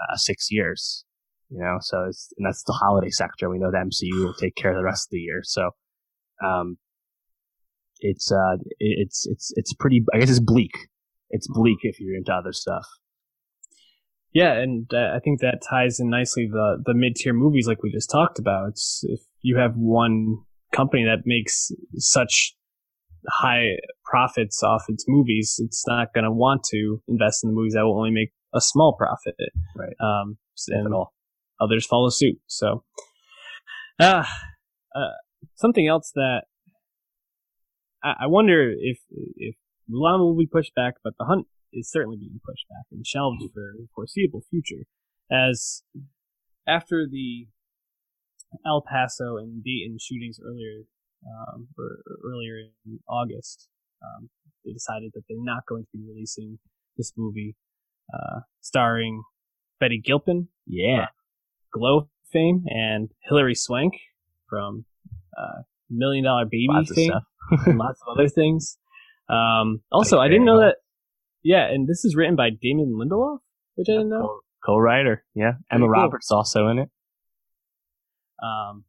uh, 0.00 0.16
six 0.16 0.48
years. 0.50 1.04
You 1.50 1.58
know, 1.58 1.76
so 1.80 2.04
it's 2.08 2.32
and 2.38 2.46
that's 2.46 2.64
the 2.64 2.72
holiday 2.72 3.10
sector. 3.10 3.48
We 3.48 3.58
know 3.58 3.70
the 3.70 3.78
MCU 3.78 4.24
will 4.24 4.34
take 4.34 4.56
care 4.56 4.72
of 4.72 4.76
the 4.76 4.84
rest 4.84 5.08
of 5.08 5.10
the 5.12 5.18
year. 5.18 5.40
So, 5.44 5.70
um, 6.44 6.78
it's 8.00 8.32
uh, 8.32 8.56
it's 8.80 9.26
it's 9.26 9.52
it's 9.54 9.72
pretty. 9.74 10.04
I 10.12 10.18
guess 10.18 10.30
it's 10.30 10.40
bleak. 10.40 10.72
It's 11.30 11.46
bleak 11.46 11.78
if 11.82 12.00
you're 12.00 12.16
into 12.16 12.32
other 12.32 12.52
stuff. 12.52 12.86
Yeah, 14.34 14.52
and 14.54 14.92
uh, 14.92 15.12
I 15.14 15.20
think 15.20 15.40
that 15.40 15.62
ties 15.68 16.00
in 16.00 16.10
nicely 16.10 16.48
the 16.50 16.82
the 16.84 16.92
mid 16.92 17.14
tier 17.14 17.32
movies 17.32 17.68
like 17.68 17.82
we 17.82 17.92
just 17.92 18.10
talked 18.10 18.40
about. 18.40 18.70
It's, 18.70 19.04
if 19.04 19.20
you 19.42 19.56
have 19.56 19.76
one 19.76 20.38
company 20.74 21.04
that 21.04 21.22
makes 21.24 21.70
such 21.98 22.56
high 23.30 23.76
profits 24.04 24.62
off 24.62 24.84
its 24.88 25.04
movies, 25.06 25.54
it's 25.64 25.86
not 25.86 26.12
going 26.12 26.24
to 26.24 26.32
want 26.32 26.64
to 26.64 27.00
invest 27.06 27.44
in 27.44 27.50
the 27.50 27.54
movies 27.54 27.74
that 27.74 27.84
will 27.84 27.96
only 27.96 28.10
make 28.10 28.32
a 28.52 28.60
small 28.60 28.96
profit. 28.98 29.36
Right. 29.76 29.94
Um, 30.00 30.36
and 30.68 30.92
all. 30.92 31.14
others 31.60 31.86
follow 31.86 32.08
suit. 32.10 32.38
So, 32.46 32.82
uh, 34.00 34.24
uh, 34.94 35.14
something 35.54 35.86
else 35.86 36.10
that 36.16 36.42
I, 38.02 38.14
I 38.22 38.26
wonder 38.26 38.72
if 38.76 38.98
if 39.36 39.54
Mulan 39.88 40.18
will 40.18 40.36
be 40.36 40.48
pushed 40.50 40.74
back, 40.74 40.94
but 41.04 41.14
The 41.18 41.24
Hunt 41.24 41.46
is 41.74 41.90
certainly 41.90 42.16
being 42.16 42.40
pushed 42.44 42.66
back 42.68 42.86
and 42.90 43.06
shelved 43.06 43.42
for 43.52 43.74
the 43.76 43.86
foreseeable 43.94 44.42
future. 44.48 44.86
As 45.30 45.82
after 46.66 47.06
the 47.10 47.46
El 48.64 48.82
Paso 48.82 49.36
and 49.36 49.62
Dayton 49.62 49.98
shootings 50.00 50.38
earlier, 50.44 50.84
um, 51.26 51.68
or, 51.78 51.98
earlier 52.24 52.58
in 52.86 53.00
August, 53.08 53.68
um, 54.02 54.28
they 54.64 54.72
decided 54.72 55.12
that 55.14 55.22
they're 55.28 55.38
not 55.40 55.66
going 55.68 55.84
to 55.84 55.98
be 55.98 56.04
releasing 56.06 56.58
this 56.96 57.12
movie, 57.16 57.56
uh, 58.12 58.40
starring 58.60 59.22
Betty 59.80 60.00
Gilpin, 60.02 60.48
yeah, 60.66 61.06
Glow 61.72 62.08
fame, 62.32 62.64
and 62.68 63.10
Hilary 63.28 63.54
Swank 63.54 63.94
from 64.48 64.84
uh, 65.36 65.62
Million 65.90 66.24
Dollar 66.24 66.44
Baby 66.44 66.68
lots 66.68 66.94
fame, 66.94 67.12
of 67.12 67.76
lots 67.76 68.00
of 68.06 68.16
other 68.16 68.28
things. 68.28 68.78
Um, 69.28 69.80
also, 69.90 70.18
I 70.18 70.28
didn't 70.28 70.44
know 70.44 70.60
that 70.60 70.76
yeah, 71.44 71.66
and 71.70 71.86
this 71.86 72.04
is 72.04 72.16
written 72.16 72.34
by 72.34 72.48
Damon 72.50 72.98
Lindelof, 72.98 73.38
which 73.74 73.88
I 73.88 73.92
didn't 73.92 74.08
know. 74.08 74.40
Co-writer, 74.64 75.24
yeah. 75.34 75.52
Emma. 75.70 75.86
Roberts 75.86 76.30
also 76.30 76.68
in 76.68 76.78
it. 76.78 76.88
Um, 78.42 78.84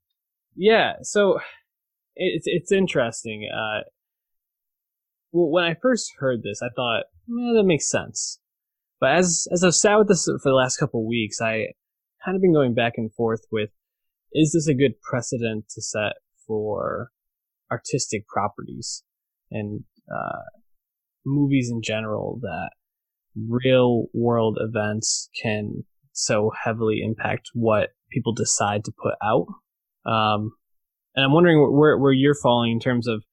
yeah, 0.56 0.94
so 1.02 1.40
it's 2.16 2.46
it's 2.48 2.72
interesting. 2.72 3.50
Uh, 3.54 3.82
well, 5.34 5.52
when 5.52 5.66
I 5.66 5.76
first 5.82 6.14
heard 6.18 6.44
this, 6.44 6.62
I 6.64 6.70
thought 6.74 7.04
eh, 7.30 7.54
that 7.58 7.66
makes 7.66 7.92
sense. 7.92 8.40
But 9.02 9.16
as 9.16 9.48
as 9.52 9.64
I've 9.64 9.76
sat 9.76 9.98
with 9.98 10.08
this 10.08 10.26
for 10.26 10.50
the 10.50 10.56
last 10.56 10.78
couple 10.78 11.02
of 11.02 11.08
weeks, 11.08 11.42
I 11.42 11.74
kind 12.24 12.36
of 12.36 12.42
been 12.42 12.54
going 12.54 12.74
back 12.74 12.94
and 12.96 13.14
forth 13.14 13.42
with: 13.52 13.72
is 14.32 14.54
this 14.54 14.68
a 14.68 14.74
good 14.74 15.02
precedent 15.02 15.66
to 15.72 15.82
set 15.82 16.14
for 16.48 17.12
artistic 17.70 18.28
properties? 18.28 19.04
And 19.52 19.84
uh, 20.10 20.40
movies 21.26 21.70
in 21.72 21.82
general 21.82 22.40
that 22.42 22.70
real 23.36 24.06
world 24.14 24.58
events 24.62 25.30
can 25.42 25.84
so 26.14 26.52
heavily 26.64 27.02
impact 27.04 27.50
what 27.54 27.90
people 28.12 28.34
decide 28.34 28.84
to 28.86 28.94
put 29.02 29.16
out. 29.22 29.48
Um, 30.10 30.52
and 31.16 31.26
I'm 31.26 31.34
wondering 31.34 31.60
where, 31.60 31.98
where 31.98 32.14
you're 32.14 32.36
falling 32.42 32.72
in 32.72 32.80
terms 32.80 33.08
of 33.08 33.24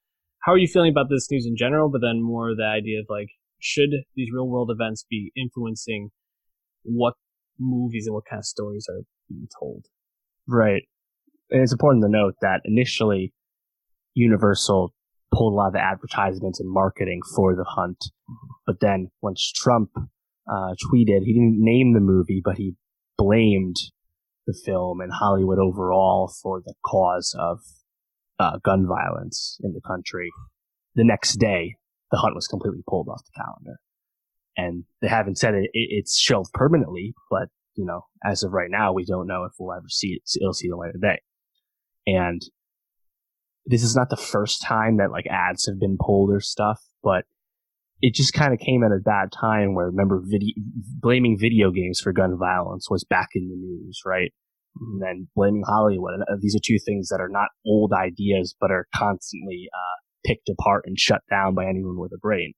how 0.40 0.52
are 0.52 0.58
you 0.58 0.66
feeling 0.66 0.90
about 0.90 1.08
this 1.08 1.30
news 1.30 1.46
in 1.46 1.56
general, 1.56 1.88
but 1.88 2.00
then 2.00 2.22
more 2.22 2.54
the 2.56 2.64
idea 2.64 3.00
of 3.00 3.06
like, 3.08 3.28
should 3.60 3.90
these 4.16 4.30
real 4.34 4.48
world 4.48 4.70
events 4.72 5.04
be 5.08 5.30
influencing 5.36 6.10
what 6.82 7.14
movies 7.58 8.06
and 8.06 8.14
what 8.14 8.24
kind 8.28 8.40
of 8.40 8.44
stories 8.44 8.86
are 8.90 9.02
being 9.28 9.46
told? 9.58 9.86
Right. 10.48 10.82
And 11.50 11.62
it's 11.62 11.72
important 11.72 12.02
to 12.02 12.08
note 12.08 12.34
that 12.40 12.62
initially 12.64 13.32
Universal 14.14 14.92
pulled 15.32 15.54
a 15.54 15.56
lot 15.56 15.68
of 15.68 15.72
the 15.72 15.82
advertisements 15.84 16.60
and 16.60 16.70
marketing 16.70 17.20
for 17.34 17.54
the 17.54 17.64
hunt. 17.64 18.04
But 18.66 18.80
then 18.80 19.10
once 19.20 19.52
Trump 19.54 19.90
uh, 19.96 20.74
tweeted, 20.84 21.22
he 21.24 21.32
didn't 21.32 21.56
name 21.58 21.94
the 21.94 22.00
movie, 22.00 22.42
but 22.44 22.58
he 22.58 22.74
blamed 23.18 23.76
the 24.46 24.58
film 24.64 25.00
and 25.00 25.12
Hollywood 25.12 25.58
overall 25.58 26.32
for 26.42 26.60
the 26.64 26.74
cause 26.84 27.34
of 27.38 27.60
uh, 28.38 28.58
gun 28.64 28.86
violence 28.86 29.58
in 29.62 29.72
the 29.72 29.80
country. 29.80 30.30
The 30.94 31.04
next 31.04 31.36
day, 31.36 31.76
the 32.10 32.18
hunt 32.18 32.34
was 32.34 32.48
completely 32.48 32.82
pulled 32.88 33.08
off 33.08 33.22
the 33.24 33.42
calendar. 33.42 33.78
And 34.56 34.84
they 35.00 35.08
haven't 35.08 35.38
said 35.38 35.54
it, 35.54 35.70
it 35.72 35.88
it's 35.90 36.18
shelved 36.18 36.52
permanently, 36.52 37.14
but 37.30 37.48
you 37.74 37.86
know, 37.86 38.04
as 38.24 38.42
of 38.42 38.52
right 38.52 38.70
now, 38.70 38.92
we 38.92 39.04
don't 39.04 39.26
know 39.26 39.44
if 39.44 39.52
we'll 39.58 39.74
ever 39.74 39.88
see 39.88 40.08
it. 40.08 40.22
It'll 40.40 40.52
see 40.52 40.68
the 40.68 40.76
light 40.76 40.94
of 40.94 41.00
day. 41.00 41.20
And 42.06 42.42
this 43.66 43.82
is 43.82 43.94
not 43.94 44.10
the 44.10 44.16
first 44.16 44.62
time 44.62 44.96
that 44.96 45.10
like 45.10 45.26
ads 45.26 45.66
have 45.66 45.78
been 45.78 45.96
pulled 46.00 46.30
or 46.32 46.40
stuff, 46.40 46.80
but 47.02 47.24
it 48.00 48.14
just 48.14 48.34
kind 48.34 48.52
of 48.52 48.58
came 48.58 48.82
at 48.82 48.90
a 48.90 48.98
bad 49.02 49.30
time 49.30 49.74
where 49.74 49.86
remember 49.86 50.20
video, 50.24 50.54
blaming 51.00 51.38
video 51.38 51.70
games 51.70 52.00
for 52.00 52.12
gun 52.12 52.36
violence 52.36 52.90
was 52.90 53.04
back 53.04 53.28
in 53.34 53.48
the 53.48 53.54
news, 53.54 54.00
right? 54.04 54.32
And 54.80 55.00
then 55.00 55.28
blaming 55.36 55.62
Hollywood. 55.64 56.14
And 56.14 56.22
uh, 56.22 56.36
these 56.40 56.56
are 56.56 56.60
two 56.64 56.78
things 56.84 57.08
that 57.08 57.20
are 57.20 57.28
not 57.28 57.48
old 57.64 57.92
ideas, 57.92 58.56
but 58.60 58.72
are 58.72 58.88
constantly, 58.94 59.68
uh, 59.72 59.98
picked 60.26 60.48
apart 60.48 60.84
and 60.86 60.98
shut 60.98 61.22
down 61.30 61.54
by 61.54 61.66
anyone 61.66 61.98
with 61.98 62.12
a 62.12 62.18
brain. 62.18 62.54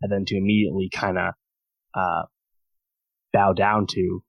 And 0.00 0.10
then 0.10 0.24
to 0.26 0.36
immediately 0.36 0.88
kind 0.92 1.18
of, 1.18 1.34
uh, 1.94 2.22
bow 3.32 3.52
down 3.52 3.86
to 3.88 4.22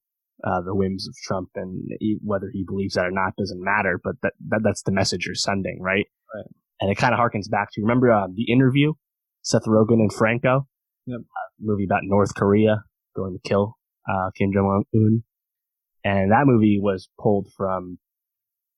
uh, 0.43 0.61
the 0.61 0.75
whims 0.75 1.07
of 1.07 1.15
Trump, 1.23 1.49
and 1.55 1.87
he, 1.99 2.17
whether 2.21 2.49
he 2.51 2.63
believes 2.63 2.95
that 2.95 3.05
or 3.05 3.11
not 3.11 3.35
doesn't 3.37 3.63
matter. 3.63 3.99
But 4.03 4.15
that, 4.23 4.33
that 4.49 4.61
that's 4.63 4.83
the 4.83 4.91
message 4.91 5.25
you're 5.25 5.35
sending, 5.35 5.79
right? 5.81 6.05
Right. 6.33 6.45
And 6.81 6.91
it 6.91 6.97
kind 6.97 7.13
of 7.13 7.19
harkens 7.19 7.49
back 7.49 7.69
to 7.73 7.81
remember 7.81 8.11
uh, 8.11 8.27
the 8.33 8.51
interview, 8.51 8.93
Seth 9.41 9.65
Rogen 9.65 10.01
and 10.01 10.11
Franco, 10.11 10.67
yep. 11.05 11.19
uh, 11.21 11.49
movie 11.59 11.85
about 11.85 12.01
North 12.03 12.35
Korea 12.35 12.83
going 13.15 13.33
to 13.33 13.47
kill 13.47 13.77
uh, 14.09 14.31
Kim 14.35 14.51
Jong 14.53 14.83
Un, 14.93 15.23
and 16.03 16.31
that 16.31 16.45
movie 16.45 16.79
was 16.81 17.09
pulled 17.19 17.47
from 17.55 17.99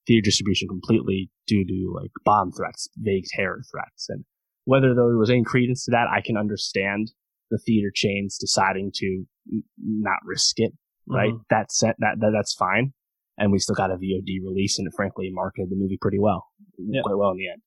theater 0.05 0.23
distribution 0.23 0.67
completely 0.67 1.31
due 1.47 1.65
to 1.65 1.93
like 1.95 2.11
bomb 2.23 2.51
threats, 2.51 2.87
vague 2.97 3.23
terror 3.35 3.61
threats, 3.71 4.07
and 4.09 4.23
whether 4.65 4.93
there 4.93 5.17
was 5.17 5.29
any 5.29 5.43
credence 5.43 5.85
to 5.85 5.91
that, 5.91 6.07
I 6.11 6.21
can 6.21 6.37
understand 6.37 7.11
the 7.49 7.57
theater 7.57 7.91
chains 7.93 8.37
deciding 8.37 8.91
to 8.95 9.25
n- 9.51 9.63
not 9.77 10.17
risk 10.25 10.59
it 10.59 10.73
right? 11.07 11.31
Mm-hmm. 11.31 11.43
That's 11.49 11.79
that, 11.79 11.95
that 11.99 12.31
that's 12.33 12.53
fine. 12.53 12.93
And 13.37 13.51
we 13.51 13.59
still 13.59 13.75
got 13.75 13.91
a 13.91 13.95
VOD 13.95 14.39
release, 14.43 14.79
and 14.79 14.87
it 14.87 14.93
frankly 14.95 15.29
marketed 15.31 15.69
the 15.69 15.75
movie 15.75 15.97
pretty 15.99 16.19
well, 16.19 16.45
yeah. 16.77 17.01
quite 17.03 17.17
well 17.17 17.31
in 17.31 17.37
the 17.37 17.49
end. 17.49 17.61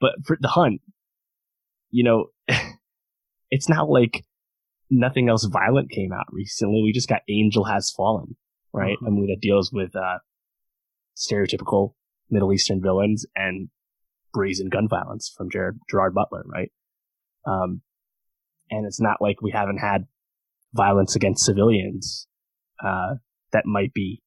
But 0.00 0.12
for 0.24 0.38
the 0.40 0.48
hunt, 0.48 0.80
you 1.90 2.04
know, 2.04 2.26
it's 3.50 3.68
not 3.68 3.90
like 3.90 4.24
nothing 4.90 5.28
else 5.28 5.44
violent 5.44 5.90
came 5.90 6.12
out 6.12 6.26
recently. 6.30 6.82
We 6.82 6.92
just 6.92 7.08
got 7.08 7.22
Angel 7.28 7.64
Has 7.64 7.92
Fallen, 7.94 8.36
right? 8.72 8.96
Mm-hmm. 8.96 9.06
A 9.06 9.10
movie 9.10 9.32
that 9.34 9.40
deals 9.40 9.70
with 9.72 9.94
uh, 9.94 10.18
stereotypical 11.16 11.92
Middle 12.30 12.52
Eastern 12.52 12.82
villains 12.82 13.26
and 13.34 13.68
brazen 14.32 14.68
gun 14.68 14.88
violence 14.88 15.32
from 15.36 15.50
Jared, 15.50 15.78
Gerard 15.90 16.14
Butler, 16.14 16.44
right? 16.46 16.70
Um, 17.46 17.82
and 18.70 18.86
it's 18.86 19.00
not 19.00 19.18
like 19.20 19.40
we 19.40 19.52
haven't 19.52 19.78
had 19.78 20.06
violence 20.74 21.16
against 21.16 21.44
civilians 21.44 22.26
uh, 22.84 23.14
that 23.52 23.66
might 23.66 23.92
be 23.92 24.22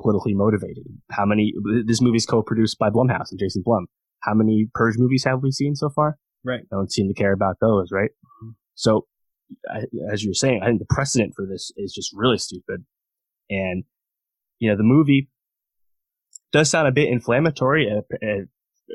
politically 0.00 0.34
motivated. 0.34 0.84
How 1.10 1.24
many? 1.24 1.52
This 1.86 2.00
movie's 2.00 2.26
co-produced 2.26 2.78
by 2.78 2.90
Blumhouse 2.90 3.30
and 3.30 3.38
Jason 3.38 3.62
Blum. 3.64 3.86
How 4.20 4.34
many 4.34 4.68
Purge 4.74 4.96
movies 4.98 5.24
have 5.24 5.42
we 5.42 5.50
seen 5.50 5.74
so 5.74 5.90
far? 5.90 6.18
Right. 6.44 6.62
Don't 6.70 6.92
seem 6.92 7.08
to 7.08 7.14
care 7.14 7.32
about 7.32 7.56
those, 7.60 7.88
right? 7.90 8.10
Mm-hmm. 8.10 8.50
So, 8.74 9.06
as 10.12 10.24
you're 10.24 10.34
saying, 10.34 10.60
I 10.62 10.66
think 10.66 10.78
the 10.78 10.86
precedent 10.88 11.34
for 11.34 11.46
this 11.46 11.72
is 11.76 11.92
just 11.92 12.10
really 12.14 12.38
stupid. 12.38 12.84
And 13.50 13.84
you 14.58 14.70
know, 14.70 14.76
the 14.76 14.82
movie 14.82 15.28
does 16.52 16.70
sound 16.70 16.88
a 16.88 16.92
bit 16.92 17.08
inflammatory. 17.08 17.90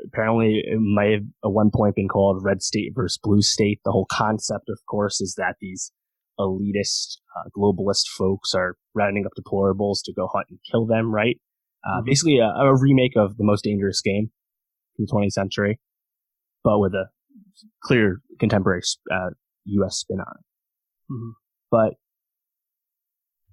apparently, 0.06 0.62
it 0.64 0.80
might 0.80 1.12
have 1.12 1.24
at 1.44 1.52
one 1.52 1.70
point 1.72 1.96
been 1.96 2.08
called 2.08 2.42
Red 2.42 2.62
State 2.62 2.92
versus 2.94 3.18
Blue 3.22 3.42
State. 3.42 3.80
The 3.84 3.92
whole 3.92 4.06
concept, 4.10 4.68
of 4.68 4.78
course, 4.88 5.20
is 5.20 5.34
that 5.36 5.56
these 5.60 5.92
elitist, 6.38 7.18
uh, 7.36 7.48
globalist 7.56 8.08
folks 8.16 8.54
are 8.54 8.76
rounding 8.94 9.26
up 9.26 9.32
deplorables 9.38 9.98
to 10.04 10.12
go 10.12 10.28
hunt 10.32 10.46
and 10.50 10.58
kill 10.70 10.86
them, 10.86 11.12
right? 11.12 11.38
Uh, 11.84 11.98
mm-hmm. 11.98 12.06
Basically, 12.06 12.38
a, 12.38 12.46
a, 12.46 12.76
remake 12.76 13.16
of 13.16 13.36
the 13.36 13.44
most 13.44 13.64
dangerous 13.64 14.00
game 14.00 14.30
in 14.98 15.06
the 15.06 15.12
20th 15.12 15.32
century, 15.32 15.80
but 16.62 16.78
with 16.78 16.92
a 16.94 17.06
clear 17.82 18.20
contemporary 18.38 18.82
uh, 19.12 19.30
U.S. 19.64 19.96
spin 19.96 20.20
on 20.20 20.34
it. 20.38 21.12
Mm-hmm. 21.12 21.30
But 21.70 21.94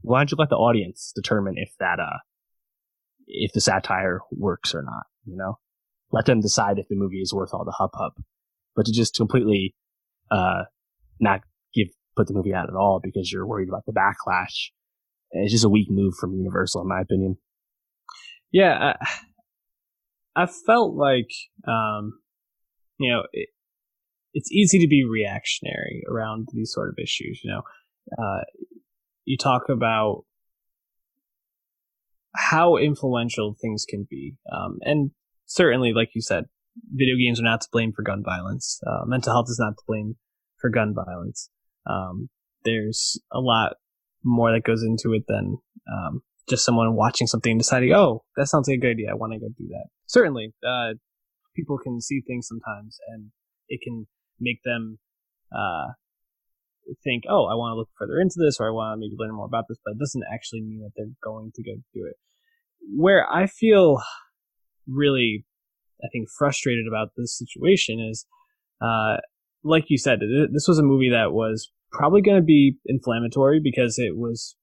why 0.02 0.20
don't 0.20 0.32
you 0.32 0.38
let 0.38 0.50
the 0.50 0.56
audience 0.56 1.12
determine 1.16 1.56
if 1.58 1.72
that, 1.80 2.00
uh, 2.00 2.20
if 3.28 3.54
the 3.54 3.62
satire 3.62 4.22
works 4.32 4.74
or 4.74 4.82
not? 4.82 5.04
You 5.26 5.38
know, 5.38 5.60
let 6.12 6.26
them 6.26 6.42
decide 6.42 6.80
if 6.80 6.88
the 6.88 6.96
movie 6.96 7.22
is 7.22 7.34
worth 7.34 7.54
all 7.54 7.66
the 7.66 7.76
hub 7.78 7.92
hub. 7.94 8.14
But 8.76 8.86
to 8.86 8.92
just 8.92 9.16
completely, 9.16 9.76
uh, 10.32 10.64
not 11.20 11.42
put 12.18 12.28
the 12.28 12.34
movie 12.34 12.53
out 12.53 12.70
at 12.70 12.76
all 12.76 12.99
because 13.01 13.32
you're 13.32 13.45
worried 13.45 13.70
about 13.70 13.86
the 13.86 13.93
backlash. 13.93 14.72
It's 15.32 15.51
just 15.51 15.65
a 15.65 15.70
weak 15.70 15.88
move 15.89 16.15
from 16.15 16.34
Universal, 16.34 16.82
in 16.82 16.88
my 16.88 17.01
opinion. 17.01 17.38
Yeah, 18.51 18.93
I, 20.36 20.43
I 20.43 20.45
felt 20.47 20.95
like, 20.95 21.30
um, 21.68 22.20
you 22.97 23.11
know, 23.11 23.24
it, 23.34 23.49
it's 24.34 24.51
easy 24.51 24.80
to 24.80 24.88
be 24.88 25.03
reactionary 25.03 26.03
around 26.09 26.47
these 26.53 26.72
sort 26.74 26.89
of 26.89 26.95
issues. 27.01 27.41
You 27.43 27.51
know, 27.51 27.61
uh, 28.18 28.43
you 29.26 29.38
talk 29.38 29.63
about 29.70 30.24
how 32.36 32.78
influential 32.78 33.55
things 33.61 33.86
can 33.88 34.07
be, 34.09 34.36
um, 34.51 34.78
and 34.82 35.11
certainly, 35.45 35.91
like 35.93 36.09
you 36.13 36.22
said, 36.22 36.45
video 36.91 37.15
games 37.18 37.39
are 37.39 37.43
not 37.43 37.61
to 37.61 37.68
blame 37.72 37.91
for 37.91 38.03
gun 38.03 38.24
violence. 38.24 38.80
Uh, 38.86 39.05
mental 39.05 39.34
health 39.34 39.47
is 39.49 39.59
not 39.59 39.78
to 39.78 39.84
blame 39.88 40.15
for 40.59 40.70
gun 40.70 40.93
violence. 40.93 41.49
Um, 41.90 42.30
there's 42.64 43.20
a 43.32 43.40
lot 43.40 43.74
more 44.24 44.52
that 44.52 44.64
goes 44.64 44.84
into 44.84 45.14
it 45.14 45.24
than 45.28 45.58
um, 45.92 46.22
just 46.50 46.66
someone 46.66 46.96
watching 46.96 47.28
something 47.28 47.52
and 47.52 47.60
deciding, 47.60 47.94
oh, 47.94 48.24
that 48.36 48.48
sounds 48.48 48.68
like 48.68 48.78
a 48.78 48.82
good 48.82 48.92
idea. 48.92 49.12
I 49.12 49.16
want 49.16 49.34
to 49.34 49.40
go 49.40 49.48
do 49.58 49.68
that. 49.70 49.88
Certainly, 50.08 50.54
uh, 50.66 50.94
people 51.56 51.78
can 51.78 52.02
see 52.02 52.22
things 52.26 52.48
sometimes, 52.48 52.98
and 53.10 53.32
it 53.70 53.80
can 53.84 54.08
make 54.40 54.60
them 54.64 55.00
uh, 55.56 55.94
think, 57.04 57.24
oh, 57.30 57.46
I 57.46 57.56
want 57.56 57.74
to 57.74 57.78
look 57.78 57.90
further 57.98 58.20
into 58.20 58.36
this, 58.38 58.58
or 58.60 58.68
I 58.68 58.72
want 58.72 58.96
to 58.96 59.00
maybe 59.00 59.16
learn 59.18 59.36
more 59.36 59.46
about 59.46 59.66
this, 59.68 59.78
but 59.84 59.92
it 59.92 60.00
doesn't 60.00 60.24
actually 60.32 60.62
mean 60.62 60.82
that 60.82 60.92
they're 60.96 61.08
going 61.24 61.52
to 61.56 61.64
go 61.64 61.74
do 61.94 62.06
it. 62.06 62.16
Where 62.96 63.26
I 63.32 63.48
feel 63.48 64.02
really, 64.88 65.46
I 66.04 66.08
think, 66.12 66.28
frustrated 66.38 66.86
about 66.88 67.10
this 67.18 67.38
situation 67.38 68.00
is, 68.00 68.26
uh, 68.82 69.18
like 69.64 69.86
you 69.90 69.98
said, 69.98 70.20
this 70.54 70.68
was 70.68 70.80
a 70.80 70.84
movie 70.84 71.10
that 71.10 71.34
was 71.34 71.72
probably 71.92 72.22
going 72.22 72.38
to 72.38 72.44
be 72.44 72.78
inflammatory 72.86 73.60
because 73.64 73.98
it 73.98 74.18
was 74.18 74.56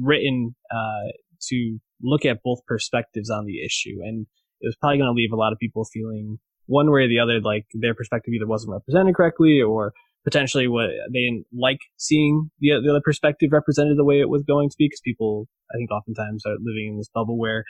written 0.00 0.54
uh, 0.70 1.12
to 1.48 1.78
look 2.02 2.24
at 2.24 2.42
both 2.42 2.60
perspectives 2.66 3.30
on 3.30 3.44
the 3.44 3.64
issue, 3.64 3.98
and 4.02 4.26
it 4.60 4.66
was 4.66 4.76
probably 4.80 4.98
going 4.98 5.08
to 5.08 5.14
leave 5.14 5.32
a 5.32 5.36
lot 5.36 5.52
of 5.52 5.58
people 5.58 5.84
feeling 5.84 6.38
one 6.66 6.90
way 6.90 7.02
or 7.02 7.08
the 7.08 7.18
other, 7.18 7.40
like 7.40 7.66
their 7.74 7.94
perspective 7.94 8.32
either 8.34 8.46
wasn't 8.46 8.72
represented 8.72 9.14
correctly, 9.14 9.60
or 9.60 9.92
potentially 10.24 10.68
what 10.68 10.88
they 11.12 11.20
didn't 11.20 11.46
like 11.52 11.78
seeing 11.96 12.50
the, 12.60 12.70
the 12.82 12.90
other 12.90 13.02
perspective 13.04 13.50
represented 13.52 13.98
the 13.98 14.04
way 14.04 14.20
it 14.20 14.28
was 14.28 14.42
going 14.42 14.68
to 14.70 14.76
be, 14.78 14.86
because 14.86 15.00
people, 15.04 15.48
I 15.72 15.76
think, 15.76 15.90
oftentimes 15.90 16.44
are 16.46 16.56
living 16.60 16.90
in 16.92 16.96
this 16.98 17.10
bubble 17.12 17.38
where 17.38 17.64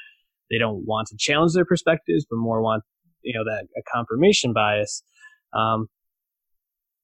they 0.51 0.59
don't 0.59 0.85
want 0.87 1.09
to 1.09 1.17
challenge 1.19 1.55
their 1.55 1.65
perspectives, 1.65 2.27
but 2.29 2.37
more 2.37 2.63
want 2.63 2.85
you 3.23 3.33
know 3.35 3.45
that 3.45 3.67
a 3.77 3.83
confirmation 3.93 4.53
bias. 4.53 5.03
Um, 5.55 5.87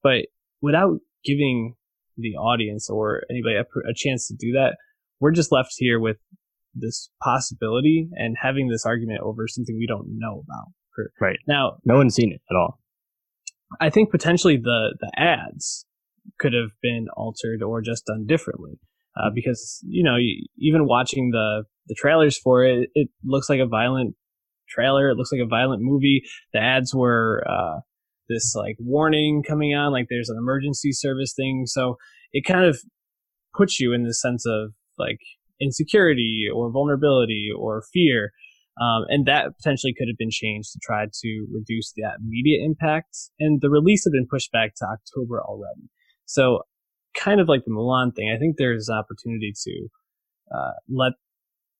but 0.02 0.26
without 0.60 0.98
giving 1.24 1.74
the 2.18 2.36
audience 2.36 2.90
or 2.90 3.22
anybody 3.30 3.54
a, 3.54 3.62
a 3.88 3.94
chance 3.94 4.28
to 4.28 4.34
do 4.34 4.52
that, 4.52 4.76
we're 5.20 5.32
just 5.32 5.52
left 5.52 5.74
here 5.78 5.98
with 5.98 6.18
this 6.74 7.10
possibility 7.22 8.08
and 8.12 8.36
having 8.40 8.68
this 8.68 8.84
argument 8.84 9.20
over 9.22 9.48
something 9.48 9.76
we 9.78 9.86
don't 9.86 10.06
know 10.18 10.44
about. 10.44 10.66
Right. 11.20 11.38
Now, 11.46 11.78
no 11.84 11.96
one's 11.96 12.14
seen 12.14 12.32
it 12.32 12.40
at 12.50 12.56
all. 12.56 12.80
I 13.80 13.90
think 13.90 14.10
potentially 14.10 14.56
the, 14.56 14.96
the 14.98 15.10
ads 15.16 15.86
could 16.38 16.52
have 16.52 16.70
been 16.82 17.06
altered 17.16 17.62
or 17.62 17.80
just 17.80 18.06
done 18.06 18.26
differently. 18.26 18.80
Uh, 19.16 19.30
because, 19.34 19.80
you 19.88 20.04
know, 20.04 20.16
even 20.58 20.86
watching 20.86 21.30
the, 21.30 21.64
the 21.88 21.94
trailers 21.98 22.38
for 22.38 22.64
it, 22.64 22.88
it 22.94 23.08
looks 23.24 23.48
like 23.48 23.58
a 23.58 23.66
violent 23.66 24.14
trailer. 24.68 25.10
It 25.10 25.16
looks 25.16 25.32
like 25.32 25.40
a 25.40 25.48
violent 25.48 25.82
movie. 25.82 26.22
The 26.52 26.60
ads 26.60 26.94
were, 26.94 27.44
uh, 27.48 27.80
this 28.28 28.54
like 28.54 28.76
warning 28.78 29.42
coming 29.46 29.74
on, 29.74 29.92
like 29.92 30.06
there's 30.08 30.28
an 30.28 30.38
emergency 30.38 30.92
service 30.92 31.32
thing. 31.34 31.64
So 31.66 31.96
it 32.32 32.44
kind 32.46 32.64
of 32.64 32.78
puts 33.56 33.80
you 33.80 33.92
in 33.92 34.04
the 34.04 34.14
sense 34.14 34.44
of 34.46 34.72
like 34.98 35.20
insecurity 35.60 36.46
or 36.54 36.70
vulnerability 36.70 37.48
or 37.56 37.82
fear. 37.92 38.32
Um, 38.80 39.04
and 39.08 39.26
that 39.26 39.56
potentially 39.56 39.92
could 39.96 40.06
have 40.08 40.18
been 40.18 40.30
changed 40.30 40.70
to 40.72 40.78
try 40.80 41.06
to 41.06 41.46
reduce 41.52 41.92
that 41.96 42.18
immediate 42.22 42.64
impact. 42.64 43.16
And 43.40 43.60
the 43.60 43.70
release 43.70 44.04
had 44.04 44.12
been 44.12 44.28
pushed 44.30 44.52
back 44.52 44.74
to 44.76 44.86
October 44.86 45.42
already. 45.42 45.90
So 46.26 46.60
kind 47.16 47.40
of 47.40 47.48
like 47.48 47.64
the 47.64 47.72
Mulan 47.72 48.14
thing, 48.14 48.32
I 48.34 48.38
think 48.38 48.56
there's 48.56 48.88
an 48.88 48.96
opportunity 48.96 49.52
to 49.64 49.88
uh, 50.54 50.72
let 50.88 51.14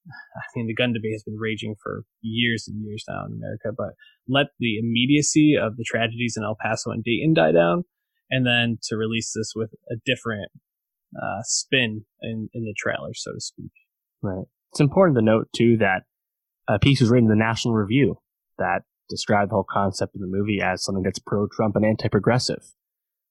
I 0.09 0.43
mean, 0.57 0.67
the 0.67 0.75
gun 0.75 0.93
debate 0.93 1.13
has 1.13 1.23
been 1.23 1.39
raging 1.39 1.75
for 1.83 2.05
years 2.21 2.67
and 2.67 2.85
years 2.85 3.05
now 3.09 3.27
in 3.27 3.33
America, 3.33 3.71
but 3.77 3.95
let 4.29 4.47
the 4.59 4.79
immediacy 4.79 5.55
of 5.61 5.77
the 5.77 5.85
tragedies 5.87 6.35
in 6.37 6.45
El 6.45 6.57
Paso 6.61 6.91
and 6.91 7.05
Dayton 7.05 7.35
die 7.35 7.53
down, 7.53 7.85
and 8.31 8.47
then 8.47 8.79
to 8.85 8.97
release 8.97 9.33
this 9.35 9.53
with 9.55 9.71
a 9.91 9.97
different 10.05 10.51
uh, 11.17 11.43
spin 11.43 12.05
in, 12.23 12.49
in 12.53 12.65
the 12.65 12.75
trailer, 12.77 13.11
so 13.15 13.33
to 13.33 13.41
speak. 13.41 13.73
Right. 14.23 14.47
It's 14.73 14.81
important 14.81 15.17
to 15.19 15.23
note, 15.23 15.49
too, 15.55 15.77
that 15.79 16.03
a 16.69 16.79
piece 16.79 17.01
was 17.01 17.11
written 17.11 17.31
in 17.31 17.39
the 17.39 17.45
National 17.45 17.75
Review 17.75 18.19
that 18.59 18.83
described 19.09 19.51
the 19.51 19.55
whole 19.55 19.67
concept 19.69 20.15
of 20.15 20.21
the 20.21 20.27
movie 20.27 20.61
as 20.63 20.85
something 20.85 21.03
that's 21.03 21.19
pro-Trump 21.19 21.77
and 21.77 21.85
anti-progressive. 21.85 22.63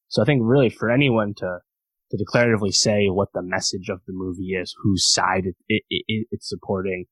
So 0.08 0.22
I 0.22 0.26
think 0.26 0.42
really 0.44 0.70
for 0.70 0.90
anyone 0.90 1.34
to 1.38 1.60
to 2.12 2.18
declaratively 2.18 2.74
say 2.74 3.08
what 3.08 3.30
the 3.34 3.42
message 3.42 3.90
of 3.90 4.02
the 4.08 4.14
movie 4.14 4.54
is, 4.54 4.74
whose 4.82 5.12
side 5.12 5.46
it, 5.46 5.56
it, 5.68 5.84
it, 5.90 6.28
it's 6.32 6.48
supporting, 6.48 7.06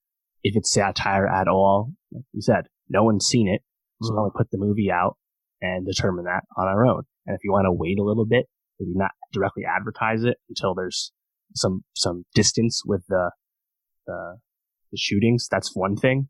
if 0.44 0.56
it's 0.56 0.72
satire 0.72 1.28
at 1.28 1.48
all. 1.48 1.92
Like 2.12 2.24
you 2.32 2.42
said, 2.42 2.68
no 2.90 3.04
one's 3.04 3.26
seen 3.26 3.48
it, 3.48 3.62
so 4.02 4.12
mm-hmm. 4.12 4.22
we'll 4.22 4.32
put 4.32 4.52
the 4.52 4.58
movie 4.58 4.92
out 4.92 5.18
and 5.62 5.86
determine 5.86 6.26
that 6.26 6.44
on 6.58 6.68
our 6.68 6.86
own. 6.86 7.04
And 7.26 7.36
if 7.36 7.44
you 7.44 7.52
want 7.52 7.66
to 7.66 7.72
wait 7.72 8.00
a 8.00 8.04
little 8.04 8.26
bit, 8.26 8.46
maybe 8.80 8.92
not 8.96 9.12
directly 9.34 9.64
advertise 9.66 10.24
it 10.24 10.38
until 10.50 10.76
there's 10.76 11.12
some 11.56 11.84
some 11.96 12.26
distance 12.34 12.84
with 12.86 13.04
the 13.08 13.32
the, 14.06 14.38
the 14.92 14.98
shootings. 14.98 15.48
That's 15.50 15.76
one 15.76 15.96
thing, 15.96 16.30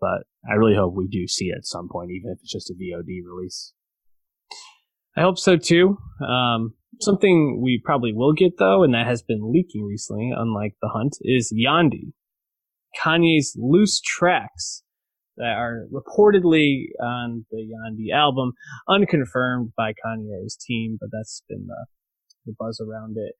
but 0.00 0.24
I 0.48 0.54
really 0.54 0.76
hope 0.76 0.94
we 0.94 1.08
do 1.08 1.26
see 1.26 1.46
it 1.46 1.58
at 1.58 1.66
some 1.66 1.88
point, 1.88 2.10
even 2.10 2.30
if 2.30 2.38
it's 2.42 2.52
just 2.52 2.70
a 2.70 2.74
VOD 2.74 3.20
release. 3.24 3.72
I 5.16 5.22
hope 5.22 5.38
so 5.38 5.56
too. 5.56 5.98
Um, 6.26 6.74
something 7.00 7.60
we 7.62 7.80
probably 7.84 8.12
will 8.12 8.32
get 8.32 8.58
though, 8.58 8.82
and 8.82 8.94
that 8.94 9.06
has 9.06 9.22
been 9.22 9.52
leaking 9.52 9.84
recently, 9.84 10.30
unlike 10.34 10.74
The 10.80 10.88
Hunt, 10.88 11.16
is 11.22 11.52
Yandhi, 11.52 12.12
Kanye's 13.00 13.56
loose 13.58 14.00
tracks 14.00 14.82
that 15.36 15.54
are 15.56 15.86
reportedly 15.92 16.86
on 17.02 17.46
the 17.50 17.58
Yandhi 17.58 18.14
album, 18.14 18.52
unconfirmed 18.88 19.72
by 19.76 19.92
Kanye's 19.92 20.56
team, 20.56 20.98
but 21.00 21.08
that's 21.12 21.42
been 21.48 21.66
the, 21.66 21.86
the 22.46 22.54
buzz 22.58 22.80
around 22.80 23.16
it. 23.16 23.34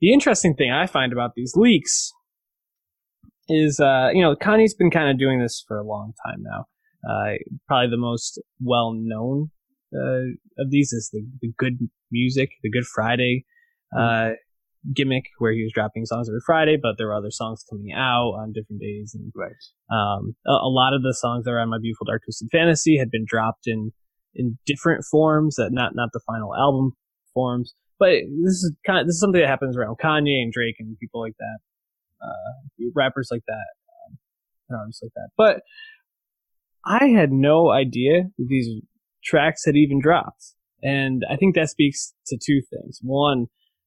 The 0.00 0.12
interesting 0.12 0.54
thing 0.54 0.70
I 0.70 0.86
find 0.86 1.12
about 1.12 1.32
these 1.34 1.54
leaks 1.56 2.12
is, 3.48 3.80
uh, 3.80 4.10
you 4.12 4.22
know, 4.22 4.36
Kanye's 4.36 4.74
been 4.74 4.90
kind 4.90 5.10
of 5.10 5.18
doing 5.18 5.40
this 5.40 5.64
for 5.66 5.78
a 5.78 5.84
long 5.84 6.12
time 6.26 6.42
now. 6.42 6.66
Uh, 7.08 7.34
probably 7.68 7.90
the 7.90 7.96
most 7.96 8.40
well 8.60 8.92
known 8.92 9.50
uh, 9.94 10.34
of 10.58 10.70
these 10.70 10.92
is 10.92 11.10
the, 11.12 11.26
the 11.40 11.52
good 11.56 11.78
music, 12.10 12.50
the 12.62 12.70
Good 12.70 12.86
Friday 12.86 13.44
mm-hmm. 13.94 14.32
uh, 14.32 14.34
gimmick, 14.94 15.24
where 15.38 15.52
he 15.52 15.62
was 15.62 15.72
dropping 15.74 16.04
songs 16.06 16.28
every 16.28 16.40
Friday, 16.44 16.76
but 16.80 16.94
there 16.98 17.08
were 17.08 17.14
other 17.14 17.30
songs 17.30 17.64
coming 17.68 17.92
out 17.94 18.32
on 18.38 18.52
different 18.52 18.80
days. 18.80 19.16
And 19.18 19.32
right. 19.34 19.52
um, 19.90 20.36
a, 20.46 20.52
a, 20.52 20.70
lot 20.70 20.94
of 20.94 21.02
the 21.02 21.14
songs 21.14 21.44
that 21.44 21.50
are 21.50 21.58
on 21.58 21.70
My 21.70 21.78
Beautiful 21.80 22.06
Dark 22.06 22.22
Twisted 22.24 22.48
Fantasy 22.52 22.96
had 22.98 23.10
been 23.10 23.24
dropped 23.26 23.66
in 23.66 23.92
in 24.34 24.58
different 24.66 25.04
forms, 25.10 25.56
that 25.56 25.70
not 25.72 25.92
not 25.94 26.10
the 26.12 26.20
final 26.26 26.54
album 26.54 26.92
forms. 27.32 27.74
But 27.98 28.10
this 28.44 28.62
is 28.62 28.76
kind 28.86 28.98
of 28.98 29.06
this 29.06 29.14
is 29.14 29.20
something 29.20 29.40
that 29.40 29.48
happens 29.48 29.76
around 29.76 29.96
Kanye 30.02 30.42
and 30.42 30.52
Drake 30.52 30.76
and 30.78 30.98
people 30.98 31.20
like 31.20 31.36
that, 31.38 31.58
uh, 32.22 32.84
rappers 32.94 33.28
like 33.30 33.42
that, 33.46 33.54
um, 33.54 34.18
and 34.68 34.78
artists 34.78 35.02
like 35.02 35.12
that. 35.14 35.30
But 35.36 35.62
I 36.84 37.06
had 37.06 37.32
no 37.32 37.70
idea 37.70 38.24
that 38.36 38.46
these 38.48 38.68
tracks 39.24 39.64
had 39.64 39.76
even 39.76 40.00
dropped. 40.00 40.54
And 40.82 41.22
I 41.30 41.36
think 41.36 41.54
that 41.54 41.70
speaks 41.70 42.14
to 42.26 42.36
two 42.36 42.60
things. 42.70 43.00
One, 43.02 43.46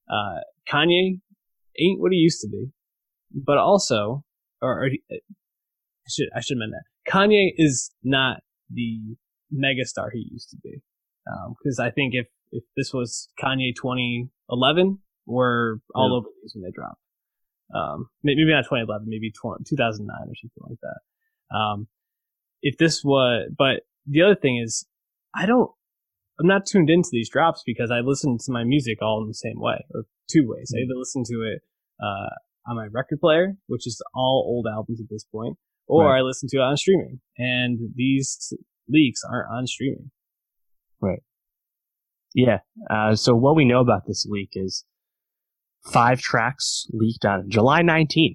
uh, 0.10 0.42
Kanye 0.72 1.20
ain't 1.80 2.02
what 2.02 2.12
he 2.12 2.18
used 2.18 2.42
to 2.42 2.50
be, 2.50 2.72
but 3.34 3.58
also, 3.58 4.24
or, 4.62 4.86
or 4.86 4.90
I 5.14 6.10
should, 6.10 6.30
I 6.36 6.42
should 6.42 6.58
meant 6.58 6.72
that. 6.72 7.12
Kanye 7.12 7.52
is 7.58 7.92
not 8.04 8.42
the 8.70 9.00
megastar 9.54 10.10
he 10.12 10.28
used 10.32 10.50
to 10.50 10.58
be. 10.64 10.82
Um, 11.32 11.56
cause 11.64 11.80
I 11.80 11.92
think 11.92 12.14
if, 12.16 12.28
if 12.52 12.64
this 12.76 12.92
was 12.94 13.30
Kanye 13.42 13.76
2011, 13.76 15.00
we're 15.26 15.78
all 15.94 16.10
yeah. 16.10 16.16
over 16.16 16.28
these 16.42 16.54
when 16.56 16.64
they 16.64 16.72
drop. 16.72 16.98
Um, 17.74 18.10
maybe 18.24 18.44
not 18.46 18.64
2011, 18.64 19.06
maybe 19.08 19.32
20, 19.32 19.64
2009 19.68 20.16
or 20.18 20.34
something 20.36 20.64
like 20.68 20.80
that. 20.82 21.56
Um, 21.56 21.88
if 22.62 22.78
this 22.78 23.04
was, 23.04 23.52
but 23.56 23.84
the 24.08 24.24
other 24.24 24.36
thing 24.36 24.58
is 24.58 24.86
I 25.36 25.46
don't, 25.46 25.70
I'm 26.40 26.48
not 26.48 26.66
tuned 26.66 26.90
into 26.90 27.10
these 27.12 27.30
drops 27.30 27.64
because 27.66 27.92
I 27.92 28.00
listen 28.00 28.38
to 28.46 28.52
my 28.52 28.64
music 28.64 29.00
all 29.02 29.22
in 29.22 29.28
the 29.28 29.34
same 29.34 29.60
way 29.60 29.86
or 29.94 30.04
two 30.32 30.48
ways. 30.48 30.72
I 30.76 30.80
either 30.80 30.98
listen 30.98 31.24
to 31.26 31.42
it, 31.42 31.62
uh, 32.02 32.30
on 32.70 32.76
my 32.76 32.88
record 32.92 33.20
player, 33.20 33.56
which 33.68 33.88
is 33.88 34.02
all 34.14 34.46
old 34.48 34.68
albums 34.72 35.02
at 35.02 35.08
this 35.10 35.26
point, 35.26 35.58
or 35.88 36.06
right. 36.06 36.20
I 36.20 36.22
listen 36.22 36.48
to 36.50 36.58
it 36.58 36.62
on 36.62 36.78
streaming. 36.78 37.20
And 37.38 37.80
these 37.96 38.54
leaks 38.88 39.22
aren't 39.30 39.52
on 39.52 39.68
streaming. 39.68 40.12
Right. 41.02 41.24
Yeah. 42.34 42.60
Uh, 42.90 43.16
so 43.16 43.36
what 43.36 43.56
we 43.56 43.66
know 43.66 43.80
about 43.80 44.04
this 44.08 44.26
leak 44.30 44.52
is 44.54 44.86
five 45.92 46.22
tracks 46.22 46.88
leaked 46.92 47.26
on 47.26 47.50
July 47.50 47.82
19th. 47.82 48.34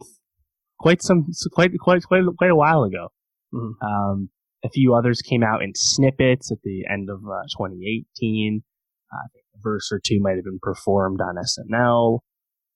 Quite 0.78 1.02
some, 1.02 1.26
quite, 1.52 1.70
quite, 1.78 2.02
quite, 2.02 2.22
quite 2.36 2.50
a 2.50 2.56
while 2.56 2.82
ago. 2.82 3.08
Mhm. 3.54 3.72
Um, 3.80 4.30
a 4.64 4.70
few 4.70 4.94
others 4.94 5.20
came 5.20 5.42
out 5.42 5.62
in 5.62 5.72
snippets 5.74 6.50
at 6.50 6.58
the 6.64 6.84
end 6.90 7.10
of 7.10 7.18
uh, 7.18 7.44
2018. 7.52 8.62
Uh, 9.12 9.16
a 9.54 9.58
verse 9.62 9.92
or 9.92 10.00
two 10.04 10.20
might 10.20 10.36
have 10.36 10.44
been 10.44 10.58
performed 10.60 11.20
on 11.20 11.36
SNL. 11.36 12.20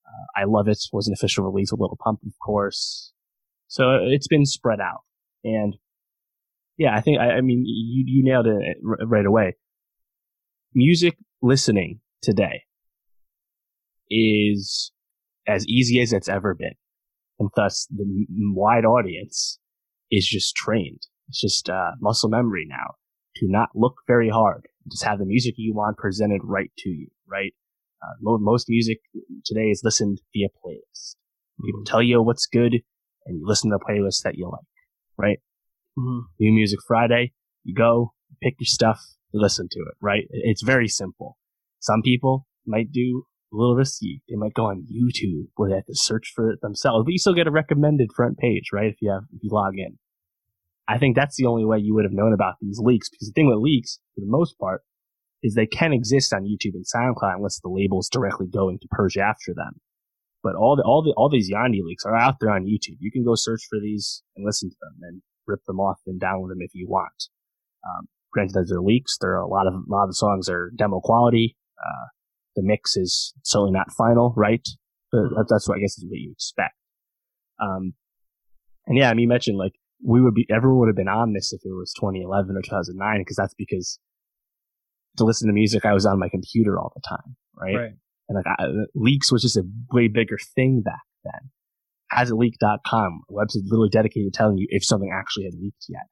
Uh, 0.06 0.40
I 0.40 0.44
Love 0.44 0.68
It 0.68 0.78
was 0.92 1.08
an 1.08 1.14
official 1.14 1.44
release 1.44 1.72
with 1.72 1.80
Lil 1.80 1.96
Pump, 2.02 2.20
of 2.26 2.34
course. 2.44 3.12
So 3.66 3.98
it's 4.02 4.28
been 4.28 4.44
spread 4.44 4.80
out. 4.80 5.00
And 5.42 5.76
yeah, 6.76 6.94
I 6.94 7.00
think, 7.00 7.18
I, 7.18 7.32
I 7.32 7.40
mean, 7.40 7.64
you, 7.66 8.04
you 8.06 8.24
nailed 8.24 8.46
it 8.46 8.76
r- 8.86 9.06
right 9.06 9.26
away. 9.26 9.56
Music 10.74 11.16
listening 11.42 12.00
today 12.22 12.62
is 14.10 14.92
as 15.46 15.66
easy 15.66 16.00
as 16.00 16.12
it's 16.12 16.28
ever 16.28 16.54
been. 16.54 16.74
And 17.38 17.48
thus 17.56 17.86
the 17.90 18.26
wide 18.52 18.84
audience 18.84 19.58
is 20.10 20.26
just 20.26 20.54
trained. 20.54 21.06
It's 21.28 21.40
just 21.40 21.68
uh, 21.68 21.92
muscle 22.00 22.28
memory 22.28 22.66
now 22.68 22.94
to 23.36 23.46
not 23.48 23.70
look 23.74 23.96
very 24.06 24.28
hard. 24.30 24.66
Just 24.90 25.04
have 25.04 25.18
the 25.18 25.26
music 25.26 25.54
you 25.58 25.74
want 25.74 25.96
presented 25.98 26.40
right 26.44 26.70
to 26.78 26.88
you, 26.90 27.08
right? 27.26 27.52
Uh, 28.02 28.14
mo- 28.20 28.38
most 28.38 28.66
music 28.68 28.98
today 29.44 29.68
is 29.70 29.82
listened 29.84 30.20
via 30.32 30.48
playlist. 30.48 31.16
People 31.64 31.82
tell 31.84 32.02
you 32.02 32.22
what's 32.22 32.46
good 32.46 32.74
and 33.26 33.38
you 33.40 33.46
listen 33.46 33.70
to 33.70 33.78
the 33.78 33.84
playlist 33.84 34.22
that 34.22 34.36
you 34.36 34.48
like, 34.48 34.64
right? 35.16 35.38
Mhm. 35.98 36.22
New 36.38 36.52
Music 36.52 36.78
Friday, 36.86 37.32
you 37.64 37.74
go, 37.74 38.14
pick 38.40 38.54
your 38.60 38.66
stuff, 38.66 39.04
you 39.32 39.40
listen 39.40 39.68
to 39.70 39.80
it, 39.80 39.94
right? 40.00 40.26
It's 40.30 40.62
very 40.62 40.88
simple. 40.88 41.36
Some 41.80 42.02
people 42.02 42.46
might 42.66 42.92
do 42.92 43.24
a 43.52 43.56
little 43.56 43.74
risky. 43.74 44.22
They 44.28 44.36
might 44.36 44.54
go 44.54 44.66
on 44.66 44.86
YouTube 44.90 45.48
where 45.56 45.70
they 45.70 45.76
have 45.76 45.86
to 45.86 45.94
search 45.94 46.32
for 46.34 46.50
it 46.52 46.60
themselves, 46.60 47.04
but 47.04 47.12
you 47.12 47.18
still 47.18 47.34
get 47.34 47.46
a 47.46 47.50
recommended 47.50 48.10
front 48.14 48.38
page, 48.38 48.70
right? 48.72 48.86
If 48.92 49.02
you 49.02 49.10
have, 49.10 49.24
if 49.32 49.42
you 49.42 49.50
log 49.50 49.74
in. 49.76 49.98
I 50.88 50.96
think 50.98 51.14
that's 51.14 51.36
the 51.36 51.44
only 51.44 51.66
way 51.66 51.78
you 51.78 51.94
would 51.94 52.04
have 52.04 52.12
known 52.12 52.32
about 52.32 52.54
these 52.60 52.80
leaks 52.82 53.10
because 53.10 53.28
the 53.28 53.32
thing 53.34 53.48
with 53.48 53.58
leaks, 53.58 53.98
for 54.14 54.22
the 54.22 54.30
most 54.30 54.58
part, 54.58 54.82
is 55.42 55.54
they 55.54 55.66
can 55.66 55.92
exist 55.92 56.32
on 56.32 56.44
YouTube 56.44 56.74
and 56.74 56.86
SoundCloud 56.86 57.36
unless 57.36 57.60
the 57.60 57.68
label 57.68 58.00
is 58.00 58.08
directly 58.10 58.46
going 58.46 58.78
to 58.80 58.88
purge 58.90 59.18
after 59.18 59.52
them. 59.54 59.80
But 60.42 60.54
all 60.54 60.76
the, 60.76 60.82
all 60.82 61.02
the, 61.02 61.12
all 61.16 61.28
these 61.28 61.50
Yandhi 61.50 61.82
leaks 61.84 62.04
are 62.04 62.16
out 62.16 62.36
there 62.40 62.50
on 62.50 62.64
YouTube. 62.64 62.96
You 63.00 63.12
can 63.12 63.24
go 63.24 63.34
search 63.34 63.60
for 63.68 63.78
these 63.78 64.22
and 64.34 64.46
listen 64.46 64.70
to 64.70 64.76
them 64.80 64.94
and 65.02 65.22
rip 65.46 65.60
them 65.66 65.78
off 65.78 65.98
and 66.06 66.20
download 66.20 66.48
them 66.48 66.60
if 66.60 66.70
you 66.74 66.88
want. 66.88 67.28
Um, 67.84 68.08
granted 68.32 68.54
that 68.54 68.66
they're 68.68 68.80
leaks, 68.80 69.18
there 69.20 69.32
are 69.32 69.42
a 69.42 69.46
lot 69.46 69.66
of, 69.66 69.74
a 69.74 69.92
lot 69.92 70.04
of 70.04 70.10
the 70.10 70.14
songs 70.14 70.48
are 70.48 70.72
demo 70.76 71.00
quality. 71.00 71.56
Uh, 71.78 72.06
the 72.56 72.62
mix 72.62 72.96
is 72.96 73.34
certainly 73.44 73.72
not 73.72 73.92
final, 73.92 74.32
right? 74.36 74.66
But 75.12 75.48
that's 75.48 75.68
what 75.68 75.76
I 75.76 75.80
guess 75.80 75.98
is 75.98 76.04
what 76.08 76.18
you 76.18 76.32
expect. 76.32 76.74
Um, 77.60 77.94
and 78.86 78.96
yeah, 78.96 79.10
I 79.10 79.14
mean, 79.14 79.22
you 79.24 79.28
mentioned 79.28 79.58
like 79.58 79.74
we 80.02 80.20
would 80.20 80.34
be, 80.34 80.46
everyone 80.50 80.80
would 80.80 80.88
have 80.88 80.96
been 80.96 81.08
on 81.08 81.32
this 81.32 81.52
if 81.52 81.60
it 81.64 81.72
was 81.72 81.92
2011 81.94 82.56
or 82.56 82.62
2009, 82.62 83.20
because 83.20 83.36
that's 83.36 83.54
because 83.54 83.98
to 85.16 85.24
listen 85.24 85.48
to 85.48 85.52
music, 85.52 85.84
I 85.84 85.92
was 85.92 86.06
on 86.06 86.18
my 86.18 86.28
computer 86.28 86.78
all 86.78 86.92
the 86.94 87.02
time, 87.06 87.36
right? 87.54 87.74
Right. 87.74 87.92
And 88.28 88.36
like 88.36 88.46
I, 88.46 88.66
leaks 88.94 89.32
was 89.32 89.42
just 89.42 89.56
a 89.56 89.64
way 89.92 90.08
bigger 90.08 90.38
thing 90.54 90.82
back 90.84 91.02
then. 91.24 91.50
HasItLeaked.com, 92.12 93.20
a 93.28 93.32
website 93.32 93.64
literally 93.64 93.90
dedicated 93.90 94.32
to 94.32 94.36
telling 94.36 94.58
you 94.58 94.66
if 94.70 94.84
something 94.84 95.10
actually 95.12 95.44
had 95.44 95.54
leaked 95.54 95.86
yet. 95.88 96.06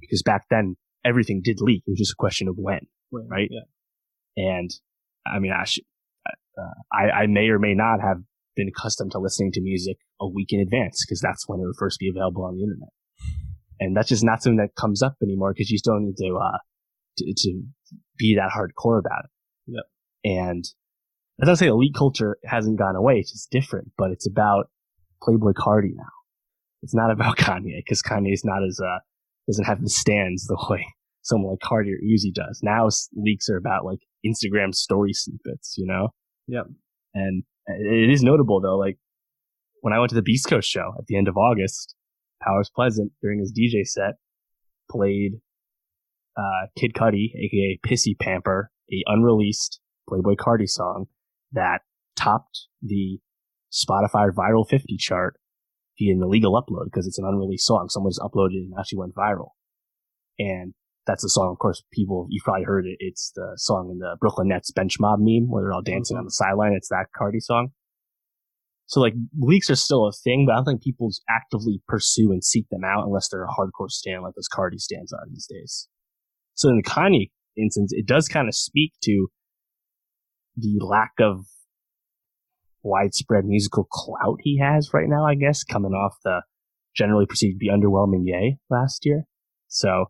Because 0.00 0.22
back 0.22 0.44
then, 0.50 0.76
everything 1.04 1.40
did 1.42 1.60
leak. 1.60 1.82
It 1.86 1.90
was 1.90 1.98
just 1.98 2.12
a 2.12 2.16
question 2.18 2.48
of 2.48 2.56
when. 2.58 2.86
Right. 3.10 3.26
Right? 3.28 3.48
Yeah. 3.50 4.54
And 4.58 4.70
I 5.26 5.38
mean, 5.38 5.52
I, 5.52 5.64
should, 5.64 5.84
uh, 6.58 6.62
I, 6.92 7.22
I 7.22 7.26
may 7.26 7.48
or 7.48 7.58
may 7.58 7.74
not 7.74 8.00
have 8.00 8.18
been 8.54 8.68
accustomed 8.68 9.12
to 9.12 9.18
listening 9.18 9.52
to 9.52 9.60
music 9.60 9.96
a 10.20 10.28
week 10.28 10.52
in 10.52 10.60
advance 10.60 11.04
because 11.04 11.20
that's 11.20 11.48
when 11.48 11.60
it 11.60 11.64
would 11.64 11.76
first 11.78 11.98
be 11.98 12.08
available 12.08 12.44
on 12.44 12.56
the 12.56 12.62
internet. 12.62 12.90
And 13.82 13.96
that's 13.96 14.08
just 14.08 14.24
not 14.24 14.42
something 14.42 14.58
that 14.58 14.76
comes 14.76 15.02
up 15.02 15.16
anymore 15.22 15.52
because 15.52 15.70
you 15.70 15.78
still 15.78 15.98
need 15.98 16.16
to, 16.18 16.36
uh, 16.36 16.58
to, 17.18 17.34
to 17.36 17.62
be 18.16 18.36
that 18.36 18.52
hardcore 18.56 18.98
about 18.98 19.24
it. 19.24 19.30
Yep. 19.66 19.84
And 20.24 20.64
as 21.42 21.48
I 21.48 21.54
say, 21.54 21.66
elite 21.66 21.94
culture 21.96 22.38
hasn't 22.44 22.78
gone 22.78 22.94
away. 22.94 23.18
It's 23.18 23.32
just 23.32 23.50
different, 23.50 23.90
but 23.98 24.12
it's 24.12 24.26
about 24.26 24.70
Playboi 25.22 25.54
Carti 25.54 25.90
now. 25.96 26.04
It's 26.82 26.94
not 26.94 27.10
about 27.10 27.36
Kanye 27.38 27.78
because 27.84 28.02
Kanye's 28.02 28.44
not 28.44 28.62
as, 28.64 28.78
uh, 28.80 28.98
doesn't 29.48 29.64
have 29.64 29.82
the 29.82 29.90
stands 29.90 30.46
the 30.46 30.56
way 30.70 30.86
someone 31.22 31.52
like 31.52 31.60
Carti 31.60 31.92
or 31.92 31.98
Uzi 32.04 32.32
does. 32.32 32.60
Now 32.62 32.88
leaks 33.14 33.48
are 33.48 33.56
about 33.56 33.84
like 33.84 34.00
Instagram 34.24 34.74
story 34.74 35.12
snippets, 35.12 35.74
you 35.76 35.86
know? 35.86 36.10
Yep. 36.46 36.66
And 37.14 37.42
it 37.66 38.10
is 38.10 38.22
notable 38.22 38.60
though, 38.60 38.76
like 38.76 38.98
when 39.80 39.92
I 39.92 39.98
went 39.98 40.10
to 40.10 40.14
the 40.14 40.22
Beast 40.22 40.48
Coast 40.48 40.68
show 40.68 40.94
at 40.98 41.06
the 41.06 41.16
end 41.16 41.26
of 41.26 41.36
August, 41.36 41.96
Powers 42.44 42.70
Pleasant 42.74 43.12
during 43.20 43.38
his 43.38 43.52
DJ 43.52 43.86
set 43.86 44.14
played 44.90 45.40
uh, 46.36 46.66
Kid 46.76 46.92
Cudi, 46.94 47.30
aka 47.34 47.78
Pissy 47.86 48.18
Pamper, 48.18 48.70
a 48.90 49.02
unreleased 49.06 49.80
Playboi 50.08 50.36
Carti 50.36 50.68
song 50.68 51.06
that 51.52 51.82
topped 52.16 52.68
the 52.82 53.18
Spotify 53.72 54.30
viral 54.30 54.68
50 54.68 54.96
chart 54.96 55.38
via 55.98 56.12
an 56.12 56.22
illegal 56.22 56.60
upload 56.60 56.84
because 56.84 57.06
it's 57.06 57.18
an 57.18 57.24
unreleased 57.26 57.66
song. 57.66 57.88
Someone 57.88 58.10
just 58.10 58.20
uploaded 58.20 58.54
it 58.54 58.64
and 58.64 58.74
actually 58.78 58.98
went 58.98 59.14
viral. 59.14 59.50
And 60.38 60.74
that's 61.06 61.22
the 61.22 61.28
song, 61.28 61.50
of 61.50 61.58
course, 61.58 61.82
people, 61.92 62.26
you've 62.30 62.44
probably 62.44 62.64
heard 62.64 62.86
it. 62.86 62.96
It's 63.00 63.32
the 63.34 63.52
song 63.56 63.90
in 63.90 63.98
the 63.98 64.16
Brooklyn 64.20 64.48
Nets 64.48 64.70
bench 64.70 64.96
mob 65.00 65.18
meme 65.20 65.50
where 65.50 65.62
they're 65.62 65.72
all 65.72 65.82
dancing 65.82 66.16
on 66.16 66.24
the 66.24 66.30
sideline. 66.30 66.72
It's 66.72 66.88
that 66.88 67.06
Carti 67.18 67.40
song. 67.40 67.72
So 68.86 69.00
like 69.00 69.14
leaks 69.38 69.70
are 69.70 69.76
still 69.76 70.06
a 70.06 70.12
thing, 70.12 70.44
but 70.46 70.52
I 70.52 70.56
don't 70.56 70.64
think 70.64 70.82
people 70.82 71.10
actively 71.30 71.80
pursue 71.88 72.30
and 72.30 72.44
seek 72.44 72.68
them 72.70 72.84
out 72.84 73.04
unless 73.06 73.28
they're 73.28 73.44
a 73.44 73.48
hardcore 73.48 73.90
stand 73.90 74.22
like 74.22 74.34
those 74.34 74.48
Carti 74.52 74.78
stands 74.78 75.12
are 75.12 75.26
these 75.30 75.46
days. 75.46 75.88
So 76.54 76.68
in 76.68 76.76
the 76.76 76.82
Kanye 76.82 77.30
instance, 77.56 77.92
it 77.94 78.06
does 78.06 78.28
kind 78.28 78.48
of 78.48 78.54
speak 78.54 78.92
to 79.04 79.28
the 80.56 80.78
lack 80.80 81.12
of 81.20 81.46
widespread 82.82 83.44
musical 83.44 83.84
clout 83.90 84.38
he 84.40 84.58
has 84.58 84.90
right 84.92 85.08
now, 85.08 85.24
I 85.24 85.34
guess, 85.34 85.64
coming 85.64 85.92
off 85.92 86.16
the 86.24 86.42
generally 86.94 87.26
perceived 87.26 87.54
to 87.54 87.58
be 87.58 87.70
underwhelming 87.70 88.24
Yay 88.24 88.58
last 88.68 89.06
year. 89.06 89.24
So, 89.68 90.06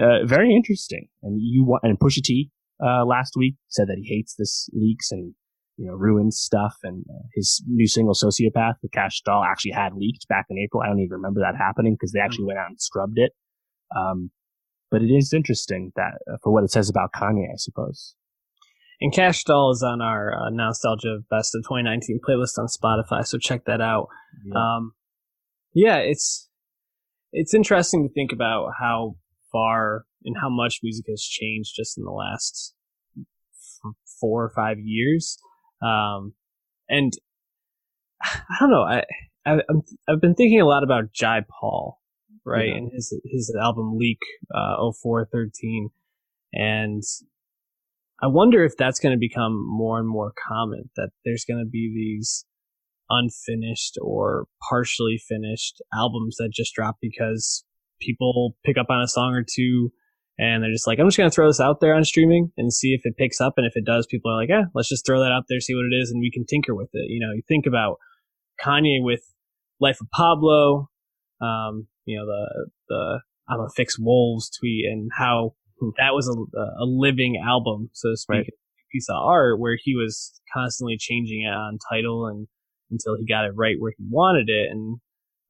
uh, 0.00 0.24
very 0.24 0.54
interesting. 0.54 1.08
And 1.22 1.38
you 1.40 1.64
want, 1.64 1.82
and 1.84 1.98
Pusha 1.98 2.22
T, 2.22 2.50
uh, 2.82 3.04
last 3.04 3.34
week 3.36 3.56
said 3.68 3.88
that 3.88 3.98
he 4.00 4.16
hates 4.16 4.34
this 4.36 4.68
leaks 4.72 5.10
and, 5.12 5.34
you 5.76 5.86
know, 5.86 5.94
ruins 5.94 6.38
stuff. 6.38 6.76
And 6.82 7.04
uh, 7.08 7.26
his 7.34 7.62
new 7.66 7.86
single, 7.86 8.14
Sociopath, 8.14 8.74
the 8.82 8.88
Kash 8.92 9.20
Doll, 9.22 9.44
actually 9.44 9.72
had 9.72 9.94
leaked 9.94 10.26
back 10.28 10.46
in 10.50 10.58
April. 10.58 10.82
I 10.82 10.88
don't 10.88 11.00
even 11.00 11.16
remember 11.16 11.40
that 11.40 11.56
happening 11.56 11.94
because 11.94 12.12
they 12.12 12.20
actually 12.20 12.46
went 12.46 12.58
out 12.58 12.68
and 12.68 12.80
scrubbed 12.80 13.18
it. 13.18 13.32
Um, 13.96 14.30
but 14.90 15.02
it 15.02 15.10
is 15.10 15.32
interesting 15.32 15.92
that 15.96 16.18
uh, 16.32 16.36
for 16.42 16.52
what 16.52 16.64
it 16.64 16.70
says 16.70 16.88
about 16.88 17.10
Kanye, 17.12 17.46
I 17.52 17.56
suppose. 17.56 18.14
And 19.00 19.12
Kash 19.12 19.42
Doll 19.44 19.72
is 19.72 19.82
on 19.82 20.00
our 20.00 20.32
uh, 20.32 20.50
Nostalgia 20.50 21.18
Best 21.28 21.54
of 21.54 21.62
2019 21.64 22.20
playlist 22.26 22.58
on 22.58 22.68
Spotify, 22.68 23.26
so 23.26 23.38
check 23.38 23.64
that 23.64 23.80
out. 23.80 24.06
Um, 24.56 24.92
yeah, 25.74 25.96
it's 25.96 26.48
it's 27.32 27.52
interesting 27.52 28.06
to 28.06 28.14
think 28.14 28.32
about 28.32 28.70
how 28.80 29.16
far 29.50 30.04
and 30.24 30.36
how 30.40 30.48
much 30.48 30.78
music 30.82 31.06
has 31.08 31.22
changed 31.22 31.72
just 31.76 31.98
in 31.98 32.04
the 32.04 32.12
last 32.12 32.74
four 34.20 34.44
or 34.44 34.50
five 34.50 34.78
years. 34.78 35.38
Um, 35.82 36.34
and 36.88 37.12
I 38.22 38.56
don't 38.60 38.70
know, 38.70 38.82
I, 38.82 39.04
I 39.46 39.52
I'm, 39.68 39.82
I've 40.08 40.20
been 40.20 40.34
thinking 40.34 40.60
a 40.60 40.66
lot 40.66 40.82
about 40.82 41.12
Jai 41.12 41.42
Paul, 41.60 42.00
right, 42.44 42.68
Yeah. 42.68 42.76
and 42.76 42.92
his 42.92 43.12
his 43.24 43.54
album 43.60 43.96
Leak 43.98 44.18
uh, 44.54 44.76
0413, 45.02 45.90
and 46.52 47.02
I 48.22 48.26
wonder 48.28 48.64
if 48.64 48.76
that's 48.76 49.00
going 49.00 49.12
to 49.14 49.18
become 49.18 49.52
more 49.66 49.98
and 49.98 50.08
more 50.08 50.32
common 50.48 50.90
that 50.96 51.10
there's 51.24 51.44
going 51.44 51.62
to 51.64 51.68
be 51.68 51.92
these 51.94 52.46
unfinished 53.10 53.98
or 54.00 54.46
partially 54.70 55.18
finished 55.18 55.82
albums 55.92 56.36
that 56.36 56.50
just 56.52 56.74
drop 56.74 56.96
because 57.02 57.64
people 58.00 58.56
pick 58.64 58.78
up 58.78 58.86
on 58.88 59.02
a 59.02 59.08
song 59.08 59.34
or 59.34 59.44
two 59.46 59.90
and 60.38 60.62
they're 60.62 60.72
just 60.72 60.86
like, 60.86 60.98
I'm 60.98 61.06
just 61.06 61.16
going 61.16 61.30
to 61.30 61.34
throw 61.34 61.46
this 61.48 61.60
out 61.60 61.80
there 61.80 61.94
on 61.94 62.04
streaming 62.04 62.50
and 62.56 62.72
see 62.72 62.88
if 62.94 63.02
it 63.04 63.16
picks 63.16 63.40
up. 63.40 63.54
And 63.56 63.66
if 63.66 63.76
it 63.76 63.84
does, 63.84 64.06
people 64.06 64.30
are 64.32 64.36
like, 64.40 64.48
yeah, 64.48 64.64
let's 64.74 64.88
just 64.88 65.06
throw 65.06 65.20
that 65.20 65.32
out 65.32 65.44
there, 65.48 65.60
see 65.60 65.74
what 65.74 65.84
it 65.84 65.94
is, 65.94 66.10
and 66.10 66.20
we 66.20 66.30
can 66.30 66.44
tinker 66.44 66.74
with 66.74 66.90
it. 66.92 67.06
You 67.08 67.20
know, 67.20 67.32
you 67.32 67.42
think 67.46 67.66
about 67.66 67.98
Kanye 68.64 68.98
with 69.02 69.20
Life 69.80 69.98
of 70.00 70.08
Pablo, 70.10 70.88
um, 71.40 71.86
you 72.04 72.16
know, 72.16 72.26
the, 72.26 72.68
the, 72.88 73.20
I'm 73.48 73.60
a 73.60 73.68
fix 73.76 73.98
wolves 73.98 74.50
tweet 74.58 74.86
and 74.86 75.10
how 75.16 75.54
that 75.98 76.14
was 76.14 76.28
a, 76.28 76.58
a 76.58 76.86
living 76.86 77.40
album, 77.44 77.90
so 77.92 78.10
to 78.10 78.16
speak, 78.16 78.36
Right. 78.36 78.50
piece 78.92 79.06
of 79.10 79.16
art 79.16 79.60
where 79.60 79.76
he 79.80 79.94
was 79.94 80.40
constantly 80.52 80.96
changing 80.98 81.42
it 81.42 81.52
on 81.52 81.78
title 81.90 82.26
and 82.26 82.46
until 82.90 83.16
he 83.18 83.26
got 83.26 83.44
it 83.44 83.52
right 83.56 83.76
where 83.78 83.92
he 83.96 84.04
wanted 84.08 84.48
it. 84.48 84.70
And, 84.70 84.98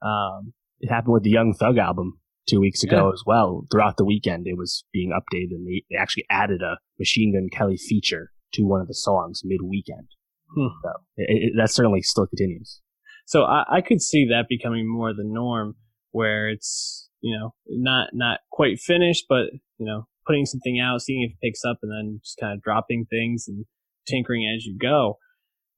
um, 0.03 0.53
It 0.81 0.89
happened 0.91 1.13
with 1.13 1.23
the 1.23 1.31
Young 1.31 1.53
Thug 1.55 1.79
album 1.79 2.19
two 2.49 2.61
weeks 2.61 2.83
ago 2.83 3.07
yeah. 3.09 3.13
as 3.13 3.23
well. 3.27 3.67
Throughout 3.71 3.97
the 3.97 4.05
weekend, 4.05 4.47
it 4.47 4.57
was 4.57 4.85
being 4.93 5.11
updated, 5.11 5.53
and 5.53 5.67
they, 5.67 5.85
they 5.91 5.97
actually 5.97 6.25
added 6.31 6.63
a 6.63 6.79
Machine 6.99 7.35
Gun 7.35 7.49
Kelly 7.51 7.77
feature 7.77 8.31
to 8.55 8.63
one 8.63 8.81
of 8.81 8.89
the 8.89 8.95
songs 8.95 9.43
mid 9.45 9.61
weekend. 9.63 10.09
Hmm. 10.55 10.69
So 10.83 10.91
it, 11.17 11.27
it, 11.29 11.53
that 11.57 11.71
certainly 11.71 12.03
still 12.03 12.27
continues. 12.27 12.81
So 13.27 13.45
I, 13.45 13.65
I 13.71 13.81
could 13.81 14.03
see 14.03 14.27
that 14.27 14.47
becoming 14.49 14.89
more 14.89 15.13
the 15.13 15.25
norm, 15.25 15.75
where 16.11 16.49
it's 16.49 17.09
you 17.21 17.37
know 17.37 17.55
not 17.69 18.11
not 18.13 18.41
quite 18.51 18.79
finished, 18.79 19.25
but 19.29 19.47
you 19.79 19.87
know 19.87 20.07
putting 20.27 20.47
something 20.47 20.81
out, 20.81 21.03
seeing 21.03 21.23
if 21.23 21.33
it 21.33 21.47
picks 21.47 21.65
up, 21.65 21.79
and 21.83 21.93
then 21.93 22.21
just 22.23 22.39
kind 22.39 22.53
of 22.55 22.63
dropping 22.63 23.07
things 23.09 23.47
and 23.49 23.65
tinkering 24.07 24.51
as 24.55 24.65
you 24.65 24.77
go. 24.79 25.19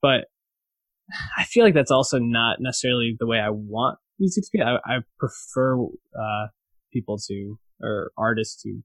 But 0.02 0.26
I 1.36 1.44
feel 1.44 1.64
like 1.64 1.74
that's 1.74 1.90
also 1.90 2.18
not 2.18 2.58
necessarily 2.60 3.16
the 3.18 3.26
way 3.26 3.38
I 3.38 3.50
want 3.50 3.98
music 4.18 4.44
to 4.44 4.50
be. 4.52 4.62
I, 4.62 4.76
I 4.76 4.98
prefer 5.18 5.82
uh, 5.84 6.46
people 6.92 7.18
to 7.28 7.58
or 7.82 8.10
artists 8.16 8.62
to 8.62 8.80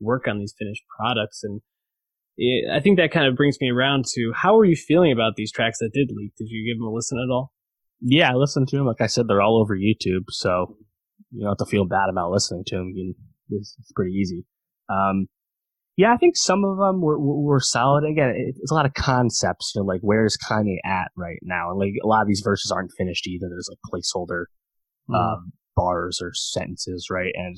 work 0.00 0.26
on 0.28 0.38
these 0.38 0.54
finished 0.58 0.82
products, 0.98 1.42
and 1.42 1.60
it, 2.36 2.70
I 2.70 2.80
think 2.80 2.98
that 2.98 3.12
kind 3.12 3.26
of 3.26 3.36
brings 3.36 3.58
me 3.60 3.70
around 3.70 4.04
to 4.14 4.32
how 4.34 4.58
are 4.58 4.64
you 4.64 4.76
feeling 4.76 5.12
about 5.12 5.36
these 5.36 5.52
tracks 5.52 5.78
that 5.78 5.90
did 5.92 6.10
leak? 6.12 6.32
Did 6.36 6.48
you 6.48 6.70
give 6.70 6.78
them 6.78 6.88
a 6.88 6.92
listen 6.92 7.18
at 7.18 7.32
all? 7.32 7.52
Yeah, 8.00 8.32
I 8.32 8.34
listened 8.34 8.68
to 8.68 8.76
them. 8.76 8.86
Like 8.86 9.00
I 9.00 9.06
said, 9.06 9.28
they're 9.28 9.42
all 9.42 9.60
over 9.60 9.76
YouTube, 9.76 10.24
so 10.30 10.76
you 11.30 11.40
don't 11.40 11.50
have 11.50 11.66
to 11.66 11.70
feel 11.70 11.84
bad 11.84 12.08
about 12.10 12.30
listening 12.30 12.64
to 12.66 12.76
them. 12.76 12.92
You 12.94 13.14
it's, 13.50 13.76
it's 13.78 13.92
pretty 13.92 14.12
easy. 14.12 14.44
Um, 14.88 15.26
yeah, 15.96 16.12
I 16.12 16.16
think 16.16 16.36
some 16.36 16.64
of 16.64 16.76
them 16.76 17.00
were, 17.00 17.18
were 17.18 17.60
solid. 17.60 18.04
Again, 18.04 18.34
it's 18.36 18.70
a 18.70 18.74
lot 18.74 18.86
of 18.86 18.94
concepts. 18.94 19.72
You 19.74 19.82
know, 19.82 19.86
like 19.86 20.00
where's 20.00 20.36
Kanye 20.36 20.78
at 20.84 21.12
right 21.16 21.38
now? 21.42 21.70
And 21.70 21.78
like 21.78 21.92
a 22.02 22.06
lot 22.06 22.22
of 22.22 22.28
these 22.28 22.42
verses 22.44 22.72
aren't 22.72 22.90
finished 22.98 23.26
either. 23.28 23.46
There's 23.48 23.68
like 23.70 23.78
placeholder 23.92 24.46
mm. 25.08 25.14
um, 25.14 25.52
bars 25.76 26.20
or 26.22 26.32
sentences, 26.34 27.08
right? 27.10 27.32
And 27.34 27.56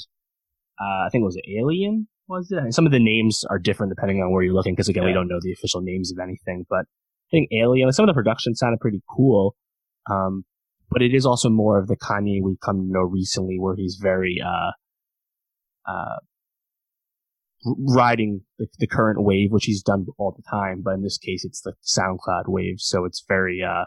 uh, 0.81 1.07
I 1.07 1.09
think 1.11 1.23
it 1.23 1.27
was 1.27 1.41
Alien. 1.59 2.09
Was 2.29 2.51
it? 2.51 2.75
some 2.75 2.87
of 2.87 2.93
the 2.93 2.99
names 2.99 3.45
are 3.51 3.59
different 3.59 3.91
depending 3.95 4.21
on 4.21 4.33
where 4.33 4.43
you're 4.43 4.55
looking, 4.55 4.75
because 4.75 4.89
again, 4.89 5.05
yeah. 5.05 5.11
we 5.11 5.15
don't 5.15 5.29
know 5.29 5.39
the 5.41 5.53
official 5.53 5.81
names 5.81 6.11
of 6.11 6.19
anything. 6.19 6.67
But 6.69 6.81
I 6.81 7.31
think 7.31 7.51
Alien. 7.53 7.93
Some 7.93 8.05
of 8.05 8.09
the 8.09 8.19
production 8.19 8.55
sounded 8.55 8.81
pretty 8.81 9.03
cool. 9.09 9.55
Um, 10.11 10.45
but 10.91 11.03
it 11.03 11.15
is 11.15 11.27
also 11.27 11.49
more 11.49 11.79
of 11.79 11.89
the 11.89 11.97
Kanye 11.97 12.41
we've 12.43 12.61
come 12.61 12.79
to 12.79 12.85
know 12.87 13.01
recently, 13.01 13.59
where 13.59 13.75
he's 13.77 13.99
very 14.01 14.39
uh, 14.45 14.71
uh, 15.91 16.17
riding 17.65 18.43
the, 18.59 18.67
the, 18.79 18.87
current 18.87 19.23
wave, 19.23 19.51
which 19.51 19.65
he's 19.65 19.83
done 19.83 20.07
all 20.19 20.35
the 20.37 20.43
time. 20.49 20.83
But 20.85 20.95
in 20.95 21.03
this 21.03 21.19
case, 21.19 21.45
it's 21.45 21.63
the 21.63 21.75
SoundCloud 21.85 22.45
wave. 22.47 22.77
So 22.79 23.05
it's 23.05 23.25
very, 23.27 23.63
uh, 23.63 23.85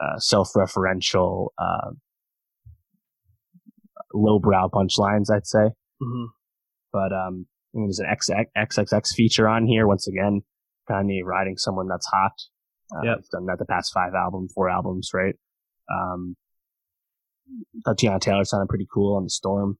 uh, 0.00 0.18
self-referential, 0.18 1.48
uh, 1.58 1.90
lowbrow 4.12 4.68
punchlines, 4.68 5.30
I'd 5.32 5.46
say. 5.46 5.70
Mm-hmm. 6.02 6.24
But, 6.92 7.12
um, 7.12 7.46
I 7.74 7.78
mean, 7.78 7.86
there's 7.86 8.00
an 8.00 8.06
X 8.10 8.30
XXX 8.56 9.14
feature 9.14 9.48
on 9.48 9.66
here. 9.66 9.86
Once 9.86 10.08
again, 10.08 10.42
Kanye 10.90 11.22
riding 11.24 11.56
someone 11.56 11.88
that's 11.88 12.06
hot. 12.06 12.32
Uh, 12.92 13.02
yep. 13.04 13.16
He's 13.18 13.28
done 13.28 13.46
that 13.46 13.58
the 13.58 13.66
past 13.66 13.92
five 13.94 14.14
albums, 14.14 14.52
four 14.54 14.68
albums, 14.68 15.10
right? 15.14 15.34
Um, 15.90 16.36
Teyana 17.86 18.20
Taylor 18.20 18.44
sounded 18.44 18.68
pretty 18.68 18.86
cool 18.92 19.16
on 19.16 19.24
the 19.24 19.30
Storm. 19.30 19.78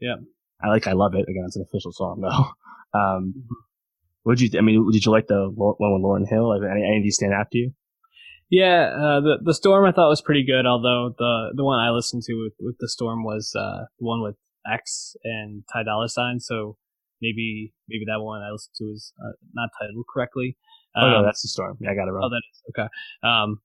Yeah. 0.00 0.16
I 0.62 0.68
like, 0.68 0.86
I 0.86 0.92
love 0.92 1.14
it. 1.14 1.28
Again, 1.28 1.44
it's 1.46 1.56
an 1.56 1.64
official 1.68 1.92
song 1.92 2.20
though. 2.22 2.98
Um, 2.98 3.34
what 4.22 4.38
did 4.38 4.52
you, 4.52 4.58
I 4.58 4.62
mean, 4.62 4.90
did 4.90 5.04
you 5.04 5.12
like 5.12 5.26
the 5.28 5.50
one 5.54 5.76
with 5.78 6.02
Lauryn 6.02 6.28
Hill? 6.28 6.52
Any, 6.52 6.82
any 6.82 6.98
of 6.98 7.02
these 7.02 7.16
stand 7.16 7.32
out 7.32 7.50
to 7.52 7.58
you? 7.58 7.72
Yeah, 8.50 8.92
uh, 8.96 9.20
the 9.20 9.38
the 9.44 9.54
storm 9.54 9.84
I 9.84 9.92
thought 9.92 10.08
was 10.08 10.22
pretty 10.22 10.44
good. 10.44 10.64
Although 10.66 11.14
the 11.18 11.52
the 11.54 11.64
one 11.64 11.80
I 11.80 11.90
listened 11.90 12.22
to 12.24 12.34
with, 12.34 12.54
with 12.60 12.76
the 12.80 12.88
storm 12.88 13.22
was 13.24 13.52
uh, 13.54 13.84
the 13.98 14.06
one 14.06 14.22
with 14.22 14.36
X 14.70 15.16
and 15.24 15.64
Ty 15.72 15.84
Dolla 15.84 16.08
Sign. 16.08 16.40
So 16.40 16.76
maybe 17.20 17.74
maybe 17.88 18.04
that 18.06 18.20
one 18.20 18.42
I 18.42 18.50
listened 18.50 18.74
to 18.78 18.84
is 18.84 19.12
uh, 19.22 19.32
not 19.52 19.68
titled 19.78 20.04
correctly. 20.12 20.56
Um, 20.96 21.04
oh 21.04 21.10
no, 21.10 21.16
um, 21.18 21.24
that's 21.24 21.42
the 21.42 21.48
storm. 21.48 21.76
Yeah, 21.80 21.90
I 21.90 21.94
got 21.94 22.08
it 22.08 22.12
wrong. 22.12 22.24
Oh, 22.24 22.30
that 22.30 22.42
is 22.50 22.62
okay. 22.70 22.88
Um, 23.22 23.60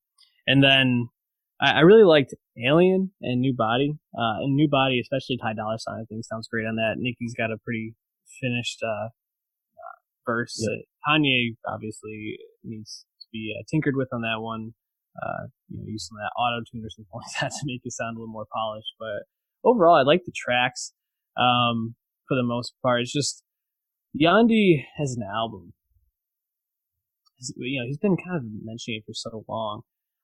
and 0.45 0.61
then 0.61 1.07
I, 1.61 1.71
I 1.71 1.79
really 1.81 2.03
liked 2.03 2.33
Alien 2.57 3.11
and 3.21 3.39
New 3.39 3.55
Body. 3.55 3.97
Uh, 4.13 4.43
and 4.43 4.55
New 4.55 4.67
Body, 4.69 4.99
especially 4.99 5.37
Ty 5.37 5.53
Dolla 5.53 5.79
Sign, 5.79 6.01
I 6.01 6.05
think 6.09 6.25
sounds 6.25 6.47
great 6.47 6.65
on 6.65 6.75
that. 6.75 6.95
Nicki's 6.97 7.33
got 7.35 7.51
a 7.51 7.57
pretty 7.63 7.95
finished 8.41 8.79
uh, 8.83 9.07
uh, 9.07 9.97
verse. 10.25 10.59
Yep. 10.59 10.85
Kanye 11.07 11.55
obviously 11.67 12.37
needs 12.63 13.05
be 13.33 13.53
uh, 13.57 13.63
tinkered 13.69 13.95
with 13.97 14.09
on 14.13 14.21
that 14.21 14.39
one. 14.39 14.73
Uh, 15.21 15.45
you 15.69 15.77
know, 15.77 15.83
use 15.85 16.07
some 16.07 16.17
of 16.17 16.23
that 16.23 16.39
auto 16.39 16.63
tune 16.71 16.85
or 16.85 16.89
something 16.89 17.11
like 17.13 17.41
that 17.41 17.51
to 17.51 17.65
make 17.65 17.81
it 17.83 17.91
sound 17.91 18.15
a 18.15 18.19
little 18.19 18.31
more 18.31 18.47
polished. 18.53 18.93
But 18.97 19.27
overall, 19.67 19.95
I 19.95 20.03
like 20.03 20.23
the 20.25 20.33
tracks 20.33 20.93
um, 21.37 21.95
for 22.27 22.35
the 22.35 22.43
most 22.43 22.73
part. 22.81 23.01
It's 23.01 23.13
just 23.13 23.43
Yandhi 24.19 24.85
has 24.97 25.15
an 25.17 25.23
album. 25.23 25.73
You 27.57 27.81
know, 27.81 27.87
he's 27.87 27.97
been 27.97 28.15
kind 28.15 28.37
of 28.37 28.43
mentioning 28.63 29.01
it 29.01 29.05
for 29.05 29.13
so 29.13 29.43
long. 29.49 29.81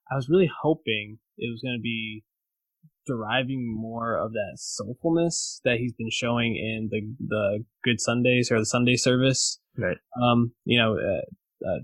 I 0.10 0.16
was 0.16 0.30
really 0.30 0.50
hoping 0.62 1.20
it 1.38 1.52
was 1.52 1.62
going 1.62 1.78
to 1.78 1.82
be 1.82 2.24
deriving 3.06 3.66
more 3.68 4.16
of 4.16 4.32
that 4.34 4.58
soulfulness 4.58 5.60
that 5.64 5.78
he's 5.78 5.94
been 5.94 6.10
showing 6.12 6.56
in 6.56 6.90
the 6.92 7.02
the 7.28 7.66
Good 7.84 8.00
Sundays 8.00 8.52
or 8.52 8.60
the 8.60 8.66
Sunday 8.66 8.96
service. 8.96 9.60
Right. 9.78 9.98
Um, 10.22 10.54
you 10.66 10.80
know, 10.80 10.98
uh, 10.98 11.70
uh, 11.70 11.80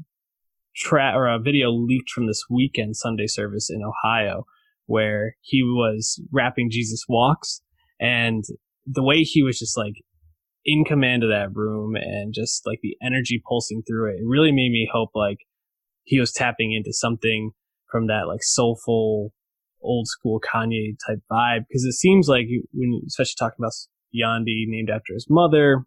or 0.92 1.28
a 1.28 1.40
video 1.40 1.72
leaked 1.72 2.10
from 2.10 2.28
this 2.28 2.46
weekend 2.50 2.98
Sunday 2.98 3.28
service 3.28 3.70
in 3.70 3.82
Ohio 3.84 4.46
where 4.88 5.36
he 5.42 5.64
was 5.64 6.22
rapping 6.32 6.70
Jesus 6.70 7.06
Walks 7.10 7.62
and 8.00 8.44
the 8.86 9.04
way 9.04 9.24
he 9.24 9.42
was 9.42 9.58
just 9.58 9.78
like 9.78 9.96
in 10.64 10.84
command 10.84 11.24
of 11.24 11.30
that 11.30 11.56
room 11.56 11.96
and 11.96 12.34
just 12.34 12.66
like 12.66 12.80
the 12.82 12.96
energy 13.02 13.42
pulsing 13.48 13.84
through 13.88 14.12
it, 14.12 14.20
it 14.20 14.26
really 14.26 14.52
made 14.52 14.72
me 14.72 14.90
hope 14.92 15.10
like 15.16 15.40
he 16.04 16.20
was 16.20 16.32
tapping 16.32 16.74
into 16.74 16.94
something 16.94 17.52
from 17.92 18.08
that 18.08 18.28
like 18.28 18.44
soulful 18.44 19.32
old 19.82 20.08
school 20.08 20.40
Kanye 20.40 20.96
type 21.08 21.20
vibe 21.32 21.66
because 21.68 21.84
it 21.84 21.94
seems 21.94 22.28
like 22.28 22.48
when 22.74 23.02
especially 23.08 23.36
talking 23.38 23.58
about 23.60 23.74
Yandhi 24.14 24.66
named 24.68 24.90
after 24.90 25.14
his 25.14 25.28
mother, 25.30 25.86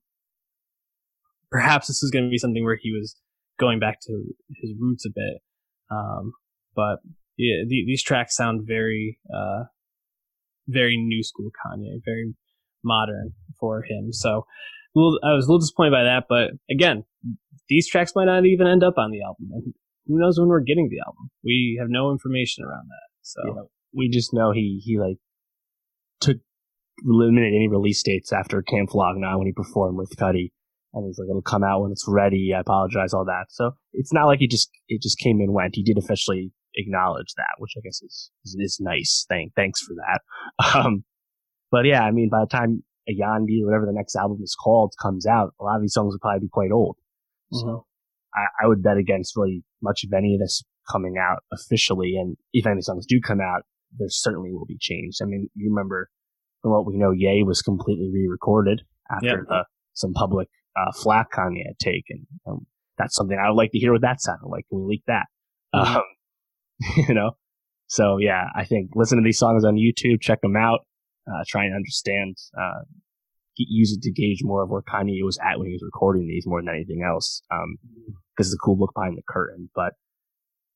perhaps 1.50 1.88
this 1.88 2.02
is 2.02 2.10
going 2.10 2.24
to 2.24 2.30
be 2.30 2.38
something 2.38 2.64
where 2.64 2.78
he 2.80 2.92
was 2.92 3.16
going 3.58 3.78
back 3.78 3.98
to 4.02 4.24
his 4.60 4.72
roots 4.78 5.04
a 5.06 5.10
bit. 5.10 5.42
Um, 5.90 6.32
but 6.74 6.98
yeah, 7.36 7.64
the, 7.66 7.84
these 7.86 8.02
tracks 8.02 8.36
sound 8.36 8.66
very, 8.66 9.18
uh, 9.34 9.64
very 10.66 10.96
new 10.96 11.22
school 11.22 11.50
Kanye, 11.64 12.00
very 12.04 12.34
modern 12.84 13.32
for 13.58 13.82
him. 13.82 14.12
So 14.12 14.46
little, 14.94 15.18
I 15.24 15.32
was 15.34 15.46
a 15.46 15.48
little 15.48 15.60
disappointed 15.60 15.92
by 15.92 16.04
that, 16.04 16.24
but 16.28 16.50
again, 16.70 17.04
these 17.68 17.88
tracks 17.88 18.12
might 18.14 18.26
not 18.26 18.46
even 18.46 18.66
end 18.66 18.82
up 18.82 18.94
on 18.96 19.10
the 19.10 19.22
album. 19.22 19.48
And 19.52 19.74
who 20.06 20.18
knows 20.18 20.38
when 20.38 20.48
we're 20.48 20.60
getting 20.60 20.88
the 20.90 21.00
album? 21.06 21.30
We 21.44 21.78
have 21.80 21.88
no 21.90 22.10
information 22.10 22.64
around 22.64 22.88
that. 22.88 23.08
So 23.22 23.40
yeah 23.46 23.62
we 23.92 24.08
just 24.08 24.32
know 24.32 24.52
he 24.52 24.80
he 24.84 24.98
like 24.98 25.16
took 26.20 26.38
eliminated 27.04 27.54
any 27.54 27.68
release 27.68 28.02
dates 28.02 28.32
after 28.32 28.62
Camp 28.62 28.90
Flog 28.90 29.16
Gnaw 29.16 29.38
when 29.38 29.46
he 29.46 29.52
performed 29.52 29.96
with 29.96 30.16
Cudi. 30.16 30.50
And 30.94 31.06
he's 31.06 31.18
like, 31.18 31.28
it'll 31.28 31.42
come 31.42 31.64
out 31.64 31.82
when 31.82 31.92
it's 31.92 32.06
ready. 32.08 32.52
I 32.56 32.60
apologize, 32.60 33.12
all 33.12 33.26
that. 33.26 33.46
So 33.50 33.72
it's 33.92 34.12
not 34.12 34.26
like 34.26 34.38
he 34.38 34.48
just 34.48 34.70
it 34.88 35.02
just 35.02 35.18
came 35.18 35.40
and 35.40 35.52
went. 35.52 35.76
He 35.76 35.82
did 35.82 35.98
officially 35.98 36.52
acknowledge 36.74 37.34
that, 37.36 37.56
which 37.58 37.72
I 37.76 37.80
guess 37.84 38.00
is 38.02 38.30
is, 38.44 38.56
is 38.58 38.78
nice. 38.80 39.26
Thank 39.28 39.54
thanks 39.54 39.80
for 39.80 39.94
that. 39.94 40.20
Um, 40.74 41.04
but 41.70 41.84
yeah, 41.84 42.02
I 42.02 42.10
mean, 42.10 42.30
by 42.30 42.40
the 42.40 42.46
time 42.46 42.82
a 43.08 43.12
Yandhi 43.12 43.62
or 43.62 43.66
whatever 43.66 43.86
the 43.86 43.92
next 43.92 44.16
album 44.16 44.38
is 44.42 44.54
called 44.54 44.94
comes 45.00 45.26
out, 45.26 45.52
a 45.60 45.64
lot 45.64 45.76
of 45.76 45.82
these 45.82 45.92
songs 45.92 46.14
will 46.14 46.18
probably 46.20 46.46
be 46.46 46.50
quite 46.50 46.70
old. 46.72 46.96
Mm-hmm. 47.52 47.68
So 47.68 47.86
I, 48.34 48.64
I 48.64 48.68
would 48.68 48.82
bet 48.82 48.96
against 48.96 49.36
really 49.36 49.64
much 49.82 50.04
of 50.04 50.12
any 50.12 50.34
of 50.34 50.40
this 50.40 50.62
coming 50.90 51.16
out 51.20 51.42
officially. 51.52 52.16
And 52.16 52.36
if 52.52 52.66
any 52.66 52.80
songs 52.80 53.06
do 53.06 53.20
come 53.20 53.40
out, 53.40 53.62
there 53.98 54.08
certainly 54.10 54.52
will 54.52 54.66
be 54.66 54.78
change. 54.80 55.16
I 55.22 55.26
mean, 55.26 55.48
you 55.54 55.70
remember 55.70 56.10
from 56.62 56.72
what 56.72 56.86
we 56.86 56.96
know, 56.96 57.12
Yay 57.12 57.42
was 57.44 57.62
completely 57.62 58.10
re-recorded 58.12 58.82
after 59.10 59.46
yep. 59.50 59.66
some 59.94 60.12
public 60.12 60.48
uh, 60.78 60.92
flack 60.92 61.32
Kanye 61.32 61.66
had 61.66 61.78
taken. 61.78 62.26
Um, 62.46 62.66
that's 62.96 63.14
something 63.14 63.38
I 63.38 63.48
would 63.50 63.56
like 63.56 63.72
to 63.72 63.78
hear 63.78 63.92
what 63.92 64.02
that 64.02 64.20
sounded 64.20 64.46
like. 64.46 64.66
Can 64.68 64.80
we 64.80 64.86
leak 64.86 65.02
that? 65.06 65.26
Mm-hmm. 65.74 65.96
Um, 65.96 66.02
you 67.08 67.14
know? 67.14 67.32
So 67.86 68.18
yeah, 68.18 68.44
I 68.54 68.64
think 68.64 68.90
listen 68.94 69.18
to 69.18 69.24
these 69.24 69.38
songs 69.38 69.64
on 69.64 69.76
YouTube, 69.76 70.20
check 70.20 70.40
them 70.42 70.56
out, 70.56 70.80
uh, 71.26 71.42
try 71.46 71.64
and 71.64 71.74
understand, 71.74 72.36
uh, 72.58 72.84
use 73.56 73.92
it 73.92 74.02
to 74.02 74.12
gauge 74.12 74.40
more 74.42 74.62
of 74.62 74.70
where 74.70 74.82
Kanye 74.82 75.24
was 75.24 75.38
at 75.38 75.58
when 75.58 75.66
he 75.66 75.72
was 75.72 75.82
recording 75.82 76.28
these 76.28 76.44
more 76.46 76.60
than 76.60 76.74
anything 76.74 77.02
else. 77.02 77.42
Um, 77.50 77.78
because 78.36 78.52
it's 78.52 78.54
a 78.54 78.64
cool 78.64 78.78
look 78.78 78.92
behind 78.94 79.16
the 79.16 79.22
curtain, 79.28 79.68
but 79.74 79.94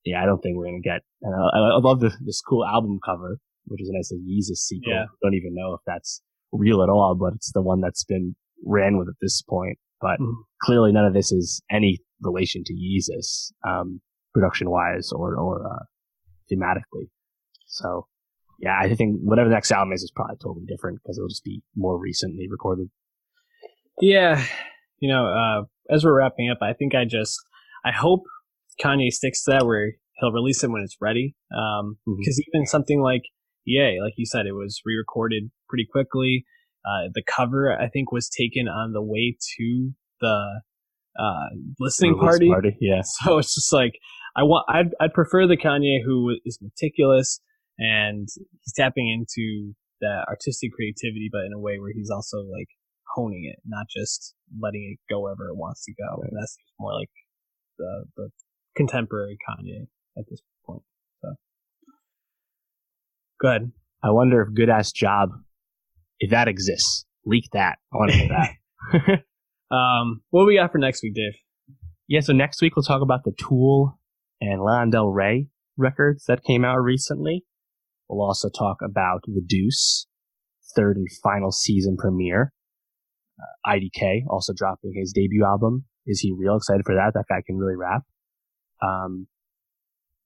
yeah, 0.05 0.21
I 0.21 0.27
don't 0.27 0.41
think 0.41 0.57
we're 0.57 0.67
gonna 0.67 0.81
get. 0.81 1.03
And 1.21 1.35
I, 1.35 1.59
I 1.59 1.79
love 1.79 2.01
this 2.01 2.17
this 2.25 2.41
cool 2.41 2.65
album 2.67 2.99
cover, 3.05 3.39
which 3.67 3.81
is 3.81 3.89
a 3.89 3.93
nice 3.93 4.11
like 4.11 4.21
Yeezus 4.21 4.59
sequel. 4.59 4.93
Yeah. 4.93 5.05
Don't 5.23 5.35
even 5.35 5.55
know 5.55 5.75
if 5.75 5.81
that's 5.87 6.23
real 6.51 6.83
at 6.83 6.89
all, 6.89 7.15
but 7.15 7.35
it's 7.35 7.53
the 7.53 7.63
one 7.63 7.81
that's 7.81 8.05
been 8.05 8.35
ran 8.65 8.99
with 8.99 9.09
at 9.09 9.15
this 9.21 9.43
point. 9.43 9.79
But 10.03 10.19
mm. 10.21 10.35
clearly, 10.63 10.93
none 10.93 11.07
of 11.07 11.15
this 11.15 11.31
is 11.31 11.63
any 11.71 12.01
relation 12.21 12.65
to 12.67 12.75
Yeezus, 12.75 13.53
um, 13.67 14.01
production 14.35 14.69
wise 14.69 15.11
or 15.13 15.37
or 15.37 15.65
uh, 15.65 15.85
thematically. 16.53 17.09
So, 17.67 18.07
yeah, 18.59 18.79
I 18.79 18.95
think 18.95 19.21
whatever 19.23 19.49
the 19.49 19.55
next 19.55 19.71
album 19.71 19.93
is 19.93 20.03
is 20.03 20.13
probably 20.15 20.37
totally 20.43 20.67
different 20.67 20.99
because 21.03 21.17
it'll 21.17 21.29
just 21.29 21.45
be 21.45 21.63
more 21.77 21.99
recently 21.99 22.49
recorded. 22.51 22.91
Yeah, 24.01 24.45
you 24.99 25.09
know, 25.09 25.27
uh, 25.27 25.95
as 25.95 26.05
we're 26.05 26.19
wrapping 26.19 26.51
up, 26.51 26.59
I 26.61 26.73
think 26.73 26.95
I 26.95 27.05
just 27.05 27.39
I 27.85 27.93
hope 27.93 28.25
Kanye 28.83 29.11
sticks 29.11 29.45
to 29.45 29.53
that 29.53 29.67
where 29.67 29.93
he'll 30.19 30.33
release 30.33 30.65
it 30.65 30.71
when 30.71 30.83
it's 30.83 30.97
ready. 31.01 31.37
Um, 31.55 31.99
because 32.05 32.41
mm-hmm. 32.41 32.59
even 32.59 32.67
something 32.67 33.01
like 33.01 33.23
Yay, 33.65 33.99
like 34.03 34.15
you 34.17 34.27
said, 34.27 34.47
it 34.47 34.53
was 34.53 34.81
re-recorded 34.85 35.51
pretty 35.69 35.87
quickly. 35.91 36.45
Uh, 36.85 37.09
the 37.15 37.23
cover 37.23 37.73
I 37.73 37.89
think 37.89 38.11
was 38.13 38.29
taken 38.29 38.69
on 38.69 38.93
the 38.93 39.03
way 39.03 39.37
to 39.57 39.93
the 40.21 40.61
uh, 41.19 41.49
listening 41.79 42.19
party. 42.19 42.49
party. 42.49 42.77
Yeah. 42.81 43.03
So 43.25 43.39
it's 43.39 43.55
just 43.55 43.73
like 43.73 43.99
I 44.37 44.43
want. 44.43 44.67
I'd 44.69 44.91
I'd 45.01 45.15
prefer 45.15 45.47
the 45.47 45.57
Kanye 45.57 45.99
who 46.05 46.35
is 46.45 46.59
meticulous 46.61 47.41
and 47.79 48.29
he's 48.61 48.73
tapping 48.75 49.09
into 49.09 49.75
that 50.01 50.25
artistic 50.29 50.73
creativity, 50.73 51.29
but 51.31 51.43
in 51.45 51.53
a 51.53 51.59
way 51.59 51.79
where 51.79 51.93
he's 51.95 52.11
also 52.11 52.39
like 52.39 52.69
honing 53.15 53.51
it, 53.51 53.61
not 53.67 53.87
just 53.95 54.35
letting 54.61 54.97
it 54.97 55.13
go 55.13 55.21
wherever 55.21 55.49
it 55.49 55.57
wants 55.57 55.85
to 55.85 55.93
go. 55.93 56.21
Right. 56.21 56.31
And 56.31 56.41
that's 56.41 56.57
more 56.79 56.95
like 56.95 57.11
the 57.79 58.05
the 58.17 58.29
contemporary 58.77 59.39
Kanye 59.49 59.87
at 60.19 60.25
this 60.29 60.41
point. 60.67 60.83
So, 61.21 61.29
go 63.41 63.49
ahead. 63.49 63.73
I 64.03 64.11
wonder 64.11 64.43
if 64.43 64.55
Good 64.55 64.69
Ass 64.69 64.91
Job, 64.93 65.31
if 66.23 66.31
that 66.31 66.47
exists, 66.47 67.05
leak 67.27 67.49
that. 67.53 67.79
I 67.93 67.97
want 67.97 68.13
to 68.13 68.19
know 68.19 68.29
that. 68.29 69.25
um, 69.77 70.23
what 70.31 70.47
we 70.47 70.55
got 70.55 70.71
for 70.71 70.79
next 70.79 71.03
week, 71.03 71.15
Dave? 71.15 71.35
Yeah, 72.07 72.21
so 72.21 72.33
next 72.33 72.63
week 72.63 72.77
we'll 72.77 72.85
talk 72.85 73.03
about 73.03 73.25
the 73.25 73.33
Tool 73.33 73.99
and 74.41 74.63
Lana 74.63 74.93
Del 74.93 75.09
Rey 75.09 75.49
records 75.77 76.25
that 76.27 76.45
came 76.45 76.65
out 76.65 76.79
recently. 76.79 77.45
We'll 78.09 78.25
also 78.25 78.49
talk 78.49 78.79
about 78.85 79.23
The 79.25 79.43
Deuce, 79.45 80.07
third 80.77 80.97
and 80.97 81.09
final 81.25 81.51
season 81.51 81.97
premiere. 81.97 82.53
Uh, 83.41 83.71
IDK 83.73 84.23
also 84.29 84.53
dropping 84.57 84.93
his 84.95 85.13
debut 85.13 85.45
album. 85.45 85.87
Is 86.07 86.21
he 86.21 86.33
real 86.33 86.57
excited 86.57 86.83
for 86.87 86.95
that? 86.95 87.15
That 87.15 87.25
guy 87.29 87.43
can 87.45 87.57
really 87.57 87.77
rap. 87.77 88.03
Um, 88.81 89.27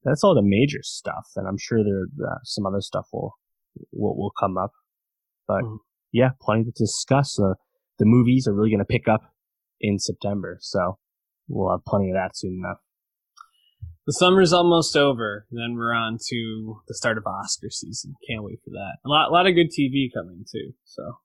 that's 0.05 0.23
all 0.23 0.35
the 0.35 0.43
major 0.43 0.83
stuff, 0.83 1.29
and 1.37 1.49
I'm 1.49 1.59
sure 1.59 1.83
there 1.83 2.05
uh, 2.27 2.39
some 2.45 2.67
other 2.67 2.81
stuff 2.81 3.07
will, 3.13 3.35
will 3.93 4.17
will 4.17 4.33
come 4.39 4.59
up. 4.59 4.73
But 5.47 5.63
mm. 5.63 5.79
yeah, 6.13 6.31
plenty 6.41 6.65
to 6.65 6.73
discuss. 6.73 7.39
Uh, 7.39 7.55
the 7.99 8.05
movies 8.05 8.47
are 8.47 8.55
really 8.55 8.71
going 8.71 8.79
to 8.81 8.85
pick 8.85 9.09
up 9.09 9.23
in 9.81 9.99
September, 9.99 10.59
so 10.61 10.99
we'll 11.49 11.71
have 11.71 11.85
plenty 11.85 12.11
of 12.11 12.15
that 12.15 12.37
soon 12.37 12.63
enough 12.65 12.79
the 14.07 14.13
summer's 14.13 14.53
almost 14.53 14.97
over. 14.97 15.47
Then 15.51 15.75
we're 15.77 15.93
on 15.93 16.19
to 16.29 16.81
the 16.87 16.95
start 16.95 17.19
of 17.19 17.27
Oscar 17.27 17.71
season. 17.71 18.15
Can't 18.29 18.45
wait 18.45 18.61
for 18.65 18.71
that. 18.71 18.99
A 19.05 19.09
lot, 19.09 19.29
a 19.29 19.33
lot 19.33 19.47
of 19.47 19.55
good 19.55 19.67
TV 19.67 20.09
coming 20.15 20.45
too. 20.51 20.73
So, 20.85 21.19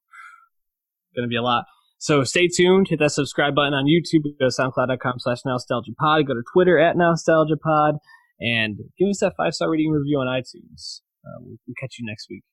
gonna 1.16 1.28
be 1.28 1.36
a 1.36 1.44
lot. 1.44 1.66
So 2.00 2.24
stay 2.24 2.48
tuned. 2.48 2.88
Hit 2.90 3.00
that 3.00 3.12
subscribe 3.12 3.54
button 3.54 3.76
on 3.76 3.86
YouTube. 3.86 4.24
Go 4.40 4.50
to 4.50 4.56
soundcloud.com 4.60 5.20
slash 5.20 5.44
nostalgiapod. 5.46 6.28
Go 6.28 6.34
to 6.34 6.44
Twitter 6.52 6.80
at 6.80 6.96
nostalgiapod. 6.96 8.00
And 8.40 8.80
give 8.98 9.08
us 9.08 9.20
that 9.20 9.34
five 9.38 9.54
star 9.54 9.70
rating 9.70 9.92
review 9.92 10.18
on 10.18 10.26
iTunes. 10.26 11.02
Uh, 11.24 11.42
we'll 11.42 11.76
catch 11.80 11.98
you 12.00 12.06
next 12.08 12.26
week. 12.28 12.44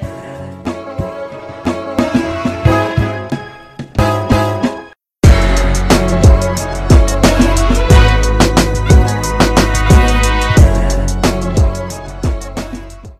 Yeah. 0.00 0.73